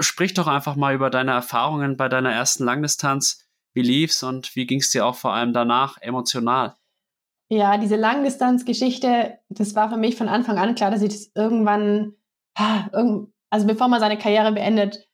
[0.00, 3.46] Sprich doch einfach mal über deine Erfahrungen bei deiner ersten Langdistanz.
[3.72, 6.76] Wie lief's und wie ging's dir auch vor allem danach emotional?
[7.48, 12.14] Ja, diese Langdistanzgeschichte, das war für mich von Anfang an klar, dass ich das irgendwann,
[12.54, 15.08] also bevor man seine Karriere beendet,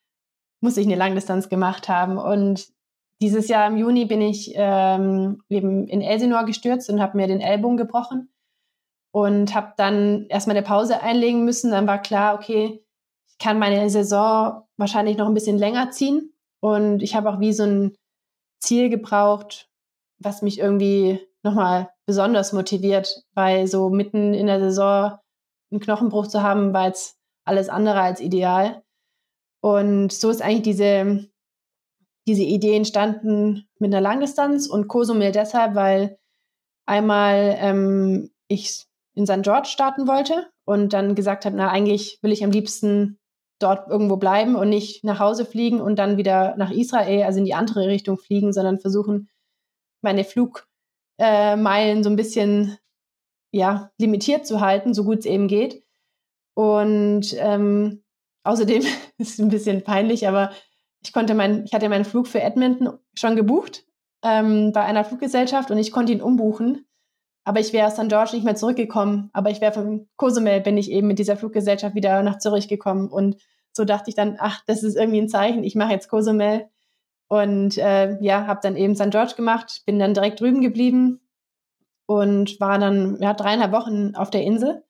[0.62, 2.16] muss ich eine Langdistanz gemacht haben.
[2.18, 2.68] Und
[3.20, 7.40] dieses Jahr im Juni bin ich ähm, eben in Elsinore gestürzt und habe mir den
[7.40, 8.32] Ellbogen gebrochen
[9.12, 11.70] und habe dann erstmal eine Pause einlegen müssen.
[11.70, 12.82] Dann war klar, okay,
[13.28, 16.32] ich kann meine Saison wahrscheinlich noch ein bisschen länger ziehen.
[16.60, 17.94] Und ich habe auch wie so ein
[18.60, 19.68] Ziel gebraucht,
[20.18, 25.18] was mich irgendwie nochmal besonders motiviert, weil so mitten in der Saison
[25.70, 27.16] einen Knochenbruch zu haben, war jetzt
[27.46, 28.82] alles andere als ideal.
[29.62, 31.29] Und so ist eigentlich diese
[32.26, 36.18] diese Idee entstanden mit einer Langdistanz und Cozumel deshalb, weil
[36.86, 38.84] einmal ähm, ich
[39.14, 39.42] in St.
[39.42, 43.18] George starten wollte und dann gesagt habe, na eigentlich will ich am liebsten
[43.60, 47.44] dort irgendwo bleiben und nicht nach Hause fliegen und dann wieder nach Israel, also in
[47.44, 49.28] die andere Richtung fliegen, sondern versuchen,
[50.02, 52.78] meine Flugmeilen äh, so ein bisschen
[53.52, 55.84] ja, limitiert zu halten, so gut es eben geht.
[56.54, 58.02] Und ähm,
[58.44, 58.82] außerdem
[59.18, 60.52] ist es ein bisschen peinlich, aber
[61.02, 63.84] ich konnte mein, ich hatte meinen Flug für Edmonton schon gebucht
[64.22, 66.86] ähm, bei einer Fluggesellschaft und ich konnte ihn umbuchen.
[67.44, 68.08] Aber ich wäre aus St.
[68.08, 69.30] George nicht mehr zurückgekommen.
[69.32, 73.08] Aber ich wäre von Cozumel bin ich eben mit dieser Fluggesellschaft wieder nach Zürich gekommen.
[73.08, 73.36] Und
[73.72, 75.64] so dachte ich dann, ach, das ist irgendwie ein Zeichen.
[75.64, 76.68] Ich mache jetzt Cozumel.
[77.28, 79.10] Und äh, ja, habe dann eben St.
[79.10, 81.20] George gemacht, bin dann direkt drüben geblieben
[82.06, 84.84] und war dann ja, dreieinhalb Wochen auf der Insel.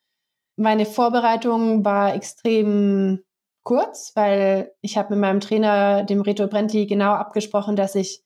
[0.57, 3.23] Meine Vorbereitung war extrem
[3.63, 8.23] kurz, weil ich habe mit meinem Trainer, dem Reto Brentli, genau abgesprochen, dass ich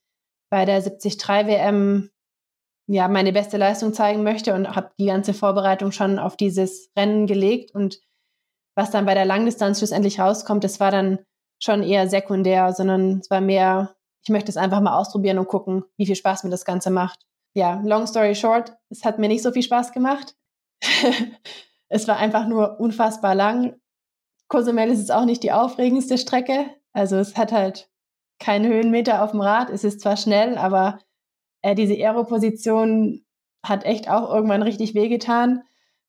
[0.49, 2.09] bei der 73 WM
[2.87, 7.27] ja meine beste Leistung zeigen möchte und habe die ganze Vorbereitung schon auf dieses Rennen
[7.27, 7.99] gelegt und
[8.75, 11.19] was dann bei der Langdistanz schlussendlich rauskommt, das war dann
[11.61, 15.85] schon eher sekundär, sondern es war mehr, ich möchte es einfach mal ausprobieren und gucken,
[15.97, 17.25] wie viel Spaß mir das Ganze macht.
[17.53, 20.35] Ja, long story short, es hat mir nicht so viel Spaß gemacht.
[21.89, 23.79] es war einfach nur unfassbar lang.
[24.55, 26.67] Cozumel ist jetzt auch nicht die aufregendste Strecke.
[26.93, 27.89] Also es hat halt
[28.39, 29.69] keinen Höhenmeter auf dem Rad.
[29.69, 30.99] Es ist zwar schnell, aber
[31.61, 33.25] äh, diese Aeroposition
[33.65, 35.63] hat echt auch irgendwann richtig wehgetan.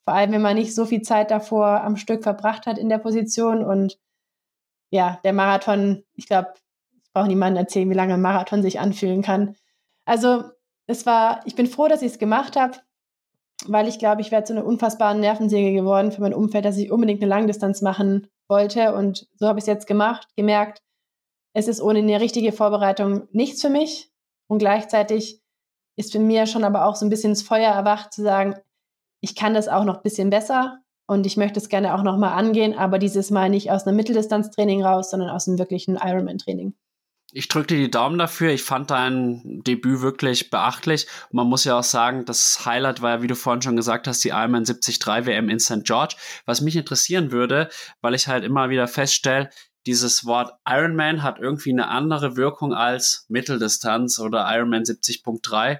[0.05, 2.98] Vor allem, wenn man nicht so viel Zeit davor am Stück verbracht hat in der
[2.98, 3.64] Position.
[3.64, 3.98] Und
[4.90, 6.55] ja, der Marathon, ich glaube,
[7.02, 9.56] ich brauche niemandem erzählen, wie lange ein Marathon sich anfühlen kann.
[10.05, 10.44] Also
[10.86, 12.78] es war, ich bin froh, dass ich es gemacht habe
[13.68, 16.90] weil ich glaube, ich wäre zu einer unfassbaren Nervensäge geworden für mein Umfeld, dass ich
[16.90, 18.94] unbedingt eine Langdistanz machen wollte.
[18.94, 20.82] Und so habe ich es jetzt gemacht, gemerkt,
[21.55, 24.10] es ist ohne eine richtige Vorbereitung nichts für mich.
[24.48, 25.43] Und gleichzeitig
[25.97, 28.55] ist für mir schon aber auch so ein bisschen das Feuer erwacht, zu sagen,
[29.20, 30.78] ich kann das auch noch ein bisschen besser
[31.09, 33.97] und ich möchte es gerne auch noch mal angehen, aber dieses Mal nicht aus einem
[33.97, 36.74] Mitteldistanztraining raus, sondern aus einem wirklichen Ironman-Training
[37.32, 38.50] ich drücke dir die Daumen dafür.
[38.50, 41.06] Ich fand dein Debüt wirklich beachtlich.
[41.30, 44.06] Und man muss ja auch sagen, das Highlight war ja, wie du vorhin schon gesagt
[44.06, 45.84] hast, die Ironman 73 WM in St.
[45.84, 46.16] George.
[46.44, 47.68] Was mich interessieren würde,
[48.00, 49.50] weil ich halt immer wieder feststelle,
[49.86, 55.78] dieses Wort Ironman hat irgendwie eine andere Wirkung als Mitteldistanz oder Ironman 70.3.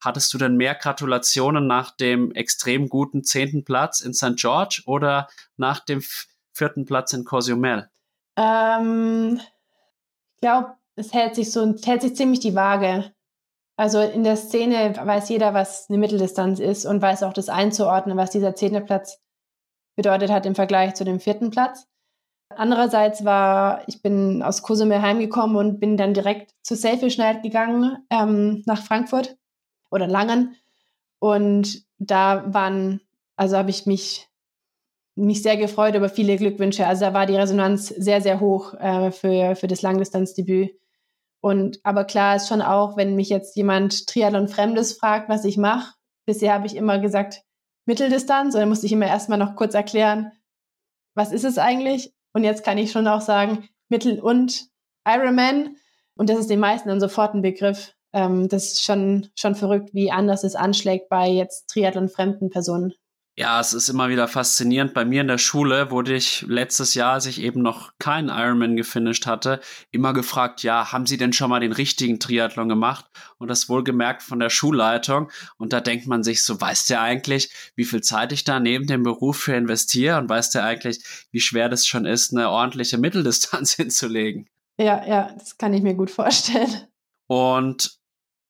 [0.00, 4.36] Hattest du denn mehr Gratulationen nach dem extrem guten zehnten Platz in St.
[4.36, 6.02] George oder nach dem
[6.52, 7.88] vierten Platz in Cozumel?
[8.36, 9.40] Ähm,
[10.34, 13.12] ich glaube, es hält sich so, es hält sich ziemlich die Waage.
[13.78, 18.16] Also in der Szene weiß jeder, was eine Mitteldistanz ist und weiß auch das einzuordnen,
[18.16, 19.20] was dieser zehnte Platz
[19.96, 21.86] bedeutet hat im Vergleich zu dem vierten Platz.
[22.48, 27.98] Andererseits war, ich bin aus Cozumel heimgekommen und bin dann direkt zu Selfish Night gegangen
[28.10, 29.36] ähm, nach Frankfurt
[29.90, 30.56] oder Langen.
[31.18, 33.00] Und da waren,
[33.36, 34.28] also habe ich mich
[35.16, 36.86] mich sehr gefreut über viele Glückwünsche.
[36.86, 40.78] Also da war die Resonanz sehr, sehr hoch äh, für, für das Langdistanzdebüt.
[41.46, 45.56] Und aber klar ist schon auch, wenn mich jetzt jemand Triathlon Fremdes fragt, was ich
[45.56, 45.94] mache,
[46.26, 47.44] bisher habe ich immer gesagt
[47.84, 50.32] Mitteldistanz und dann musste ich immer erstmal noch kurz erklären,
[51.14, 52.12] was ist es eigentlich?
[52.32, 54.66] Und jetzt kann ich schon auch sagen Mittel- und
[55.06, 55.76] Ironman.
[56.16, 57.94] Und das ist den meisten dann sofort ein Begriff.
[58.12, 62.92] Ähm, das ist schon, schon verrückt, wie anders es anschlägt bei jetzt Triathlon-fremden Personen.
[63.38, 64.94] Ja, es ist immer wieder faszinierend.
[64.94, 68.76] Bei mir in der Schule wurde ich letztes Jahr, als ich eben noch keinen Ironman
[68.76, 69.60] gefinisht hatte,
[69.90, 73.04] immer gefragt, ja, haben Sie denn schon mal den richtigen Triathlon gemacht?
[73.36, 75.30] Und das wohlgemerkt von der Schulleitung.
[75.58, 78.86] Und da denkt man sich so, weiß der eigentlich, wie viel Zeit ich da neben
[78.86, 80.16] dem Beruf für investiere?
[80.16, 81.00] Und weiß der eigentlich,
[81.30, 84.48] wie schwer das schon ist, eine ordentliche Mitteldistanz hinzulegen?
[84.78, 86.86] Ja, ja, das kann ich mir gut vorstellen.
[87.26, 87.98] Und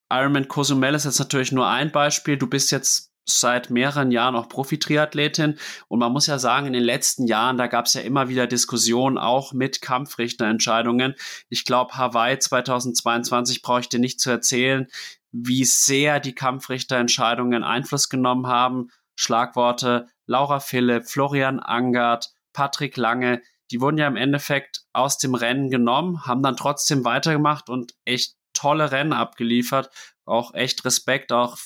[0.09, 2.37] Ironman Cozumel ist jetzt natürlich nur ein Beispiel.
[2.37, 5.59] Du bist jetzt seit mehreren Jahren auch Profi-Triathletin.
[5.87, 8.47] Und man muss ja sagen, in den letzten Jahren, da gab es ja immer wieder
[8.47, 11.15] Diskussionen, auch mit Kampfrichterentscheidungen.
[11.49, 14.87] Ich glaube, Hawaii 2022 brauche ich dir nicht zu erzählen,
[15.31, 18.89] wie sehr die Kampfrichterentscheidungen Einfluss genommen haben.
[19.15, 23.41] Schlagworte Laura Philipp, Florian Angert, Patrick Lange,
[23.71, 28.35] die wurden ja im Endeffekt aus dem Rennen genommen, haben dann trotzdem weitergemacht und echt
[28.53, 29.89] tolle Rennen abgeliefert.
[30.25, 31.57] Auch echt Respekt auch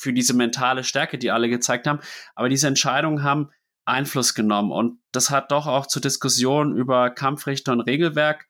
[0.00, 2.00] für diese mentale Stärke, die alle gezeigt haben.
[2.34, 3.50] Aber diese Entscheidungen haben
[3.84, 8.48] Einfluss genommen und das hat doch auch zu Diskussionen über Kampfrichter und Regelwerk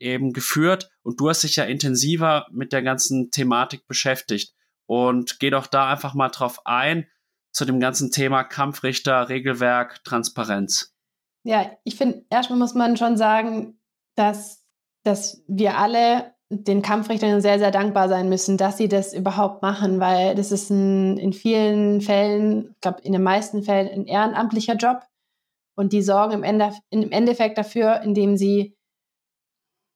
[0.00, 4.54] eben geführt und du hast dich ja intensiver mit der ganzen Thematik beschäftigt
[4.86, 7.06] und geh doch da einfach mal drauf ein
[7.52, 10.94] zu dem ganzen Thema Kampfrichter, Regelwerk, Transparenz.
[11.44, 13.80] Ja, ich finde, erstmal muss man schon sagen,
[14.14, 14.64] dass,
[15.02, 20.00] dass wir alle den Kampfrichtern sehr, sehr dankbar sein müssen, dass sie das überhaupt machen,
[20.00, 24.76] weil das ist ein, in vielen Fällen, ich glaube in den meisten Fällen, ein ehrenamtlicher
[24.76, 25.02] Job.
[25.76, 28.76] Und die sorgen im, Ende, im Endeffekt dafür, indem sie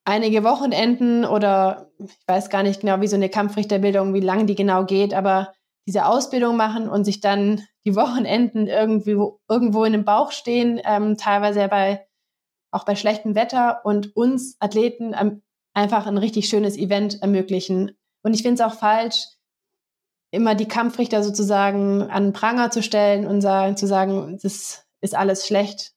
[0.05, 4.55] einige Wochenenden oder ich weiß gar nicht genau, wie so eine Kampfrichterbildung, wie lange die
[4.55, 5.53] genau geht, aber
[5.87, 9.16] diese Ausbildung machen und sich dann die Wochenenden irgendwie
[9.49, 12.07] irgendwo in dem Bauch stehen, ähm, teilweise bei
[12.70, 15.15] auch bei schlechtem Wetter und uns Athleten
[15.74, 17.93] einfach ein richtig schönes Event ermöglichen.
[18.23, 19.27] Und ich finde es auch falsch,
[20.31, 25.47] immer die Kampfrichter sozusagen an Pranger zu stellen und sagen, zu sagen, das ist alles
[25.47, 25.93] schlecht.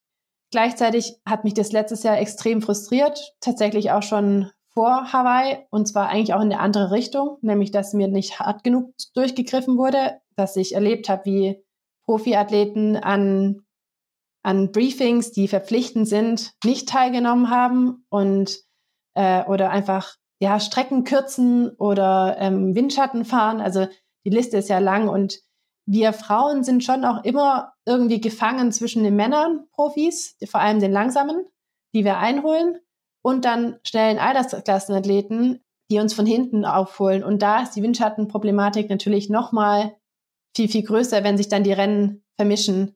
[0.51, 6.09] Gleichzeitig hat mich das letztes Jahr extrem frustriert, tatsächlich auch schon vor Hawaii und zwar
[6.09, 10.57] eigentlich auch in eine andere Richtung, nämlich dass mir nicht hart genug durchgegriffen wurde, dass
[10.57, 11.63] ich erlebt habe, wie
[12.03, 13.61] Profiathleten an,
[14.43, 18.64] an Briefings, die verpflichtend sind, nicht teilgenommen haben und
[19.15, 23.61] äh, oder einfach ja, Strecken kürzen oder ähm, Windschatten fahren.
[23.61, 23.87] Also
[24.25, 25.39] die Liste ist ja lang und
[25.87, 30.91] wir Frauen sind schon auch immer irgendwie gefangen zwischen den Männern, Profis, vor allem den
[30.91, 31.45] langsamen,
[31.93, 32.79] die wir einholen,
[33.23, 37.23] und dann schnellen Altersklassenathleten, die uns von hinten aufholen.
[37.23, 39.95] Und da ist die Windschattenproblematik natürlich nochmal
[40.55, 42.95] viel, viel größer, wenn sich dann die Rennen vermischen.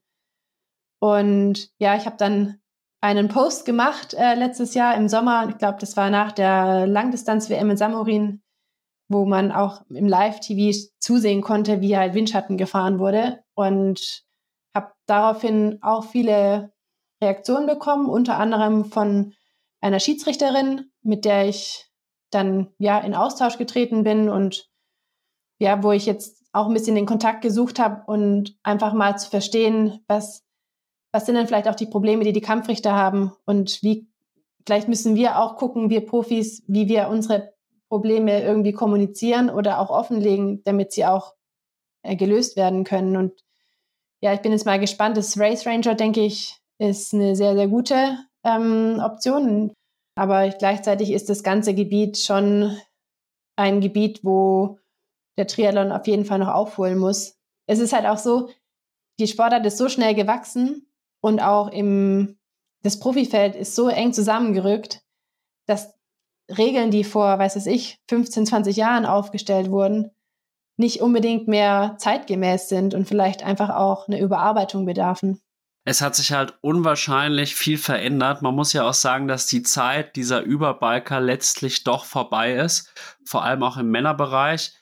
[0.99, 2.59] Und ja, ich habe dann
[3.01, 5.47] einen Post gemacht äh, letztes Jahr im Sommer.
[5.49, 8.41] Ich glaube, das war nach der Langdistanz-WM in Samorin,
[9.07, 13.43] wo man auch im Live-TV zusehen konnte, wie halt Windschatten gefahren wurde.
[13.55, 14.23] Und
[14.75, 16.71] habe daraufhin auch viele
[17.21, 19.33] Reaktionen bekommen, unter anderem von
[19.81, 21.89] einer Schiedsrichterin, mit der ich
[22.31, 24.69] dann ja in Austausch getreten bin und
[25.57, 29.29] ja, wo ich jetzt auch ein bisschen den Kontakt gesucht habe und einfach mal zu
[29.29, 30.45] verstehen, was
[31.11, 34.07] was sind denn vielleicht auch die Probleme, die die Kampfrichter haben und wie,
[34.65, 37.53] vielleicht müssen wir auch gucken, wir Profis, wie wir unsere
[37.89, 41.33] Probleme irgendwie kommunizieren oder auch offenlegen, damit sie auch
[42.03, 43.17] äh, gelöst werden können.
[43.17, 43.43] Und
[44.21, 45.17] ja, ich bin jetzt mal gespannt.
[45.17, 49.73] Das Race Ranger, denke ich, ist eine sehr, sehr gute ähm, Option.
[50.15, 52.77] Aber gleichzeitig ist das ganze Gebiet schon
[53.55, 54.77] ein Gebiet, wo
[55.37, 57.37] der Triathlon auf jeden Fall noch aufholen muss.
[57.65, 58.49] Es ist halt auch so,
[59.19, 60.88] die Sportart ist so schnell gewachsen,
[61.21, 62.37] und auch im,
[62.83, 65.01] das Profifeld ist so eng zusammengerückt,
[65.65, 65.93] dass
[66.49, 70.11] Regeln, die vor, weiß es ich, 15, 20 Jahren aufgestellt wurden,
[70.77, 75.41] nicht unbedingt mehr zeitgemäß sind und vielleicht einfach auch eine Überarbeitung bedarfen.
[75.85, 78.41] Es hat sich halt unwahrscheinlich viel verändert.
[78.41, 82.93] Man muss ja auch sagen, dass die Zeit dieser Überbiker letztlich doch vorbei ist,
[83.25, 84.73] vor allem auch im Männerbereich,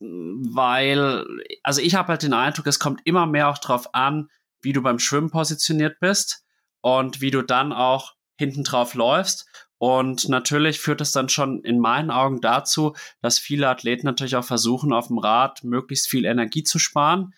[0.00, 1.24] weil,
[1.62, 4.30] also ich habe halt den Eindruck, es kommt immer mehr auch darauf an,
[4.62, 6.44] wie du beim Schwimmen positioniert bist
[6.80, 9.46] und wie du dann auch hinten drauf läufst.
[9.78, 14.44] Und natürlich führt es dann schon in meinen Augen dazu, dass viele Athleten natürlich auch
[14.44, 17.34] versuchen, auf dem Rad möglichst viel Energie zu sparen.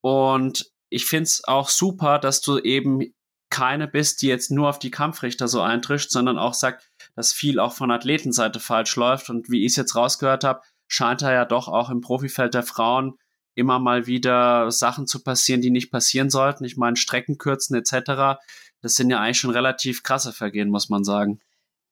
[0.00, 3.14] Und ich finde es auch super, dass du eben
[3.50, 7.60] keine bist, die jetzt nur auf die Kampfrichter so eintrischt, sondern auch sagt, dass viel
[7.60, 9.28] auch von Athletenseite falsch läuft.
[9.28, 12.62] Und wie ich es jetzt rausgehört habe, scheint er ja doch auch im Profifeld der
[12.62, 13.18] Frauen
[13.54, 16.64] immer mal wieder Sachen zu passieren, die nicht passieren sollten.
[16.64, 18.40] Ich meine, Streckenkürzen etc.,
[18.80, 21.40] das sind ja eigentlich schon relativ krasse Vergehen, muss man sagen.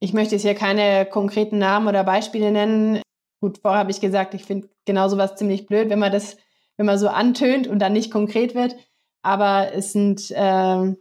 [0.01, 3.03] Ich möchte jetzt hier keine konkreten Namen oder Beispiele nennen.
[3.41, 6.37] Gut, vorher habe ich gesagt, ich finde genau sowas ziemlich blöd, wenn man das,
[6.77, 8.75] wenn man so antönt und dann nicht konkret wird.
[9.23, 10.97] Aber es sind, äh,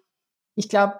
[0.55, 0.99] ich glaube,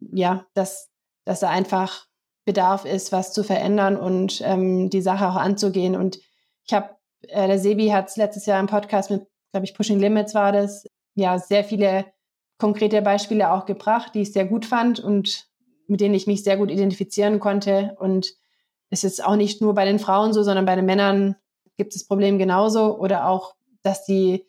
[0.00, 0.90] ja, dass,
[1.24, 2.06] dass da einfach
[2.44, 5.96] Bedarf ist, was zu verändern und ähm, die Sache auch anzugehen.
[5.96, 6.18] Und
[6.64, 6.90] ich habe,
[7.28, 10.52] äh, der Sebi hat es letztes Jahr im Podcast mit, glaube ich, Pushing Limits war
[10.52, 12.06] das, ja, sehr viele
[12.58, 15.48] konkrete Beispiele auch gebracht, die ich sehr gut fand und
[15.88, 17.96] mit denen ich mich sehr gut identifizieren konnte.
[17.98, 18.34] Und
[18.90, 21.36] es ist auch nicht nur bei den Frauen so, sondern bei den Männern
[21.76, 22.98] gibt es das Problem genauso.
[22.98, 24.46] Oder auch, dass die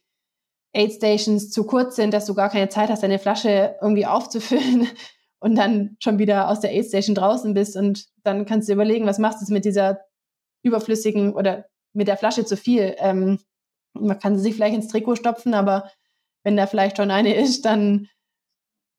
[0.73, 4.87] Aid Stations zu kurz sind, dass du gar keine Zeit hast, deine Flasche irgendwie aufzufüllen
[5.39, 7.75] und dann schon wieder aus der Aid Station draußen bist.
[7.75, 10.01] Und dann kannst du überlegen, was machst du mit dieser
[10.63, 12.95] überflüssigen oder mit der Flasche zu viel.
[12.99, 13.39] Ähm,
[13.93, 15.91] man kann sie sich vielleicht ins Trikot stopfen, aber
[16.43, 18.07] wenn da vielleicht schon eine ist, dann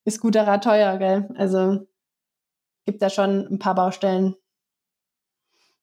[0.04, 1.28] ist guter Rat teuer, gell?
[1.36, 1.86] Also
[2.84, 4.34] gibt da schon ein paar Baustellen.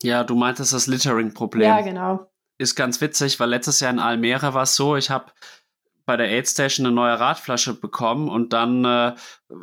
[0.03, 1.68] Ja, du meintest das Littering-Problem.
[1.68, 2.30] Ja, genau.
[2.57, 5.31] Ist ganz witzig, weil letztes Jahr in Almere war es so, ich habe
[6.06, 9.15] bei der Aid Station eine neue Radflasche bekommen und dann äh,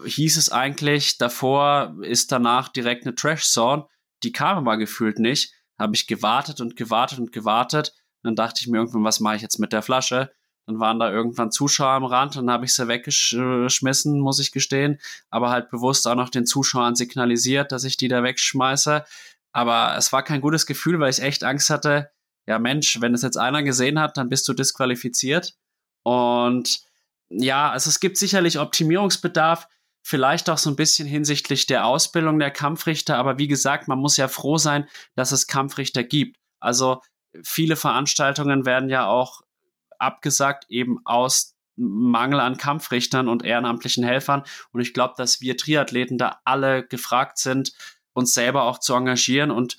[0.06, 3.86] hieß es eigentlich, davor ist danach direkt eine Trash Zone.
[4.22, 5.52] Die kam aber gefühlt nicht.
[5.78, 7.94] Habe ich gewartet und gewartet und gewartet.
[8.22, 10.30] Und dann dachte ich mir irgendwann, was mache ich jetzt mit der Flasche?
[10.66, 14.50] Dann waren da irgendwann Zuschauer am Rand und dann habe ich sie weggeschmissen, muss ich
[14.50, 14.98] gestehen.
[15.30, 19.04] Aber halt bewusst auch noch den Zuschauern signalisiert, dass ich die da wegschmeiße.
[19.52, 22.10] Aber es war kein gutes Gefühl, weil ich echt Angst hatte,
[22.46, 25.54] ja Mensch, wenn es jetzt einer gesehen hat, dann bist du disqualifiziert.
[26.02, 26.80] Und
[27.28, 29.68] ja, also es gibt sicherlich Optimierungsbedarf,
[30.06, 33.18] vielleicht auch so ein bisschen hinsichtlich der Ausbildung der Kampfrichter.
[33.18, 36.36] Aber wie gesagt, man muss ja froh sein, dass es Kampfrichter gibt.
[36.60, 37.02] Also
[37.42, 39.40] viele Veranstaltungen werden ja auch
[39.98, 44.44] abgesagt, eben aus Mangel an Kampfrichtern und ehrenamtlichen Helfern.
[44.70, 47.72] Und ich glaube, dass wir Triathleten da alle gefragt sind,
[48.12, 49.50] uns selber auch zu engagieren.
[49.50, 49.76] Und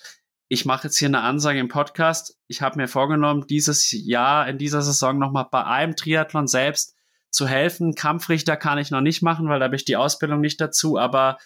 [0.49, 2.37] ich mache jetzt hier eine Ansage im Podcast.
[2.47, 6.96] Ich habe mir vorgenommen, dieses Jahr, in dieser Saison nochmal bei einem Triathlon selbst
[7.31, 7.95] zu helfen.
[7.95, 10.97] Kampfrichter kann ich noch nicht machen, weil da habe ich die Ausbildung nicht dazu.
[10.97, 11.37] Aber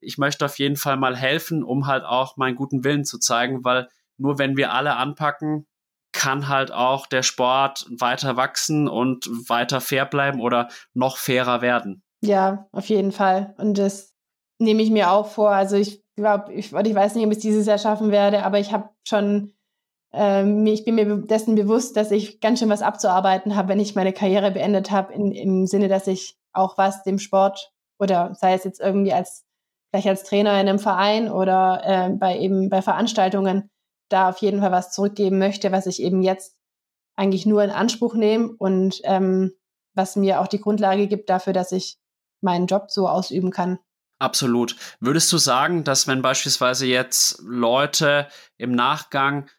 [0.00, 3.64] ich möchte auf jeden Fall mal helfen, um halt auch meinen guten Willen zu zeigen,
[3.64, 3.88] weil
[4.18, 5.66] nur wenn wir alle anpacken,
[6.12, 12.02] kann halt auch der Sport weiter wachsen und weiter fair bleiben oder noch fairer werden.
[12.22, 13.54] Ja, auf jeden Fall.
[13.58, 14.14] Und das
[14.58, 15.50] nehme ich mir auch vor.
[15.50, 18.58] Also ich glaube, ich, ich weiß nicht, ob ich es dieses Jahr schaffen werde, aber
[18.58, 19.54] ich habe schon,
[20.12, 23.94] ähm, ich bin mir dessen bewusst, dass ich ganz schön was abzuarbeiten habe, wenn ich
[23.94, 28.64] meine Karriere beendet habe, im Sinne, dass ich auch was dem Sport oder sei es
[28.64, 29.44] jetzt irgendwie als
[29.90, 33.70] vielleicht als Trainer in einem Verein oder äh, bei eben bei Veranstaltungen
[34.08, 36.56] da auf jeden Fall was zurückgeben möchte, was ich eben jetzt
[37.16, 39.52] eigentlich nur in Anspruch nehme und ähm,
[39.94, 41.98] was mir auch die Grundlage gibt dafür, dass ich
[42.42, 43.78] meinen Job so ausüben kann.
[44.18, 44.76] Absolut.
[45.00, 49.50] Würdest du sagen, dass wenn beispielsweise jetzt Leute im Nachgang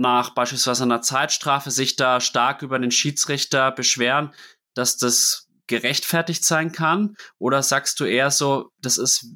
[0.00, 4.32] nach beispielsweise einer Zeitstrafe sich da stark über den Schiedsrichter beschweren,
[4.74, 7.16] dass das gerechtfertigt sein kann?
[7.38, 9.26] Oder sagst du eher so, das ist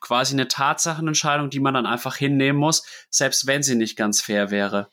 [0.00, 4.50] quasi eine Tatsachenentscheidung, die man dann einfach hinnehmen muss, selbst wenn sie nicht ganz fair
[4.50, 4.90] wäre.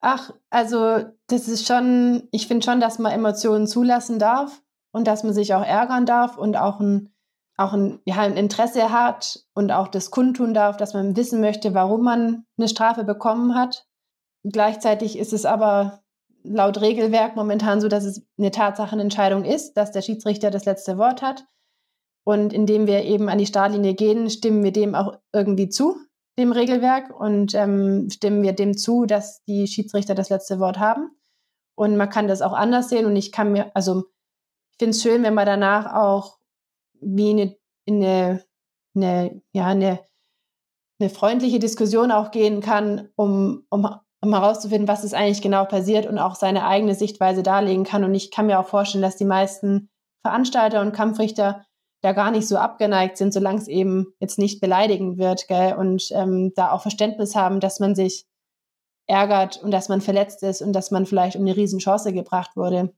[0.00, 4.62] Ach, also das ist schon, ich finde schon, dass man Emotionen zulassen darf
[4.92, 7.12] und dass man sich auch ärgern darf und auch ein,
[7.56, 11.74] auch ein, ja, ein Interesse hat und auch das kundtun darf, dass man wissen möchte,
[11.74, 13.86] warum man eine Strafe bekommen hat.
[14.44, 16.02] Gleichzeitig ist es aber
[16.42, 21.22] laut Regelwerk momentan so, dass es eine Tatsachenentscheidung ist, dass der Schiedsrichter das letzte Wort
[21.22, 21.44] hat.
[22.24, 25.96] Und indem wir eben an die Startlinie gehen, stimmen wir dem auch irgendwie zu,
[26.38, 31.10] dem Regelwerk, und ähm, stimmen wir dem zu, dass die Schiedsrichter das letzte Wort haben.
[31.74, 33.06] Und man kann das auch anders sehen.
[33.06, 34.04] Und ich kann mir, also
[34.72, 36.38] ich finde es schön, wenn man danach auch
[37.00, 37.56] wie eine,
[37.86, 38.44] eine,
[38.94, 40.00] eine, ja, eine,
[40.98, 43.88] eine freundliche Diskussion auch gehen kann, um, um,
[44.22, 48.04] um herauszufinden, was ist eigentlich genau passiert und auch seine eigene Sichtweise darlegen kann.
[48.04, 49.88] Und ich kann mir auch vorstellen, dass die meisten
[50.22, 51.64] Veranstalter und Kampfrichter
[52.02, 55.74] da gar nicht so abgeneigt sind, solange es eben jetzt nicht beleidigend wird, gell?
[55.74, 58.26] Und ähm, da auch Verständnis haben, dass man sich
[59.06, 62.94] ärgert und dass man verletzt ist und dass man vielleicht um eine Riesenchance gebracht wurde.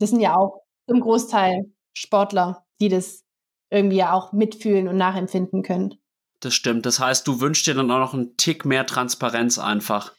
[0.00, 3.24] Das sind ja auch im Großteil Sportler, die das
[3.70, 5.94] irgendwie ja auch mitfühlen und nachempfinden können.
[6.40, 6.84] Das stimmt.
[6.84, 10.12] Das heißt, du wünschst dir dann auch noch einen Tick mehr Transparenz einfach.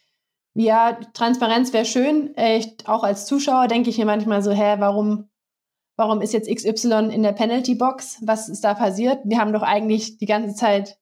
[0.59, 2.33] Ja, Transparenz wäre schön.
[2.35, 5.29] Ich, auch als Zuschauer denke ich mir manchmal so, hä, warum
[5.97, 8.19] warum ist jetzt XY in der Penalty Box?
[8.21, 9.19] Was ist da passiert?
[9.25, 10.97] Wir haben doch eigentlich die ganze Zeit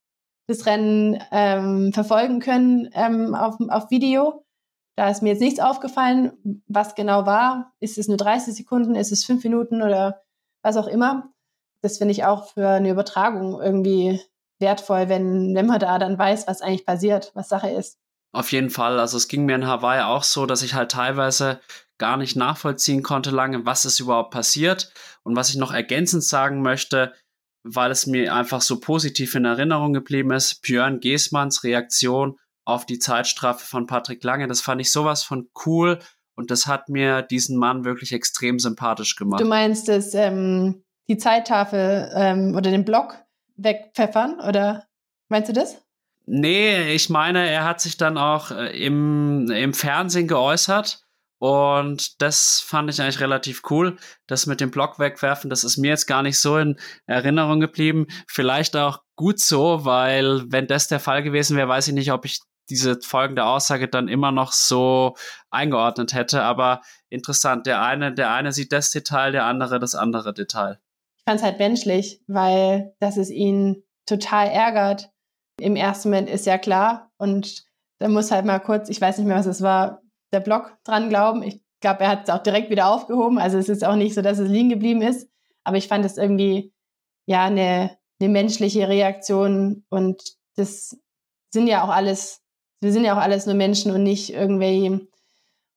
[0.47, 4.45] das Rennen ähm, verfolgen können ähm, auf, auf Video.
[4.95, 7.73] Da ist mir jetzt nichts aufgefallen, was genau war.
[7.79, 10.21] Ist es nur 30 Sekunden, ist es fünf Minuten oder
[10.61, 11.33] was auch immer.
[11.81, 14.21] Das finde ich auch für eine Übertragung irgendwie
[14.59, 17.99] wertvoll, wenn, wenn man da dann weiß, was eigentlich passiert, was Sache ist.
[18.35, 18.99] Auf jeden Fall.
[18.99, 21.61] Also es ging mir in Hawaii auch so, dass ich halt teilweise
[21.97, 24.91] gar nicht nachvollziehen konnte lange, was ist überhaupt passiert.
[25.23, 27.13] Und was ich noch ergänzend sagen möchte,
[27.63, 32.99] weil es mir einfach so positiv in Erinnerung geblieben ist, Björn Geßmanns Reaktion auf die
[32.99, 35.99] Zeitstrafe von Patrick Lange, das fand ich sowas von cool
[36.35, 39.39] und das hat mir diesen Mann wirklich extrem sympathisch gemacht.
[39.39, 43.15] Du meinst, dass ähm, die Zeittafel ähm, oder den Block
[43.55, 44.85] wegpfeffern oder
[45.29, 45.84] meinst du das?
[46.27, 51.05] Nee, ich meine, er hat sich dann auch äh, im, im Fernsehen geäußert
[51.37, 53.97] und das fand ich eigentlich relativ cool.
[54.25, 58.07] Das mit dem Block wegwerfen, das ist mir jetzt gar nicht so in Erinnerung geblieben.
[58.27, 62.25] Vielleicht auch gut so, weil wenn das der Fall gewesen wäre, weiß ich nicht, ob
[62.25, 62.39] ich
[62.69, 65.15] diese folgende Aussage dann immer noch so
[65.51, 66.41] eingeordnet hätte.
[66.41, 70.79] Aber interessant, der eine, der eine sieht das Detail, der andere das andere Detail.
[71.17, 75.11] Ich fand es halt menschlich, weil dass es ihn total ärgert.
[75.59, 77.65] Im ersten Moment ist ja klar und
[77.99, 80.01] da muss halt mal kurz, ich weiß nicht mehr, was es war,
[80.33, 81.43] der Blog dran glauben.
[81.43, 83.37] Ich glaube, er hat es auch direkt wieder aufgehoben.
[83.37, 85.29] Also es ist auch nicht so, dass es liegen geblieben ist.
[85.63, 86.73] Aber ich fand es irgendwie
[87.25, 90.21] ja eine, eine menschliche Reaktion und
[90.55, 90.97] das
[91.51, 92.41] sind ja auch alles,
[92.81, 95.07] wir sind ja auch alles nur Menschen und nicht irgendwelche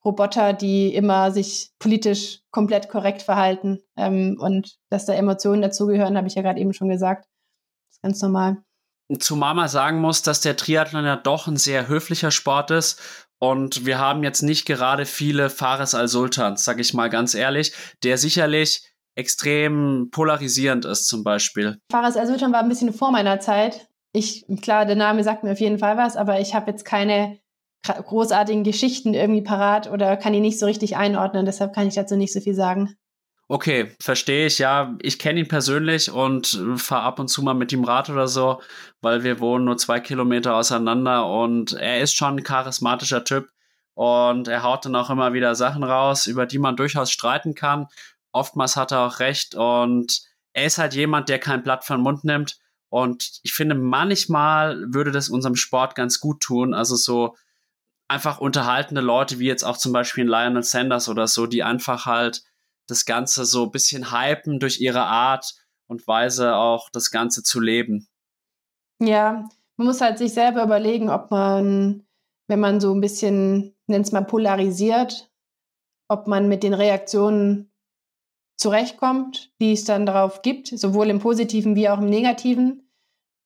[0.05, 3.79] Roboter, die immer sich politisch komplett korrekt verhalten.
[3.97, 7.25] Ähm, und dass da Emotionen dazugehören, habe ich ja gerade eben schon gesagt.
[7.87, 8.57] Das ist ganz normal.
[9.17, 13.01] Zumal man sagen muss, dass der Triathlon ja doch ein sehr höflicher Sport ist
[13.39, 17.73] und wir haben jetzt nicht gerade viele Fares al-Sultans, sag ich mal ganz ehrlich,
[18.03, 18.83] der sicherlich
[19.15, 21.77] extrem polarisierend ist zum Beispiel.
[21.91, 23.87] Fares al-Sultan war ein bisschen vor meiner Zeit.
[24.13, 27.39] Ich, klar, der Name sagt mir auf jeden Fall was, aber ich habe jetzt keine
[27.85, 31.45] großartigen Geschichten irgendwie parat oder kann die nicht so richtig einordnen.
[31.45, 32.95] Deshalb kann ich dazu nicht so viel sagen.
[33.51, 34.59] Okay, verstehe ich.
[34.59, 38.27] Ja, ich kenne ihn persönlich und fahre ab und zu mal mit ihm Rad oder
[38.27, 38.61] so,
[39.01, 43.49] weil wir wohnen nur zwei Kilometer auseinander und er ist schon ein charismatischer Typ
[43.95, 47.87] und er haut dann auch immer wieder Sachen raus, über die man durchaus streiten kann.
[48.31, 50.21] Oftmals hat er auch recht und
[50.53, 52.59] er ist halt jemand, der kein Blatt von Mund nimmt
[52.89, 56.75] und ich finde, manchmal würde das unserem Sport ganz gut tun.
[56.75, 57.35] Also so
[58.07, 62.43] einfach unterhaltende Leute wie jetzt auch zum Beispiel Lionel Sanders oder so, die einfach halt
[62.89, 65.55] das Ganze so ein bisschen hypen durch ihre Art
[65.87, 68.07] und Weise auch das Ganze zu leben.
[68.99, 69.47] Ja,
[69.77, 72.05] man muss halt sich selber überlegen, ob man,
[72.47, 75.31] wenn man so ein bisschen, nennt es mal polarisiert,
[76.09, 77.71] ob man mit den Reaktionen
[78.57, 82.89] zurechtkommt, die es dann darauf gibt, sowohl im Positiven wie auch im Negativen,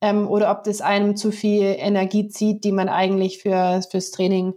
[0.01, 4.53] ähm, oder ob das einem zu viel Energie zieht, die man eigentlich für, fürs Training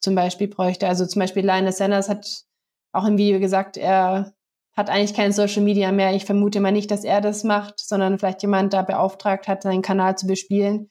[0.00, 0.88] zum Beispiel bräuchte.
[0.88, 2.44] Also zum Beispiel Linus Sanders hat
[2.92, 4.34] auch im Video gesagt, er
[4.74, 6.14] hat eigentlich kein Social Media mehr.
[6.14, 9.82] Ich vermute mal nicht, dass er das macht, sondern vielleicht jemand da beauftragt hat, seinen
[9.82, 10.90] Kanal zu bespielen,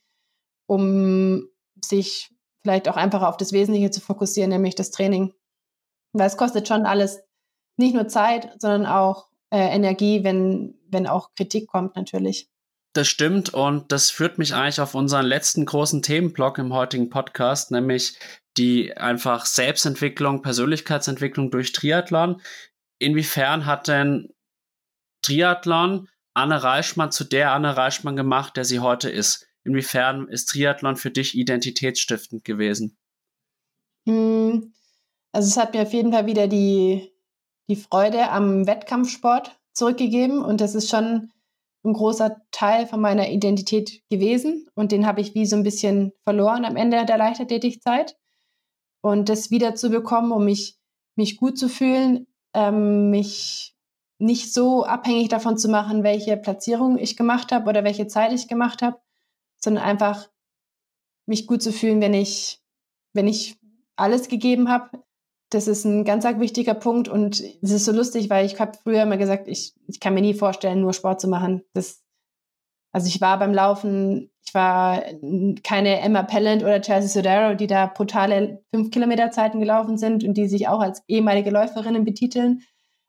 [0.67, 1.47] um
[1.83, 2.31] sich
[2.63, 5.33] vielleicht auch einfach auf das Wesentliche zu fokussieren, nämlich das Training.
[6.13, 7.23] Weil es kostet schon alles
[7.77, 12.49] nicht nur Zeit, sondern auch äh, Energie, wenn, wenn auch Kritik kommt natürlich.
[12.93, 17.71] Das stimmt und das führt mich eigentlich auf unseren letzten großen Themenblock im heutigen Podcast,
[17.71, 18.19] nämlich
[18.61, 22.41] die einfach Selbstentwicklung, Persönlichkeitsentwicklung durch Triathlon.
[22.99, 24.29] Inwiefern hat denn
[25.23, 29.47] Triathlon Anne Reichmann zu der Anne Reichmann gemacht, der sie heute ist?
[29.63, 32.97] Inwiefern ist Triathlon für dich identitätsstiftend gewesen?
[34.07, 34.73] Hm,
[35.31, 37.11] also es hat mir auf jeden Fall wieder die,
[37.67, 41.31] die Freude am Wettkampfsport zurückgegeben und das ist schon
[41.83, 46.11] ein großer Teil von meiner Identität gewesen und den habe ich wie so ein bisschen
[46.23, 48.15] verloren am Ende der Leichtathletikzeit
[49.01, 50.77] und das wieder zu bekommen, um mich,
[51.15, 53.75] mich gut zu fühlen, ähm, mich
[54.19, 58.47] nicht so abhängig davon zu machen, welche Platzierung ich gemacht habe oder welche Zeit ich
[58.47, 58.99] gemacht habe,
[59.57, 60.29] sondern einfach
[61.25, 62.61] mich gut zu fühlen, wenn ich,
[63.13, 63.57] wenn ich
[63.95, 65.03] alles gegeben habe.
[65.49, 69.03] Das ist ein ganz wichtiger Punkt und es ist so lustig, weil ich habe früher
[69.03, 71.63] immer gesagt, ich, ich kann mir nie vorstellen, nur Sport zu machen.
[71.73, 72.03] Das,
[72.91, 75.01] also ich war beim Laufen ich war
[75.63, 80.67] keine Emma Pellant oder Chelsea Sodaro, die da brutale 5-Kilometer-Zeiten gelaufen sind und die sich
[80.67, 82.63] auch als ehemalige Läuferinnen betiteln.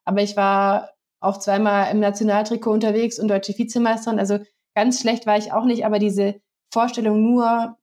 [0.04, 4.20] Aber ich war auch zweimal im Nationaltrikot unterwegs und deutsche Vizemeisterin.
[4.20, 4.38] Also
[4.76, 6.40] ganz schlecht war ich auch nicht, aber diese
[6.72, 7.76] Vorstellung, nur,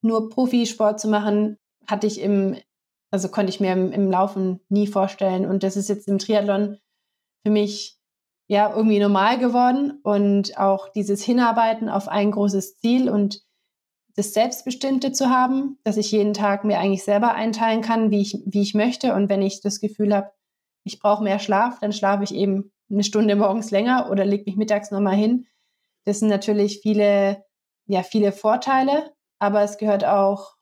[0.00, 2.56] nur Profisport zu machen, hatte ich im,
[3.10, 5.44] also konnte ich mir im, im Laufen nie vorstellen.
[5.44, 6.78] Und das ist jetzt im Triathlon
[7.44, 7.95] für mich
[8.48, 13.42] ja irgendwie normal geworden und auch dieses Hinarbeiten auf ein großes Ziel und
[14.14, 18.42] das Selbstbestimmte zu haben, dass ich jeden Tag mir eigentlich selber einteilen kann, wie ich,
[18.46, 19.14] wie ich möchte.
[19.14, 20.30] Und wenn ich das Gefühl habe,
[20.84, 24.56] ich brauche mehr Schlaf, dann schlafe ich eben eine Stunde morgens länger oder lege mich
[24.56, 25.46] mittags nochmal hin.
[26.04, 27.44] Das sind natürlich viele,
[27.86, 30.54] ja, viele Vorteile, aber es gehört auch,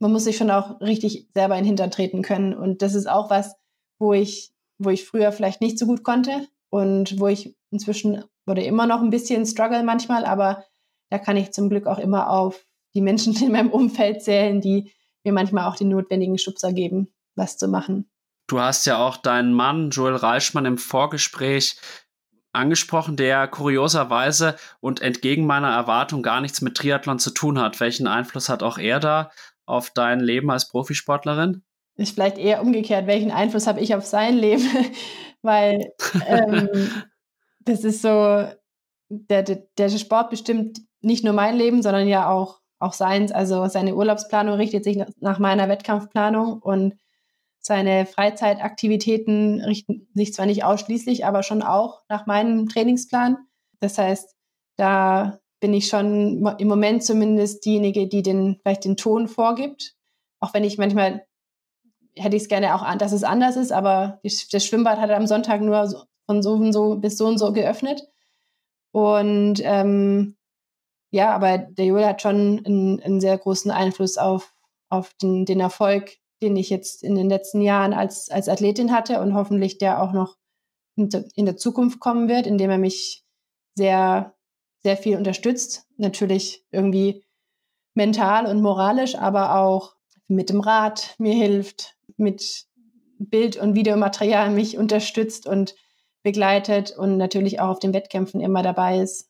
[0.00, 2.54] man muss sich schon auch richtig selber in den Hintern treten können.
[2.54, 3.54] Und das ist auch was,
[3.98, 8.64] wo ich, wo ich früher vielleicht nicht so gut konnte und wo ich inzwischen oder
[8.64, 10.64] immer noch ein bisschen struggle manchmal, aber
[11.10, 12.64] da kann ich zum Glück auch immer auf
[12.94, 14.92] die Menschen in meinem Umfeld zählen, die
[15.24, 18.10] mir manchmal auch den notwendigen Schubser geben, was zu machen.
[18.46, 21.76] Du hast ja auch deinen Mann Joel Reichmann im Vorgespräch
[22.52, 27.78] angesprochen, der kurioserweise und entgegen meiner Erwartung gar nichts mit Triathlon zu tun hat.
[27.78, 29.30] Welchen Einfluss hat auch er da
[29.66, 31.62] auf dein Leben als Profisportlerin?
[31.96, 33.06] Ist vielleicht eher umgekehrt.
[33.06, 34.66] Welchen Einfluss habe ich auf sein Leben?
[35.42, 35.92] Weil
[36.26, 36.68] ähm,
[37.60, 38.46] das ist so,
[39.08, 43.32] der, der, der Sport bestimmt nicht nur mein Leben, sondern ja auch, auch seins.
[43.32, 46.94] Also seine Urlaubsplanung richtet sich nach meiner Wettkampfplanung und
[47.60, 53.36] seine Freizeitaktivitäten richten sich zwar nicht ausschließlich, aber schon auch nach meinem Trainingsplan.
[53.80, 54.34] Das heißt,
[54.76, 59.94] da bin ich schon im Moment zumindest diejenige, die den, vielleicht den Ton vorgibt.
[60.40, 61.26] Auch wenn ich manchmal
[62.18, 65.60] hätte ich es gerne auch dass es anders ist, aber das Schwimmbad hat am Sonntag
[65.60, 68.02] nur von so und so bis so und so geöffnet.
[68.92, 70.36] Und ähm,
[71.10, 74.54] ja, aber der Joel hat schon einen, einen sehr großen Einfluss auf,
[74.88, 79.20] auf den, den Erfolg, den ich jetzt in den letzten Jahren als, als Athletin hatte
[79.20, 80.36] und hoffentlich der auch noch
[80.96, 83.24] in, in der Zukunft kommen wird, indem er mich
[83.74, 84.34] sehr,
[84.82, 85.86] sehr viel unterstützt.
[85.96, 87.24] Natürlich irgendwie
[87.94, 89.96] mental und moralisch, aber auch
[90.28, 92.66] mit dem Rat mir hilft, mit
[93.18, 95.74] Bild- und Videomaterial mich unterstützt und
[96.22, 99.28] begleitet und natürlich auch auf den Wettkämpfen immer dabei ist.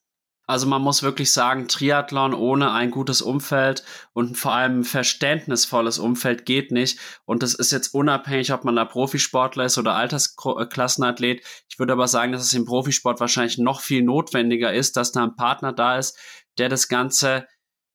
[0.48, 3.84] Also man muss wirklich sagen, Triathlon ohne ein gutes Umfeld
[4.14, 6.98] und vor allem ein verständnisvolles Umfeld geht nicht.
[7.26, 11.44] Und das ist jetzt unabhängig, ob man da Profisportler ist oder Altersklassenathlet.
[11.68, 15.22] Ich würde aber sagen, dass es im Profisport wahrscheinlich noch viel notwendiger ist, dass da
[15.22, 16.16] ein Partner da ist,
[16.56, 17.46] der das Ganze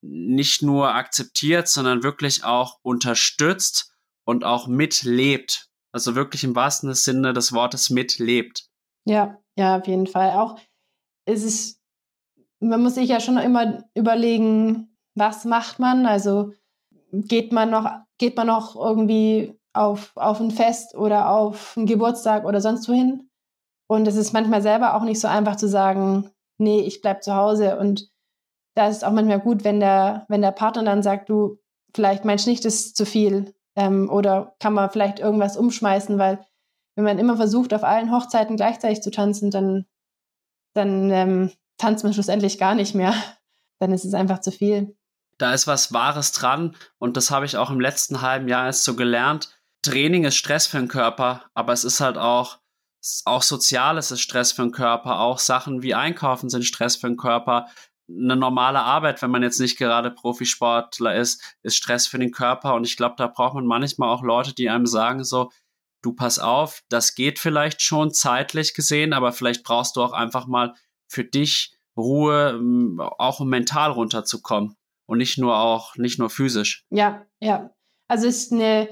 [0.01, 3.92] nicht nur akzeptiert, sondern wirklich auch unterstützt
[4.25, 5.69] und auch mitlebt.
[5.91, 8.67] Also wirklich im wahrsten Sinne des Wortes mitlebt.
[9.05, 10.31] Ja, ja, auf jeden Fall.
[10.31, 10.59] Auch
[11.25, 11.81] ist es,
[12.59, 16.05] man muss sich ja schon immer überlegen, was macht man?
[16.05, 16.51] Also
[17.11, 22.45] geht man noch, geht man noch irgendwie auf, auf ein Fest oder auf einen Geburtstag
[22.45, 23.29] oder sonst wohin?
[23.87, 27.35] Und es ist manchmal selber auch nicht so einfach zu sagen, nee, ich bleib zu
[27.35, 27.77] Hause.
[27.77, 28.09] Und
[28.75, 31.59] da ist es auch manchmal gut, wenn der, wenn der Partner dann sagt, du,
[31.93, 33.53] vielleicht meinst nicht, das ist zu viel.
[33.75, 36.45] Ähm, oder kann man vielleicht irgendwas umschmeißen, weil
[36.95, 39.85] wenn man immer versucht, auf allen Hochzeiten gleichzeitig zu tanzen, dann,
[40.73, 43.13] dann ähm, tanzt man schlussendlich gar nicht mehr.
[43.79, 44.95] Dann ist es einfach zu viel.
[45.39, 48.85] Da ist was Wahres dran und das habe ich auch im letzten halben Jahr erst
[48.85, 49.49] so gelernt.
[49.81, 52.59] Training ist Stress für den Körper, aber es ist halt auch,
[53.25, 57.17] auch soziales ist Stress für den Körper, auch Sachen wie Einkaufen sind Stress für den
[57.17, 57.67] Körper.
[58.09, 62.75] Eine normale Arbeit, wenn man jetzt nicht gerade Profisportler ist, ist Stress für den Körper
[62.75, 65.51] und ich glaube, da braucht man manchmal auch Leute, die einem sagen so,
[66.01, 70.47] du pass auf, das geht vielleicht schon zeitlich gesehen, aber vielleicht brauchst du auch einfach
[70.47, 70.73] mal
[71.07, 74.75] für dich Ruhe, ähm, auch um mental runterzukommen
[75.05, 76.85] und nicht nur auch, nicht nur physisch.
[76.89, 77.69] Ja, ja.
[78.07, 78.89] Also es ist eine,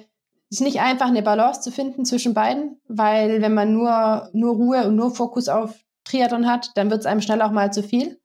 [0.49, 4.88] ist nicht einfach eine Balance zu finden zwischen beiden, weil wenn man nur, nur Ruhe
[4.88, 8.20] und nur Fokus auf Triathlon hat, dann wird es einem schnell auch mal zu viel.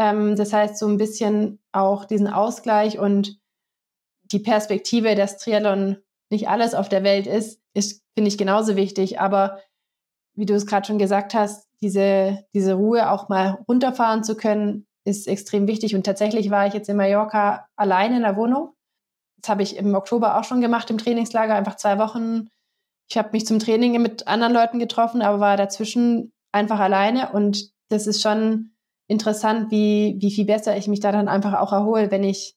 [0.00, 3.38] Ähm, das heißt, so ein bisschen auch diesen Ausgleich und
[4.32, 5.98] die Perspektive, dass Triathlon
[6.30, 9.20] nicht alles auf der Welt ist, ist, finde ich, genauso wichtig.
[9.20, 9.60] Aber
[10.34, 14.86] wie du es gerade schon gesagt hast, diese, diese Ruhe auch mal runterfahren zu können,
[15.04, 15.94] ist extrem wichtig.
[15.94, 18.74] Und tatsächlich war ich jetzt in Mallorca alleine in der Wohnung.
[19.42, 22.48] Das habe ich im Oktober auch schon gemacht im Trainingslager, einfach zwei Wochen.
[23.10, 27.32] Ich habe mich zum Training mit anderen Leuten getroffen, aber war dazwischen einfach alleine.
[27.32, 28.72] Und das ist schon
[29.10, 32.56] interessant, wie, wie viel besser ich mich da dann einfach auch erhole, wenn ich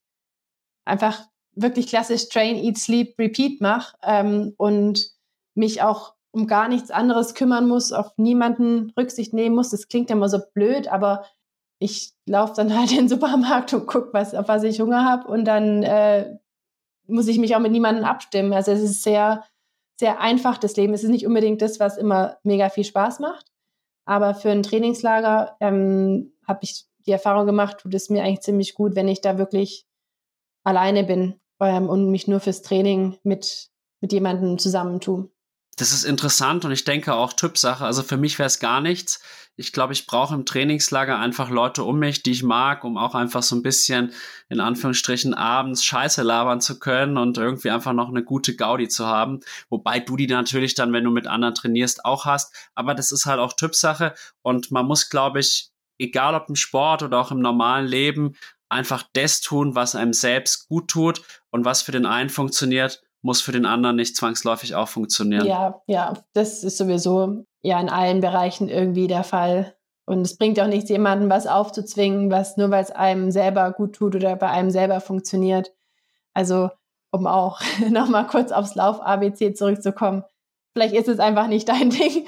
[0.85, 1.25] einfach
[1.55, 5.11] wirklich klassisch Train, Eat, Sleep, Repeat mache ähm, und
[5.55, 9.71] mich auch um gar nichts anderes kümmern muss, auf niemanden Rücksicht nehmen muss.
[9.71, 11.25] Das klingt immer so blöd, aber
[11.79, 15.27] ich laufe dann halt in den Supermarkt und gucke, was, auf was ich Hunger habe
[15.27, 16.37] und dann äh,
[17.07, 18.53] muss ich mich auch mit niemandem abstimmen.
[18.53, 19.43] Also es ist sehr,
[19.99, 20.93] sehr einfach, das Leben.
[20.93, 23.47] Es ist nicht unbedingt das, was immer mega viel Spaß macht.
[24.05, 28.73] Aber für ein Trainingslager ähm, habe ich die Erfahrung gemacht, tut es mir eigentlich ziemlich
[28.73, 29.85] gut, wenn ich da wirklich
[30.63, 33.69] alleine bin ähm, und mich nur fürs Training mit,
[34.01, 35.29] mit jemandem zusammentue.
[35.77, 37.83] Das ist interessant und ich denke auch Typsache.
[37.83, 39.19] Also für mich wäre es gar nichts.
[39.55, 43.15] Ich glaube, ich brauche im Trainingslager einfach Leute um mich, die ich mag, um auch
[43.15, 44.13] einfach so ein bisschen
[44.49, 49.07] in Anführungsstrichen abends Scheiße labern zu können und irgendwie einfach noch eine gute Gaudi zu
[49.07, 49.39] haben.
[49.69, 52.53] Wobei du die natürlich dann, wenn du mit anderen trainierst, auch hast.
[52.75, 54.13] Aber das ist halt auch Typsache
[54.43, 58.35] und man muss, glaube ich, egal ob im Sport oder auch im normalen Leben,
[58.69, 61.21] einfach das tun, was einem selbst gut tut
[61.51, 65.45] und was für den einen funktioniert, muss für den anderen nicht zwangsläufig auch funktionieren.
[65.45, 69.75] Ja, ja, das ist sowieso ja in allen Bereichen irgendwie der Fall.
[70.05, 73.95] Und es bringt auch nichts, jemandem was aufzuzwingen, was nur weil es einem selber gut
[73.95, 75.71] tut oder bei einem selber funktioniert.
[76.33, 76.69] Also,
[77.11, 80.23] um auch nochmal kurz aufs Lauf-ABC zurückzukommen.
[80.73, 82.27] Vielleicht ist es einfach nicht dein Ding.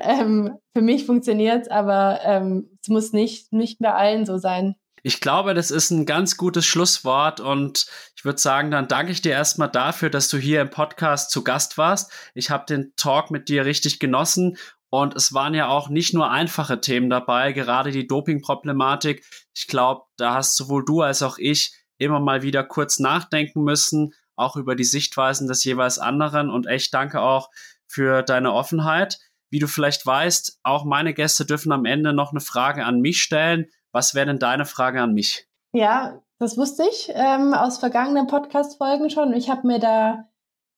[0.00, 4.76] ähm, für mich funktioniert es, aber ähm, es muss nicht, nicht bei allen so sein.
[5.02, 7.86] Ich glaube, das ist ein ganz gutes Schlusswort und
[8.16, 11.42] ich würde sagen, dann danke ich dir erstmal dafür, dass du hier im Podcast zu
[11.42, 12.12] Gast warst.
[12.34, 14.58] Ich habe den Talk mit dir richtig genossen
[14.90, 19.24] und es waren ja auch nicht nur einfache Themen dabei, gerade die Doping-Problematik.
[19.54, 24.12] Ich glaube, da hast sowohl du als auch ich immer mal wieder kurz nachdenken müssen,
[24.40, 27.50] auch über die Sichtweisen des jeweils anderen und echt danke auch
[27.86, 29.18] für deine Offenheit.
[29.50, 33.20] Wie du vielleicht weißt, auch meine Gäste dürfen am Ende noch eine Frage an mich
[33.20, 33.66] stellen.
[33.92, 35.48] Was wäre denn deine Frage an mich?
[35.72, 39.32] Ja, das wusste ich ähm, aus vergangenen Podcast-Folgen schon.
[39.34, 40.28] Ich habe mir da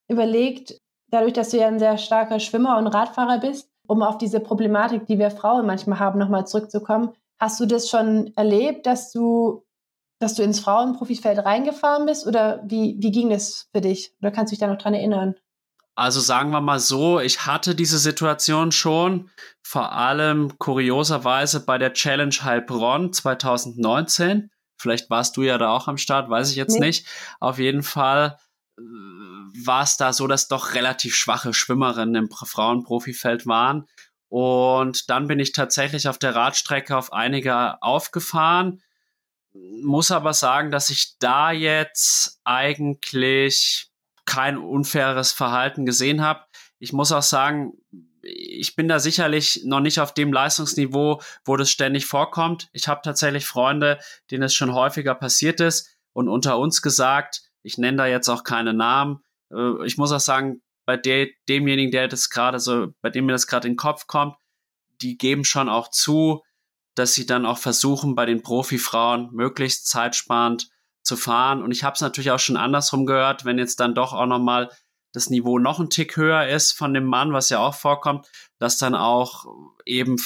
[0.09, 0.79] überlegt,
[1.11, 5.07] dadurch, dass du ja ein sehr starker Schwimmer und Radfahrer bist, um auf diese Problematik,
[5.07, 7.13] die wir Frauen manchmal haben, nochmal zurückzukommen.
[7.39, 9.65] Hast du das schon erlebt, dass du,
[10.23, 12.27] dass du ins Frauenprofifeld reingefahren bist?
[12.27, 14.15] Oder wie, wie ging das für dich?
[14.21, 15.35] Oder kannst du dich da noch dran erinnern?
[15.95, 19.31] Also sagen wir mal so, ich hatte diese Situation schon,
[19.63, 24.51] vor allem kurioserweise bei der Challenge Heilbronn 2019.
[24.79, 26.87] Vielleicht warst du ja da auch am Start, weiß ich jetzt nee.
[26.87, 27.07] nicht.
[27.41, 28.39] Auf jeden Fall
[28.79, 33.87] äh, war es da so, dass doch relativ schwache Schwimmerinnen im Frauenprofifeld waren.
[34.29, 38.83] Und dann bin ich tatsächlich auf der Radstrecke auf einige aufgefahren.
[39.55, 43.91] Muss aber sagen, dass ich da jetzt eigentlich
[44.25, 46.45] kein unfaires Verhalten gesehen habe.
[46.79, 47.73] Ich muss auch sagen,
[48.23, 52.69] ich bin da sicherlich noch nicht auf dem Leistungsniveau, wo das ständig vorkommt.
[52.73, 53.99] Ich habe tatsächlich Freunde,
[54.31, 58.45] denen es schon häufiger passiert ist und unter uns gesagt, ich nenne da jetzt auch
[58.45, 59.21] keine Namen.
[59.53, 63.33] Äh, ich muss auch sagen, bei der, demjenigen, der das gerade so, bei dem mir
[63.33, 64.37] das gerade in den Kopf kommt,
[65.01, 66.43] die geben schon auch zu,
[66.95, 70.69] dass sie dann auch versuchen, bei den Profifrauen möglichst zeitsparend
[71.03, 71.63] zu fahren.
[71.63, 74.71] Und ich habe es natürlich auch schon andersrum gehört, wenn jetzt dann doch auch nochmal
[75.13, 78.27] das Niveau noch ein Tick höher ist von dem Mann, was ja auch vorkommt,
[78.59, 79.45] dass dann auch
[79.85, 80.17] eben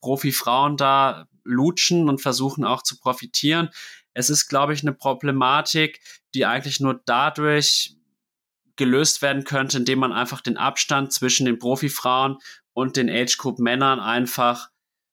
[0.00, 3.70] Profi-Frauen da lutschen und versuchen auch zu profitieren.
[4.12, 6.00] Es ist, glaube ich, eine Problematik,
[6.34, 7.96] die eigentlich nur dadurch
[8.76, 12.38] gelöst werden könnte, indem man einfach den Abstand zwischen den Profi-Frauen
[12.74, 14.68] und den Age-Group-Männern einfach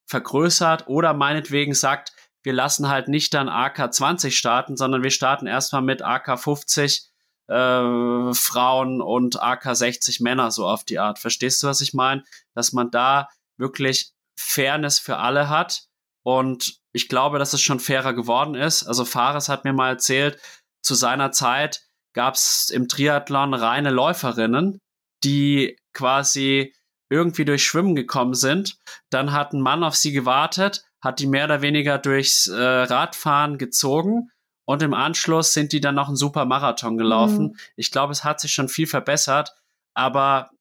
[0.10, 2.11] vergrößert oder meinetwegen sagt,
[2.44, 7.07] wir lassen halt nicht dann AK20 starten, sondern wir starten erstmal mit AK50
[7.48, 11.19] äh, Frauen und AK60 Männer so auf die Art.
[11.19, 12.23] Verstehst du, was ich meine?
[12.56, 13.27] Dass man da
[13.57, 15.84] wirklich Fairness für alle hat.
[16.23, 18.84] Und ich glaube, dass es schon fairer geworden ist.
[18.84, 20.40] Also Fares hat mir mal erzählt,
[20.81, 21.81] zu seiner Zeit
[22.14, 24.80] gab es im Triathlon reine Läuferinnen,
[25.23, 26.73] die quasi
[27.10, 28.77] irgendwie durch Schwimmen gekommen sind.
[29.10, 33.57] Dann hat ein Mann auf sie gewartet, hat die mehr oder weniger durchs äh, Radfahren
[33.57, 34.30] gezogen
[34.69, 37.44] und im Anschluss sind die dann noch einen super Marathon gelaufen.
[37.44, 37.57] Mhm.
[37.76, 39.56] Ich glaube, es hat sich schon viel verbessert,
[39.95, 40.52] aber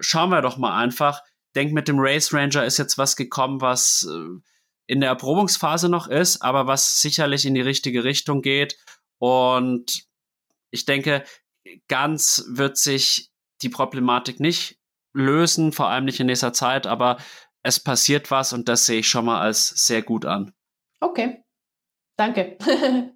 [0.00, 1.22] schauen wir doch mal einfach.
[1.54, 4.40] Denk mit dem Race Ranger ist jetzt was gekommen, was äh,
[4.88, 8.78] in der Erprobungsphase noch ist, aber was sicherlich in die richtige Richtung geht.
[9.18, 10.08] Und
[10.72, 11.22] ich denke,
[11.86, 13.30] ganz wird sich
[13.62, 14.80] die Problematik nicht
[15.16, 17.16] lösen, vor allem nicht in dieser Zeit, aber
[17.62, 20.52] es passiert was und das sehe ich schon mal als sehr gut an.
[21.00, 21.42] Okay,
[22.16, 22.56] danke.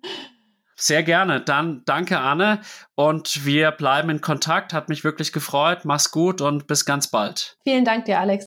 [0.77, 1.43] Sehr gerne.
[1.43, 2.63] Dann danke, Anne.
[2.95, 4.73] Und wir bleiben in Kontakt.
[4.73, 5.85] Hat mich wirklich gefreut.
[5.85, 7.59] Mach's gut und bis ganz bald.
[7.65, 8.47] Vielen Dank dir, Alex.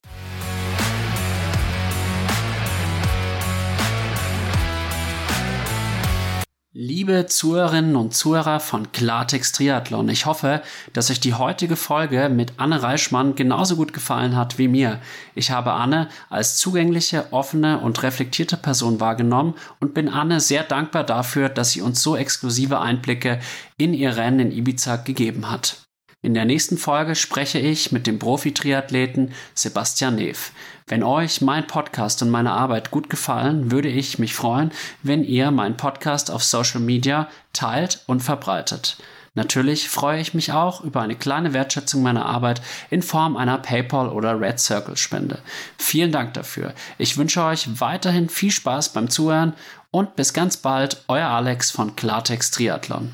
[6.76, 12.54] Liebe Zuhörerinnen und Zuhörer von Klartext Triathlon, ich hoffe, dass euch die heutige Folge mit
[12.58, 15.00] Anne Reichmann genauso gut gefallen hat wie mir.
[15.36, 21.04] Ich habe Anne als zugängliche, offene und reflektierte Person wahrgenommen und bin Anne sehr dankbar
[21.04, 23.40] dafür, dass sie uns so exklusive Einblicke
[23.78, 25.83] in ihr Rennen in Ibiza gegeben hat.
[26.24, 30.54] In der nächsten Folge spreche ich mit dem Profi-Triathleten Sebastian Neff.
[30.88, 34.72] Wenn euch mein Podcast und meine Arbeit gut gefallen, würde ich mich freuen,
[35.02, 38.96] wenn ihr meinen Podcast auf Social Media teilt und verbreitet.
[39.36, 44.08] Natürlich freue ich mich auch über eine kleine Wertschätzung meiner Arbeit in Form einer PayPal
[44.08, 45.40] oder Red Circle Spende.
[45.78, 46.74] Vielen Dank dafür.
[46.98, 49.56] Ich wünsche euch weiterhin viel Spaß beim Zuhören
[49.92, 53.14] und bis ganz bald, euer Alex von Klartext Triathlon.